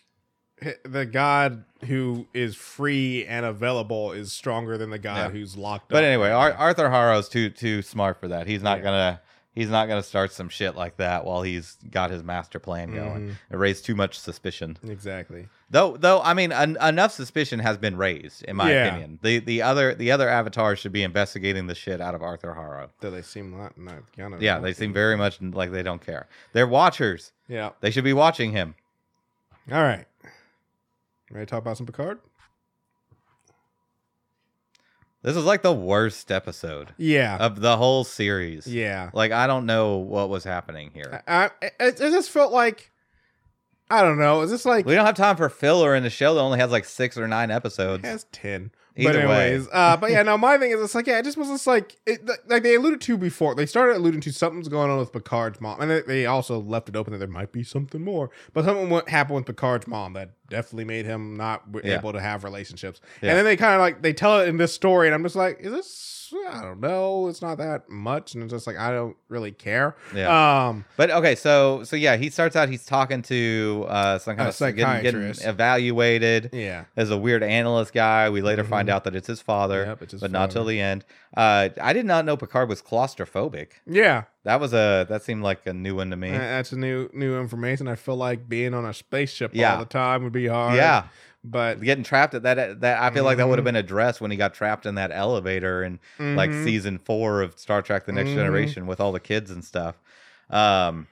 [0.83, 5.29] the god who is free and available is stronger than the god Yeah.
[5.29, 6.07] who's locked But up.
[6.07, 8.47] anyway, Ar- Arthur Harrow's too too smart for that.
[8.47, 8.83] He's not Yeah.
[8.83, 9.21] gonna
[9.57, 13.27] he's not gonna start some shit like that while he's got his master plan going.
[13.29, 13.35] Mhm.
[13.51, 14.77] It raised too much suspicion.
[14.87, 15.49] exactly.
[15.69, 18.85] Though though I mean en- enough suspicion has been raised in my Yeah.
[18.85, 19.19] opinion.
[19.21, 22.91] The the other the other avatars should be investigating the shit out of Arthur Harrow.
[23.01, 26.05] Though they seem not not kind of Yeah, they seem very much like they don't
[26.05, 26.27] care.
[26.53, 27.33] They're watchers.
[27.47, 27.71] Yeah.
[27.81, 28.75] They should be watching him.
[29.71, 30.05] All right.
[31.29, 32.19] Ready to talk about some Picard?
[35.27, 37.35] This is like the worst episode Yeah.
[37.35, 38.65] of the whole series.
[38.65, 39.09] yeah.
[39.13, 41.21] Like I don't know what was happening here.
[41.27, 41.49] I, I,
[41.81, 42.91] it, it just felt like
[43.89, 44.39] I don't know.
[44.41, 46.71] Is this like We don't have time for filler in the show that only has
[46.71, 48.05] like six or nine it episodes.
[48.05, 48.71] has ten?
[48.99, 49.45] Either but way.
[49.51, 50.37] anyways, uh, but yeah, no.
[50.37, 52.75] My thing is, it's like yeah, it just was just like it, th- like they
[52.75, 53.53] alluded to before.
[53.53, 56.89] They started alluding to something's going on with Picard's mom, and they, they also left
[56.89, 58.31] it open that there might be something more.
[58.53, 61.97] But something what happened with Picard's mom that definitely made him not Yeah.
[61.97, 62.99] able to have relationships.
[63.21, 63.29] Yeah.
[63.29, 65.35] And then they kind of like they tell it in this story, and I'm just
[65.35, 66.13] like, is this?
[66.51, 67.29] I don't know.
[67.29, 69.95] It's not that much, and it's just like I don't really care.
[70.13, 70.67] Yeah.
[70.67, 70.83] Um.
[70.97, 72.67] But okay, so so yeah, he starts out.
[72.67, 76.49] He's talking to uh, some kind of getting, getting evaluated.
[76.51, 76.85] Yeah.
[76.97, 78.91] As a weird analyst guy, we later find Mhm.
[78.91, 81.05] out that it's his father, Yep, it's his but not till the end.
[81.35, 83.67] Uh, I did not know Picard was claustrophobic.
[83.85, 84.23] Yeah.
[84.47, 86.31] That was a that seemed like a new one to me.
[86.31, 87.85] That's a new new information.
[87.89, 89.73] I feel like being on a spaceship Yeah.
[89.73, 90.77] all the time would be hard.
[90.77, 91.03] yeah,
[91.43, 93.75] but getting trapped at that that I feel like that would have Mhm.
[93.75, 96.63] been addressed when he got trapped in that elevator in like Mhm.
[96.63, 98.35] season four of Star Trek: The Next Mhm.
[98.35, 99.95] Generation with all the kids and stuff.
[100.49, 101.07] Um.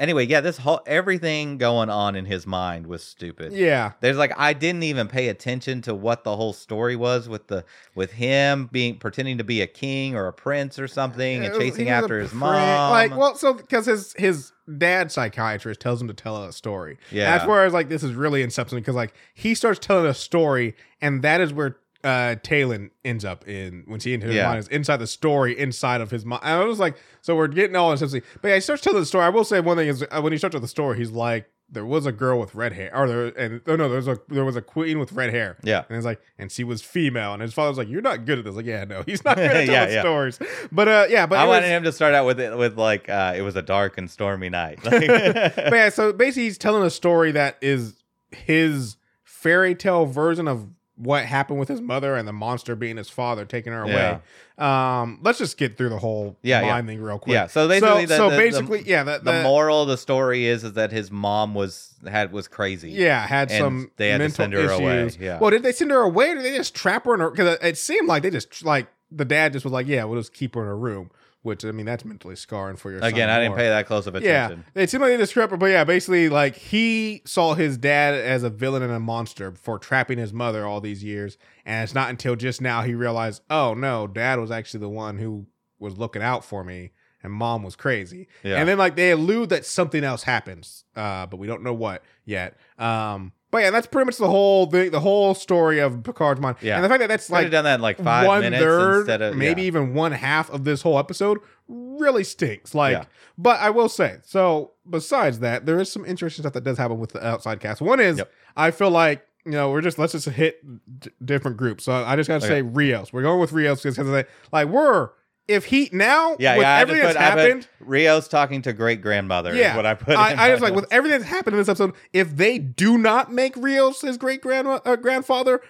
[0.00, 3.52] Anyway, yeah, this whole everything going on in his mind was stupid.
[3.52, 7.48] yeah, There's like I didn't even pay attention to what the whole story was with
[7.48, 11.52] the with him being pretending to be a king or a prince or something and
[11.54, 12.90] uh, was- chasing after his mom.
[12.90, 16.96] Like, well, so because his his dad psychiatrist tells him to tell a story.
[17.12, 17.30] Yeah.
[17.36, 20.14] that's where I was like, this is really inception because like he starts telling a
[20.14, 24.46] story, and that is where uh Tallinn ends up in when she into his Yeah.
[24.46, 26.42] mind is inside the story inside of his mind.
[26.44, 29.24] I was like, so we're getting all essentially, but yeah, he starts telling the story.
[29.24, 31.48] I will say one thing is uh, when he starts with the story, he's like.
[31.72, 34.18] There was a girl with red hair, or there, and oh no, there was a
[34.26, 35.56] there was a queen with red hair.
[35.62, 35.84] Yeah.
[35.88, 38.40] and it's like, and she was female, and his father was like, "You're not good
[38.40, 40.00] at this." Like, yeah, no, he's not good at Yeah, telling yeah.
[40.00, 40.38] stories.
[40.72, 43.08] But uh, yeah, but I wanted was- him to start out with it with like
[43.08, 44.80] uh, it was a dark and stormy night.
[44.82, 50.66] but yeah, so basically he's telling a story that is his fairy tale version of
[51.00, 54.18] what happened with his mother and the monster being his father taking her away.
[54.58, 56.92] Um, let's just get through the whole Yeah, mind yeah.
[56.92, 57.32] thing real quick.
[57.32, 57.46] yeah.
[57.46, 60.44] So basically, the, so the- the- basically, yeah, the, the, the, moral of the story
[60.46, 62.90] is is that his mom was had was crazy.
[62.90, 64.78] yeah had some they had to mental send her issues.
[64.78, 65.38] away, yeah.
[65.38, 66.30] Well, did they send her away?
[66.30, 67.30] Or did they just trap her in her?
[67.30, 70.34] Because it seemed like they just like the dad just was like, yeah, we'll just
[70.34, 71.10] keep her in her room.
[71.42, 73.58] Which I mean, that's mentally scarring for your son Again, I didn't more.
[73.58, 74.64] pay that close of attention.
[74.74, 78.42] Yeah, it seemed like trapped her, but yeah, basically, like he saw his dad as
[78.42, 82.10] a villain and a monster for trapping his mother all these years, and it's not
[82.10, 85.46] until just now he realized, oh no, dad was actually the one who
[85.78, 86.90] was looking out for me,
[87.22, 88.28] and mom was crazy.
[88.42, 88.56] Yeah.
[88.56, 92.02] And then like they allude that something else happens, uh, but we don't know what
[92.26, 92.58] yet.
[92.78, 96.56] Um, but yeah, that's pretty much the whole thing, the whole story of Picard's mind.
[96.60, 96.76] Yeah.
[96.76, 98.62] and the fact that that's Could have like done that in like five one minutes
[98.62, 99.66] third, instead of maybe yeah.
[99.68, 101.38] even one half of this whole episode
[101.68, 102.74] really stinks.
[102.74, 103.04] Like, Yeah.
[103.38, 106.98] but I will say, so besides that, there is some interesting stuff that does happen
[106.98, 107.80] with the outside cast.
[107.80, 108.32] One is Yep.
[108.56, 110.60] I feel like you know we're just let's just hit
[111.00, 111.84] d- different groups.
[111.84, 112.56] So I just gotta Okay.
[112.56, 113.12] say Rios.
[113.12, 115.10] We're going with Rios because like we're
[115.50, 116.78] if he now Yeah, with yeah.
[116.78, 117.68] Everything put, that's happened.
[117.80, 119.54] Rios talking to great grandmother.
[119.54, 120.14] Yeah, is what I put.
[120.14, 120.92] in I, I just like with notes.
[120.92, 121.94] everything that's happened in this episode.
[122.12, 125.60] If they do not make Rios his great grand uh, grandfather,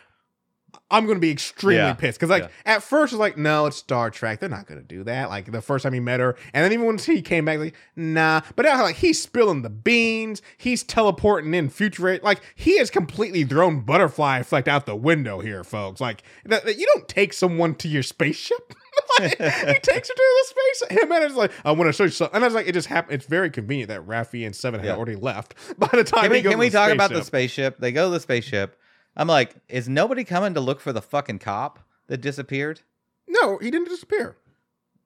[0.93, 2.75] I'm going to be extremely Yeah, pissed because like yeah.
[2.75, 4.41] at first it's like no, it's Star Trek.
[4.41, 5.29] They're not going to do that.
[5.29, 7.75] Like the first time he met her, and then even when he came back, like
[7.97, 8.41] nah.
[8.57, 12.19] But now like he's spilling the beans, he's teleporting in future.
[12.23, 16.01] Like he has completely thrown butterfly effect out the window here, folks.
[16.01, 18.75] Like that, that you don't take someone to your spaceship.
[19.19, 20.99] Like, he takes her to the space.
[20.99, 22.37] Him and it's like, I want to show you something.
[22.37, 23.15] And I was like, it just happened.
[23.15, 24.97] It's very convenient that Raffi and Seven had Yeah.
[24.97, 26.23] already left by the time.
[26.25, 27.75] Can we, can we talk about the spaceship.
[27.75, 27.79] spaceship?
[27.81, 28.77] They go to the spaceship.
[29.17, 32.81] I'm like, is nobody coming to look for the fucking cop that disappeared?
[33.29, 34.37] No, he didn't disappear.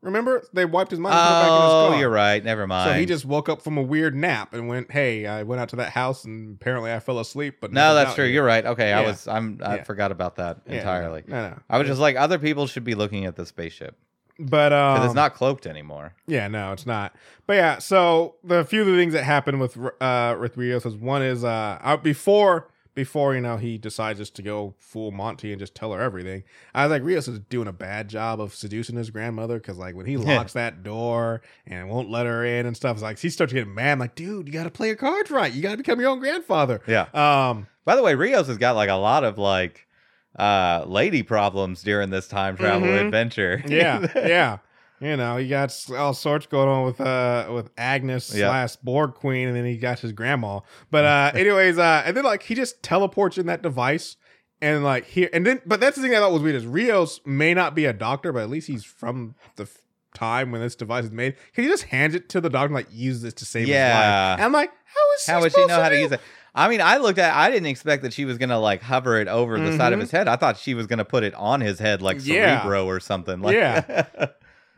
[0.05, 1.15] Remember, they wiped his mind.
[1.15, 1.99] and put it back in his Oh, car.
[2.01, 2.45] you're right.
[2.45, 2.91] Never mind.
[2.91, 5.71] So he just woke up from a weird nap and went, "Hey, I went out
[5.71, 8.25] to that house and apparently I fell asleep." But no, that's true.
[8.25, 8.65] here." You're right.
[8.65, 9.27] Okay, I was.
[9.27, 9.61] I'm.
[9.65, 9.83] I Yeah.
[9.85, 11.25] forgot about that Yeah, entirely.
[11.27, 11.59] No, no.
[11.69, 13.97] I was just like, other people should be looking at the spaceship
[14.37, 16.13] but um, it's not cloaked anymore.
[16.27, 17.15] Yeah, no, it's not.
[17.47, 20.97] But yeah, so the few of the things that happened with uh with Rios is
[20.97, 25.51] one is uh out before before you know he decides just to go full Monty
[25.53, 26.45] and just tell her everything.
[26.75, 29.95] I was like, Rios is doing a bad job of seducing his grandmother because like
[29.97, 33.31] when he locks that door and won't let her in and stuff, it's like he
[33.31, 33.93] starts getting mad.
[33.93, 35.53] I'm like, dude, you got to play your cards right.
[35.53, 36.81] You got to become your own grandfather.
[36.87, 37.07] Yeah.
[37.13, 37.67] Um.
[37.85, 39.87] By the way, Rios has got like a lot of like
[40.39, 43.07] uh lady problems during this time travel Mhm.
[43.07, 43.63] adventure.
[43.67, 44.07] Yeah.
[44.17, 44.59] yeah.
[45.01, 48.49] You know, he got all sorts going on with uh with Agnes Yeah.
[48.49, 50.61] slash Borg Queen, and then he got his grandma.
[50.91, 54.17] But uh anyways, uh and then like he just teleports in that device
[54.63, 57.21] and like here and then but that's the thing I thought was weird is Rios
[57.27, 59.79] may not be a doctor, but at least he's from the f-
[60.15, 61.35] time when this device is made.
[61.55, 63.95] Can he just hands it to the doctor like use this to save his Yeah.
[64.31, 64.39] life.
[64.39, 66.21] And I'm like, how is How would she know how to use it?
[66.55, 67.35] I mean, I looked at.
[67.35, 70.03] I didn't expect that she was gonna like hover it over the side of Mhm.
[70.03, 70.29] his head.
[70.29, 72.61] I thought she was gonna put it on his head like Yeah.
[72.63, 73.41] Cerebro or something.
[73.43, 74.05] Like, Yeah.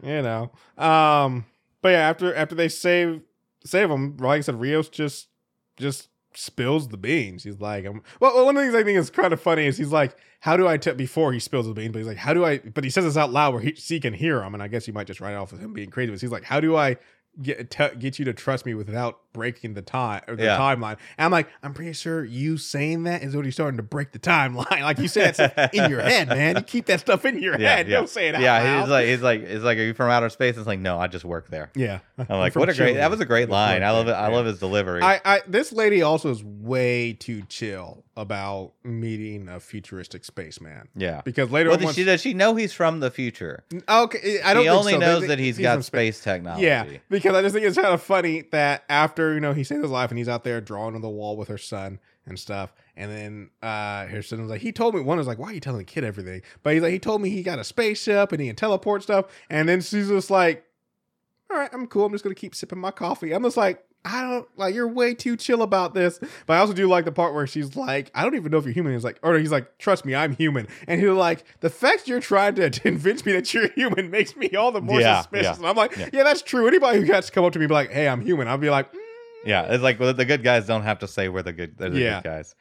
[0.03, 0.51] you know.
[0.77, 1.47] Um
[1.83, 3.23] but yeah, after after they save
[3.65, 5.29] save him, like I said, Rios just
[5.77, 7.45] just spills the beans.
[7.45, 9.77] He's like, um, well, one of the things I think is kind of funny is
[9.79, 11.93] he's like, how do I tell before he spills the beans?
[11.93, 12.59] But he's like, how do I?
[12.59, 14.87] But he says this out loud where he, she can hear him, and I guess
[14.87, 16.11] you might just write it off as him being crazy.
[16.11, 16.97] But he's like, how do I
[17.43, 20.57] get te- get you to trust me without breaking the time or the Yeah.
[20.59, 20.97] timeline?
[21.19, 24.19] And I'm like, I'm pretty sure you saying that is already starting to break the
[24.19, 24.81] timeline.
[24.83, 26.57] like you say that in your head, man.
[26.57, 27.89] You keep that stuff in your Yeah, head.
[27.89, 27.97] yeah.
[27.99, 28.63] Don't say it out yeah.
[28.63, 28.81] loud.
[28.81, 30.57] He's like, he's like, he's like, are you from outer space?
[30.57, 31.71] It's like, no, I just work there.
[31.75, 31.99] Yeah.
[32.19, 32.95] I'm like, what a great.
[32.95, 33.83] That was a great line.
[33.83, 34.13] I love it.
[34.13, 35.03] I love his delivery.
[35.03, 40.89] I, I this lady also is way too chill about meeting a futuristic spaceman.
[40.97, 41.21] yeah.
[41.23, 43.63] Because later Well, on, does she does she know he's from the future?
[43.87, 44.65] okay, I don't.
[44.65, 44.99] Think only so.
[45.01, 46.65] They knows think that he's from got space technology.
[46.65, 49.83] Yeah, because I just think it's kind of funny that after you know he saved
[49.83, 52.73] his life and he's out there drawing on the wall with her son and stuff,
[52.97, 55.55] and then uh her son was like, he told me one was like, why are
[55.55, 56.43] you telling the kid everything?
[56.63, 59.27] But he's like, he told me he got a spaceship and he can teleport stuff,
[59.51, 60.65] and then she's just like,
[61.51, 62.05] all right, I'm cool.
[62.05, 63.33] I'm just gonna keep sipping my coffee.
[63.33, 63.83] I'm just like.
[64.07, 66.21] I don't like you're way too chill about this.
[66.47, 68.65] But I also do like the part where she's like, I don't even know if
[68.65, 68.93] you're human.
[68.93, 70.69] He's like, or he's like, trust me, I'm human.
[70.87, 74.49] And he's like, the fact you're trying to convince me that you're human makes me
[74.55, 75.45] all the more Yeah, suspicious.
[75.47, 76.09] yeah, and I'm like, yeah.
[76.13, 76.23] yeah.
[76.23, 76.69] that's true.
[76.69, 78.59] Anybody who gets to come up to me and be like, hey, I'm human, I'll
[78.59, 78.99] be like, mm.
[79.45, 81.77] Yeah, it's like well, the good guys don't have to say we're the good.
[81.79, 82.21] They're the Yeah.
[82.21, 82.55] good guys.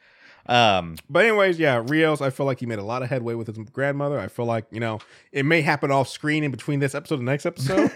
[0.48, 3.46] Um, But anyways, yeah, Rios, I feel like he made a lot of headway with
[3.48, 4.18] his grandmother.
[4.18, 5.00] I feel like, you know,
[5.32, 7.90] it may happen off screen in between this episode and the next episode.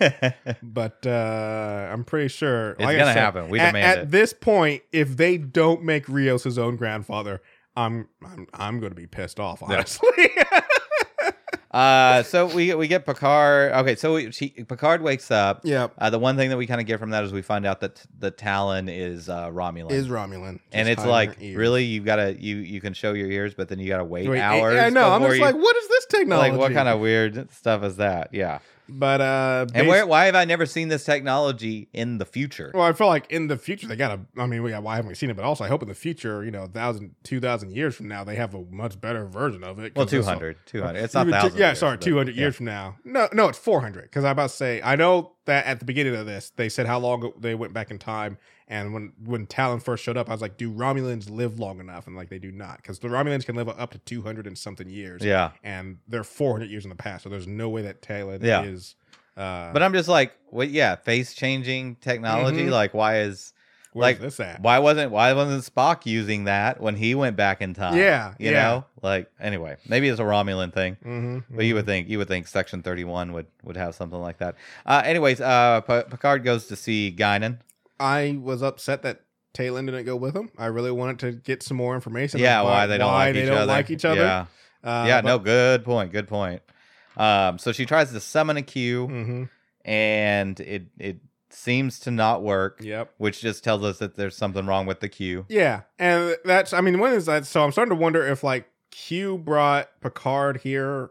[0.62, 3.48] but uh I'm pretty sure It's like gonna said, happen.
[3.48, 4.10] We at, demand at it.
[4.10, 7.40] this point, if they don't make Rios his own grandfather,
[7.76, 10.08] I'm I'm I'm gonna be pissed off, honestly.
[11.70, 13.70] Uh, so we we get Picard.
[13.72, 15.60] Okay, so we, she, Picard wakes up.
[15.62, 15.86] yeah.
[15.98, 17.80] Uh, the one thing that we kind of get from that is we find out
[17.80, 20.58] that the Tallinn is uh, Romulan, Is Romulan.
[20.72, 23.86] and it's like really you gotta you you can show your ears, but then you
[23.88, 24.78] gotta wait, Wait, hours.
[24.78, 25.10] I know.
[25.10, 26.50] I'm just you- like, what is this technology?
[26.50, 28.30] like what kind of weird stuff is that?
[28.34, 28.58] Yeah,
[28.92, 32.70] But uh, and where why have I never seen this technology in the future?
[32.74, 34.20] Well, I feel like in the future they gotta.
[34.36, 35.36] I mean, we, why haven't we seen it?
[35.36, 38.24] But also, I hope in the future, you know, thousand, two thousand years from now,
[38.24, 39.94] they have a much better version of it.
[39.96, 40.98] Well, 'cause it's- 200, 200.
[41.04, 41.58] It's not thousand.
[41.58, 42.42] Yeah, years, sorry, two hundred yeah.
[42.42, 42.96] years from now.
[43.04, 44.02] No, no, it's four hundred.
[44.04, 46.86] Because I'm about to say, I know that at the beginning of this, they said
[46.86, 50.32] how long they went back in time, and when when Tallinn first showed up, I
[50.32, 52.06] was like, do Romulans live long enough?
[52.06, 54.56] And like, they do not, because the Romulans can live up to two hundred and
[54.56, 55.22] something years.
[55.24, 58.42] Yeah, and they're four hundred years in the past, so there's no way that Tallinn
[58.42, 58.62] Yeah.
[58.62, 58.94] is.
[59.36, 60.70] Uh, but I'm just like, what?
[60.70, 62.66] Yeah, face changing technology.
[62.66, 62.70] Mhm.
[62.70, 63.52] Like, why is
[63.92, 64.60] where's like, this at?
[64.60, 67.96] why wasn't why wasn't Spock using that when he went back in time?
[67.96, 68.62] Yeah, you yeah.
[68.62, 70.96] know, like anyway, maybe it's a Romulan thing.
[71.04, 74.20] Mm-hmm, But you would think you would think Section Thirty One would would have something
[74.20, 74.56] like that.
[74.86, 77.58] Uh, anyways, uh, P- Picard goes to see Guinan.
[77.98, 79.22] I was upset that
[79.52, 80.50] Tallinn didn't go with him.
[80.56, 82.40] I really wanted to get some more information.
[82.40, 83.66] Yeah, on why they don't why like they each don't other.
[83.66, 84.20] like each other.
[84.20, 84.46] Yeah,
[84.82, 85.20] Uh, yeah.
[85.20, 86.12] but- No, good point.
[86.12, 86.62] Good point.
[87.16, 89.48] Um, so she tries to summon a Q, Mhm.
[89.84, 91.16] and it it
[91.52, 93.14] seems to not work, Yep.
[93.18, 95.46] which just tells us that there's something wrong with the Q.
[95.48, 96.72] Yeah, and that's.
[96.72, 97.46] I mean, when is that?
[97.46, 101.10] So I'm starting to wonder if like Q brought Picard here,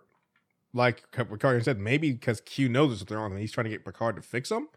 [0.73, 3.83] like Picard said, maybe because Q knows there's something wrong and he's trying to get
[3.85, 4.67] Picard to fix him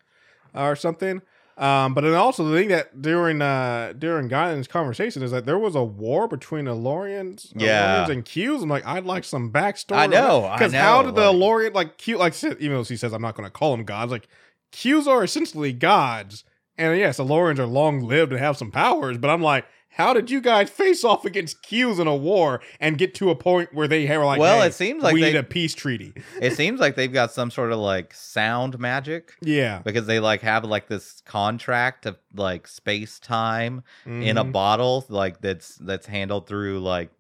[0.55, 1.23] or something.
[1.59, 5.59] Um, but then also the thing that during uh during Guinan's conversation is that there
[5.59, 8.05] was a war between El-Aurians, Yeah.
[8.07, 8.63] El-Aurians and Qs.
[8.63, 9.97] I'm like, I'd like some backstory.
[9.99, 12.97] I know, I because how did the like- El-Aurian like Q like even though she
[12.97, 14.29] says I'm not going to call them gods, like
[14.73, 16.45] Qs are essentially gods,
[16.79, 19.19] and yes, the El-Aurians are long lived and have some powers.
[19.19, 19.67] But I'm like,
[19.97, 23.35] how did you guys face off against Qs in a war and get to a
[23.37, 25.75] point where they were like, Well, "Hey, it seems like we they- need a peace
[25.75, 26.15] treaty.
[26.41, 29.81] it seems like they've got some sort of like sound magic Yeah.
[29.85, 34.53] because they like have like this contract of like space time in a Mhm.
[34.53, 37.11] bottle like that's that's handled through like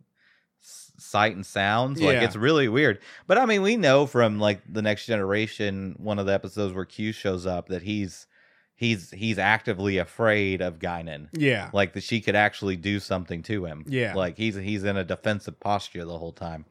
[1.12, 2.24] sight and sounds like Yeah.
[2.24, 6.26] it's really weird but i mean we know from like the next generation one of
[6.26, 8.26] the episodes where q shows up that he's
[8.74, 11.28] he's he's actively afraid of Guinan.
[11.32, 11.70] Yeah.
[11.72, 14.14] like that she could actually do something to him Yeah.
[14.14, 16.64] like he's he's in a defensive posture the whole time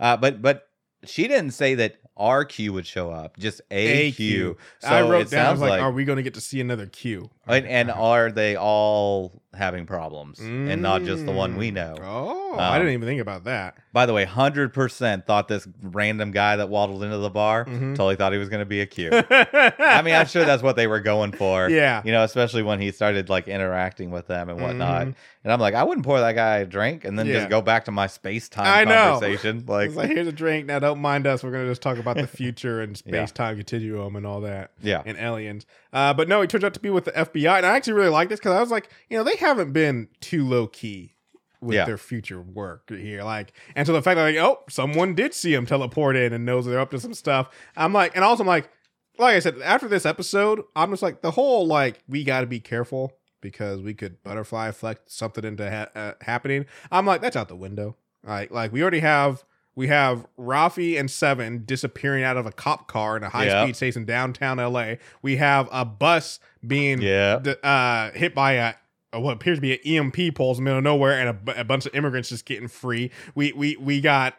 [0.00, 0.68] uh but but
[1.04, 4.14] she didn't say that our Q would show up, just a, A Q.
[4.28, 4.56] Q.
[4.78, 6.40] So I wrote it down, I was sounds like, are we going to get to
[6.40, 7.28] see another Q?
[7.46, 11.74] and, and are they all having problems and not just the one we Mm.
[11.74, 11.94] know?
[12.02, 13.76] Oh, I Um, didn't even think about that.
[13.92, 17.90] By the way, hundred percent thought this random guy that waddled into the bar Mhm.
[17.96, 19.10] totally thought he was going to be a Q.
[19.30, 21.68] I mean, I'm sure that's what they were going for.
[21.70, 22.02] Yeah.
[22.04, 25.06] You know, especially when he started like interacting with them and whatnot.
[25.08, 25.14] Mhm.
[25.44, 27.34] And I'm like, I wouldn't pour that guy a drink and then Yeah.
[27.34, 28.94] just go back to my space I time know.
[29.20, 29.64] conversation.
[29.66, 30.66] Like, like, here's a drink.
[30.66, 31.44] Now, don't mind us.
[31.44, 34.70] We're going to just talk about the future and space time continuum and all that.
[34.82, 35.02] yeah.
[35.04, 35.66] and aliens.
[35.94, 38.08] Uh, but no, he turns out to be with the FBI, and I actually really
[38.10, 41.14] like this because I was like, you know, they haven't been too low key
[41.60, 41.84] with Yeah.
[41.86, 43.22] their future work here.
[43.22, 46.44] Like, and so the fact that like, oh, someone did see him teleport in and
[46.44, 47.48] knows they're up to some stuff.
[47.76, 48.68] I'm like, and also I'm like,
[49.18, 52.46] like I said, after this episode, I'm just like the whole like we got to
[52.48, 56.66] be careful because we could butterfly effect something into ha- uh, happening.
[56.90, 57.96] I'm like, that's out the window.
[58.24, 59.44] Like, like we already have.
[59.76, 63.64] We have Raffi and Seven disappearing out of a cop car in a high Yep.
[63.64, 64.94] speed chase in downtown LA.
[65.22, 67.36] We have a bus being Yeah.
[67.62, 68.74] uh, hit by a,
[69.20, 71.64] what appears to be an EMP pulse in the middle of nowhere, and a, a
[71.64, 73.10] bunch of immigrants just getting free.
[73.34, 74.34] We we we got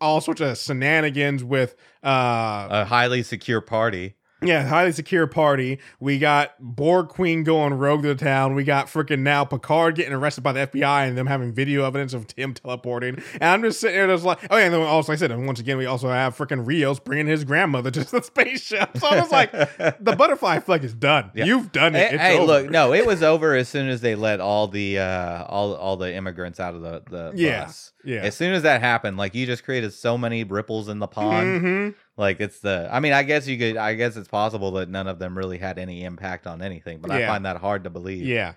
[0.00, 4.14] all sorts of shenanigans with uh A highly secure party.
[4.44, 5.78] Yeah highly secure party.
[6.00, 8.54] We got Borg Queen going rogue to the town.
[8.54, 12.14] We got freaking now Picard getting arrested by the FBI and them having video evidence
[12.14, 13.22] of him teleporting.
[13.34, 15.30] And I'm just sitting there just like oh yeah, and then also like I said
[15.32, 18.96] and once again we also have freaking Rios bringing his grandmother to the spaceship.
[18.98, 21.30] So I was like the butterfly fleck is done.
[21.34, 21.44] Yeah.
[21.46, 22.10] You've done it.
[22.12, 25.44] Hey, hey, look, no, it was over as soon as they let all the uh
[25.44, 27.64] all all the immigrants out of the the Yeah.
[27.64, 27.92] bus.
[28.04, 28.20] Yeah.
[28.20, 31.62] As soon as that happened, like you just created so many ripples in the pond.
[31.62, 31.94] Mhm.
[32.16, 35.06] Like it's the I mean, I guess you could I guess it's possible that none
[35.06, 38.26] of them really had any impact on anything, but I find that hard to believe.
[38.26, 38.54] Yeah.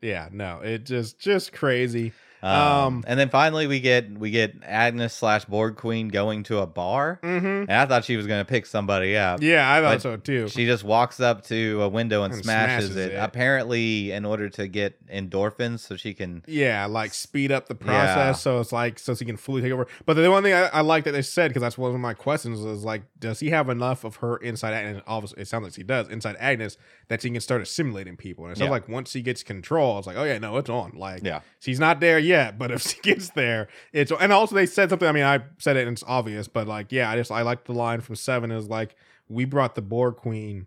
[0.00, 2.12] Yeah, no, it just just crazy.
[2.44, 6.58] Um, Um, and then finally we get we get Agnes slash Borg Queen going to
[6.58, 7.18] a bar.
[7.22, 7.46] Mm-hmm.
[7.46, 9.42] And I thought she was gonna pick somebody up.
[9.42, 10.48] Yeah, I thought so too.
[10.48, 13.16] She just walks up to a window and, And smashes, smashes it, it.
[13.16, 16.42] Apparently, in order to get endorphins, so she can.
[16.46, 18.32] yeah, like speed up the process Yeah.
[18.32, 19.86] so it's like so she can fully take over.
[20.04, 22.14] But the one thing I, I like that they said because that's one of my
[22.14, 25.02] questions is like, does he have enough of her inside Agnes?
[25.06, 26.76] Obviously, it sounds like he does inside Agnes
[27.08, 28.44] that she can start assimilating people.
[28.44, 28.70] And it sounds Yeah.
[28.72, 30.92] like once he gets control, it's like, oh yeah, no, it's on.
[30.96, 31.40] Like, Yeah.
[31.60, 35.08] she's not there yet, but if she gets there, it's and also they said something.
[35.08, 37.64] I mean, I said it and it's obvious, but like, yeah, I just I like
[37.64, 38.96] the line from Seven is like,
[39.28, 40.66] we brought the Borg Queen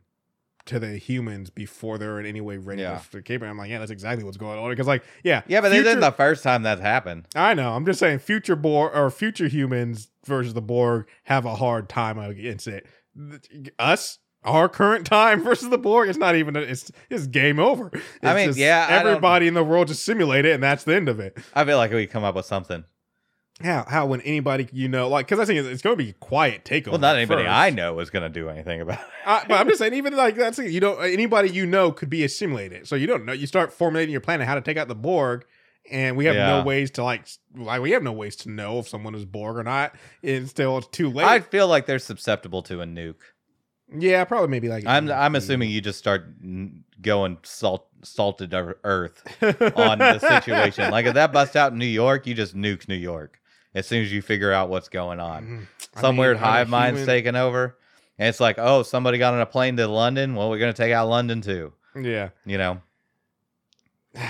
[0.65, 2.97] to the humans before they're in any way ready Yeah.
[2.99, 3.41] escape.
[3.41, 4.69] And I'm like, yeah, that's exactly what's going on.
[4.69, 7.25] Because like, yeah, Yeah, but this future- isn't the first time that's happened.
[7.35, 7.71] I know.
[7.73, 12.17] I'm just saying, future Borg or future humans versus the Borg have a hard time
[12.19, 12.85] against it.
[13.79, 14.19] Us.
[14.47, 16.55] Our current time versus the Borg, it's not even.
[16.55, 17.89] It's it's game over.
[17.93, 21.09] It's I mean, yeah, everybody in the world just simulate it, and that's the end
[21.09, 21.37] of it.
[21.53, 22.83] I feel like we come up with something.
[23.61, 26.11] How how when anybody you know like because I think it's, it's going to be
[26.11, 26.91] a quiet takeover.
[26.91, 27.51] Well, not anybody first.
[27.51, 29.05] I know is going to do anything about it.
[29.25, 32.23] I, but I'm just saying, even like that's you don't anybody you know could be
[32.23, 32.87] assimilated.
[32.87, 33.33] So you don't know.
[33.33, 35.43] You start formulating your plan of how to take out the Borg,
[35.91, 36.59] and we have Yeah.
[36.59, 39.57] no ways to like like we have no ways to know if someone is Borg
[39.57, 39.95] or not.
[40.21, 41.25] Until it's too late.
[41.25, 43.15] I feel like they're susceptible to a nuke.
[43.95, 46.25] Yeah, probably maybe like I'm I'm assuming you just start
[47.01, 48.53] going salt salted
[48.83, 49.23] earth
[49.75, 50.91] on the situation.
[50.91, 53.39] Like if that busts out in New York, you just nuke New York
[53.73, 55.43] as soon as you figure out what's going on.
[55.45, 55.67] Mhm.
[55.95, 57.77] I Some mean, weird hive mind's taking over,
[58.19, 60.35] and it's like, oh, somebody got on a plane to London.
[60.35, 61.73] Well, we're going to take out London too.
[61.99, 62.81] Yeah, You know,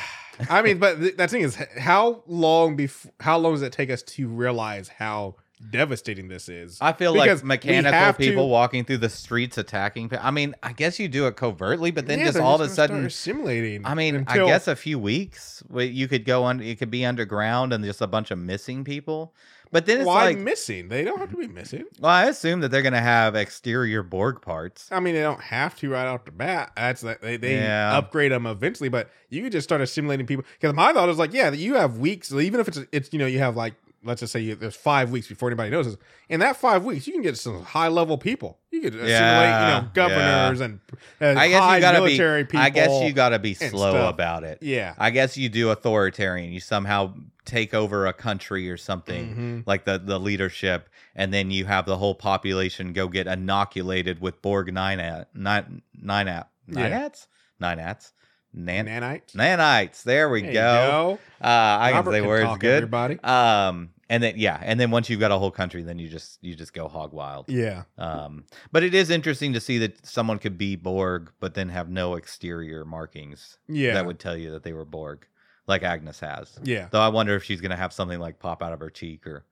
[0.49, 3.11] I mean, but th- that thing is, how long before?
[3.19, 5.35] How long does it take us to realize how
[5.69, 6.77] devastating this is?
[6.81, 10.11] I feel Because like mechanical have to- people walking through the streets attacking.
[10.19, 12.69] I mean, I guess you do it covertly, but then Yeah, just all of a
[12.69, 13.85] sudden, assimilating.
[13.85, 17.05] I mean, until- I guess a few weeks you could go on, you could be
[17.05, 19.33] underground and just a bunch of missing people.
[19.69, 20.87] But then it's why like, missing?
[20.87, 21.83] They don't have to be missing.
[21.99, 24.87] well, I assume that they're going to have exterior Borg parts.
[24.93, 26.71] I mean, they don't have to right off the bat.
[26.77, 27.97] That's like they, they Yeah.
[27.97, 30.45] upgrade them eventually, but you could just start assimilating people.
[30.57, 33.25] Because my thought is like, yeah, you have weeks, even if it's it's you know
[33.25, 33.73] you have like
[34.03, 35.97] let's just say you, there's five weeks before anybody notices.
[36.29, 38.59] In that five weeks, you can get some high level people.
[38.71, 40.79] You could assimilate, Yeah, you know, governors and,
[41.19, 42.47] and I guess high you gotta military be.
[42.47, 42.59] people.
[42.61, 44.13] I guess you gotta be slow stuff.
[44.13, 44.59] about it.
[44.61, 44.93] yeah.
[44.97, 46.51] I guess you do authoritarian.
[46.51, 47.13] You somehow
[47.45, 49.63] take over a country or something Mhm.
[49.67, 54.41] like the the leadership, and then you have the whole population go get inoculated with
[54.41, 57.05] Borg nine at nine nine at nine Yeah.
[57.05, 57.27] ats
[57.59, 58.11] nine ats
[58.53, 59.33] nan Nanites.
[59.33, 60.03] nanites.
[60.03, 61.19] There we There you go.
[61.41, 62.77] Uh, I Robert can say words talk, good.
[62.83, 63.19] Everybody.
[63.23, 66.39] Um, and then yeah, and then once you've got a whole country, then you just
[66.41, 67.45] you just go hog wild.
[67.49, 67.83] Yeah.
[67.97, 71.89] Um, but it is interesting to see that someone could be Borg, but then have
[71.89, 73.93] no exterior markings Yeah.
[73.95, 75.27] that would tell you that they were Borg,
[75.67, 76.57] like Agnes has.
[76.63, 76.87] yeah.
[76.89, 79.45] Though I wonder if she's gonna have something like pop out of her cheek or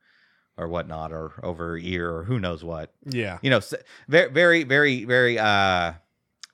[0.57, 2.93] or whatnot, or over her ear, or who knows what.
[3.05, 3.39] Yeah.
[3.41, 3.59] You know,
[4.07, 5.91] very, very, very, very uh,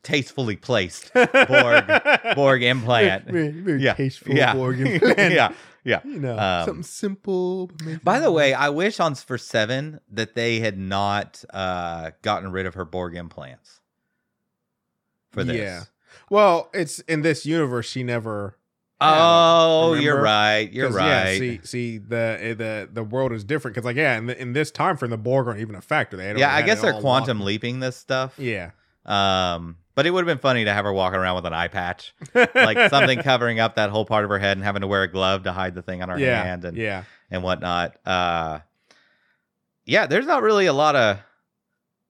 [0.04, 1.86] tastefully placed Borg
[2.36, 3.26] Borg implant.
[3.26, 3.94] Very, very Yeah.
[3.94, 5.18] tasteful yeah, Borg implant.
[5.34, 5.54] yeah,
[5.84, 6.00] yeah.
[6.04, 7.70] You know, Um, something simple.
[8.04, 12.66] By the way, I wish on for seven that they had not uh, gotten rid
[12.66, 13.80] of her Borg implants
[15.32, 15.56] for this.
[15.58, 15.84] Yeah.
[16.30, 17.88] Well, it's in this universe.
[17.90, 18.58] She never.
[19.04, 20.72] Oh, you're right.
[20.72, 21.32] You're right.
[21.32, 24.40] Yeah, see, see, the eh, the the world is different because, like, yeah, in, the,
[24.40, 26.18] in this time frame, the Borg aren't even a factor.
[26.18, 27.48] They yeah, I guess they're quantum locked.
[27.48, 28.36] leaping this stuff.
[28.38, 28.72] Yeah,
[29.08, 31.68] Um, but it would have been funny to have her walking around with an eye
[31.68, 35.04] patch, like something covering up that whole part of her head, and having to wear
[35.04, 37.98] a glove to hide the thing on her yeah, hand and yeah, and whatnot.
[38.04, 38.62] Uh,
[39.86, 41.20] yeah, there's not really a lot of.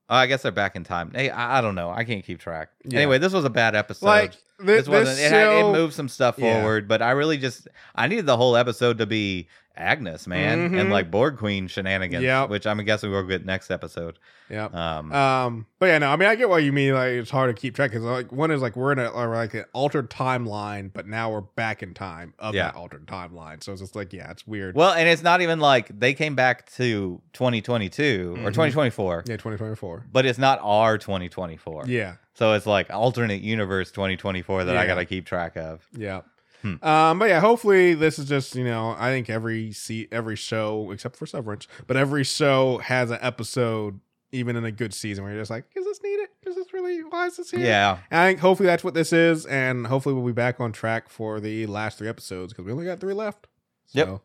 [0.08, 1.12] Oh, I guess they're back in time.
[1.14, 1.92] Hey, I, I don't know.
[1.92, 2.70] I can't keep track.
[2.86, 3.00] Yeah.
[3.00, 4.06] Anyway, this was a bad episode.
[4.06, 4.32] like
[4.64, 5.20] this, this wasn't.
[5.20, 6.56] it, had, it moved some stuff Yeah.
[6.62, 9.48] forward, but I really just I needed the whole episode to be
[9.78, 10.92] Agnes, man, and Mhm.
[10.92, 12.24] like Borg Queen shenanigans.
[12.24, 12.50] Yep.
[12.50, 14.20] which I'm guessing we'll get next episode.
[14.50, 14.66] Yeah.
[14.66, 16.94] Um, Um, but yeah, no, I mean, I get what you mean.
[16.94, 19.54] Like, it's hard to keep track because, like, one is like we're in a like
[19.54, 22.64] an altered timeline, but now we're back in time of Yeah.
[22.66, 23.64] that altered timeline.
[23.64, 24.76] So it's just like, yeah, it's weird.
[24.76, 28.46] well, and it's not even like they came back to 2022 Mhm.
[28.46, 30.06] or 2024, yeah, 2024.
[30.12, 31.86] but it's not our 2024.
[31.88, 35.86] Yeah, So it's like alternate universe 2024 that I got to keep track of.
[35.96, 36.22] yeah.
[36.62, 36.84] Hmm.
[36.84, 40.92] Um, but yeah, hopefully this is just you know I think every se- every show
[40.92, 44.00] except for Severance, but every show has an episode
[44.32, 46.30] even in a good season where you're just like, is this needed?
[46.46, 47.62] Is this really why is this here?
[47.62, 47.98] Yeah.
[48.12, 51.10] And I think hopefully that's what this is, and hopefully we'll be back on track
[51.10, 53.48] for the last three episodes because we only got three left.
[53.94, 54.22] Yep.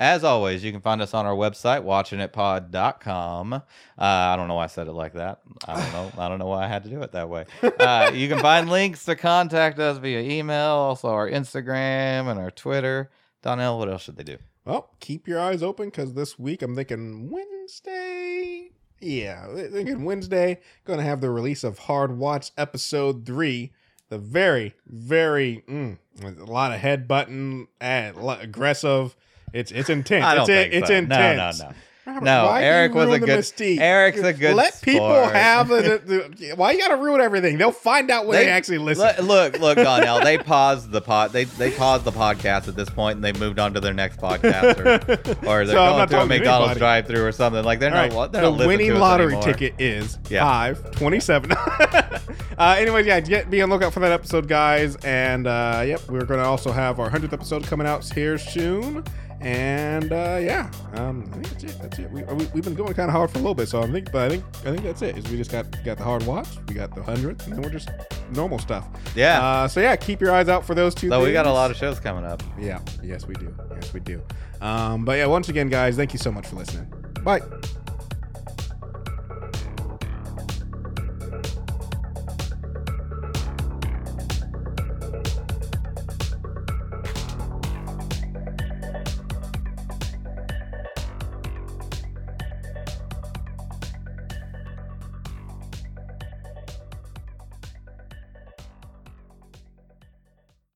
[0.00, 3.52] As always, you can find us on our website, watchingitpod.com.
[3.52, 3.60] Uh,
[3.98, 5.40] I don't know why I said it like that.
[5.68, 6.12] I don't know.
[6.16, 7.44] I don't know why I had to do it that way.
[7.62, 12.50] Uh, you can find links to contact us via email, also our Instagram and our
[12.50, 13.10] Twitter.
[13.42, 14.38] Donnell, what else should they do?
[14.64, 18.70] Well, keep your eyes open because this week I'm thinking Wednesday.
[19.00, 20.60] Yeah, thinking Wednesday.
[20.86, 23.72] Going to have the release of Hard Watch episode three.
[24.08, 29.14] The very, very, mm, a lot of head button aggressive.
[29.52, 30.24] It's it's intense.
[30.24, 30.94] I don't it's, think it's so.
[30.94, 31.58] intense.
[31.60, 31.76] No, no, no.
[32.06, 33.78] Robert, No, why do you Eric was a the good- mystique?
[33.78, 35.32] Eric's a good Let people sport.
[35.34, 36.00] have the,
[36.38, 37.58] the- Why you got to ruin everything?
[37.58, 39.04] They'll find out when they, They- actually listen.
[39.26, 40.20] Look, look, look, Donnell.
[40.20, 41.32] They paused the pod.
[41.32, 44.18] They they paused the podcast at this point, and they moved on to their next
[44.18, 47.62] podcast, or, or they're So going not to a McDonald's drive-through or something.
[47.64, 48.16] Like they're All not.
[48.16, 50.42] right, They're the not winning lottery ticket is Yeah.
[50.42, 51.52] five twenty seven.
[51.52, 54.96] uh, anyways, yeah, get be on lookout for that episode, guys.
[55.04, 59.04] And uh, yep, we're gonna also have our hundredth episode coming out here soon.
[59.40, 61.78] And uh, yeah, um, I think that's it.
[61.80, 62.10] That's it.
[62.10, 64.12] We, we we've been going kind of hard for a little bit, so I think,
[64.12, 65.16] but I think I think that's it.
[65.16, 67.70] Is we just got got the hard watch, we got the hundredth, and then we're
[67.70, 67.88] just
[68.32, 68.86] normal stuff.
[69.14, 69.42] Yeah.
[69.42, 71.08] Uh, so yeah, keep your eyes out for those two.
[71.08, 72.42] so we got a lot of shows coming up.
[72.58, 72.80] Yeah.
[73.02, 73.54] Yes, we do.
[73.74, 74.22] Yes, we do.
[74.60, 76.92] Um, but yeah, once again, guys, thank you so much for listening.
[77.24, 77.40] Bye.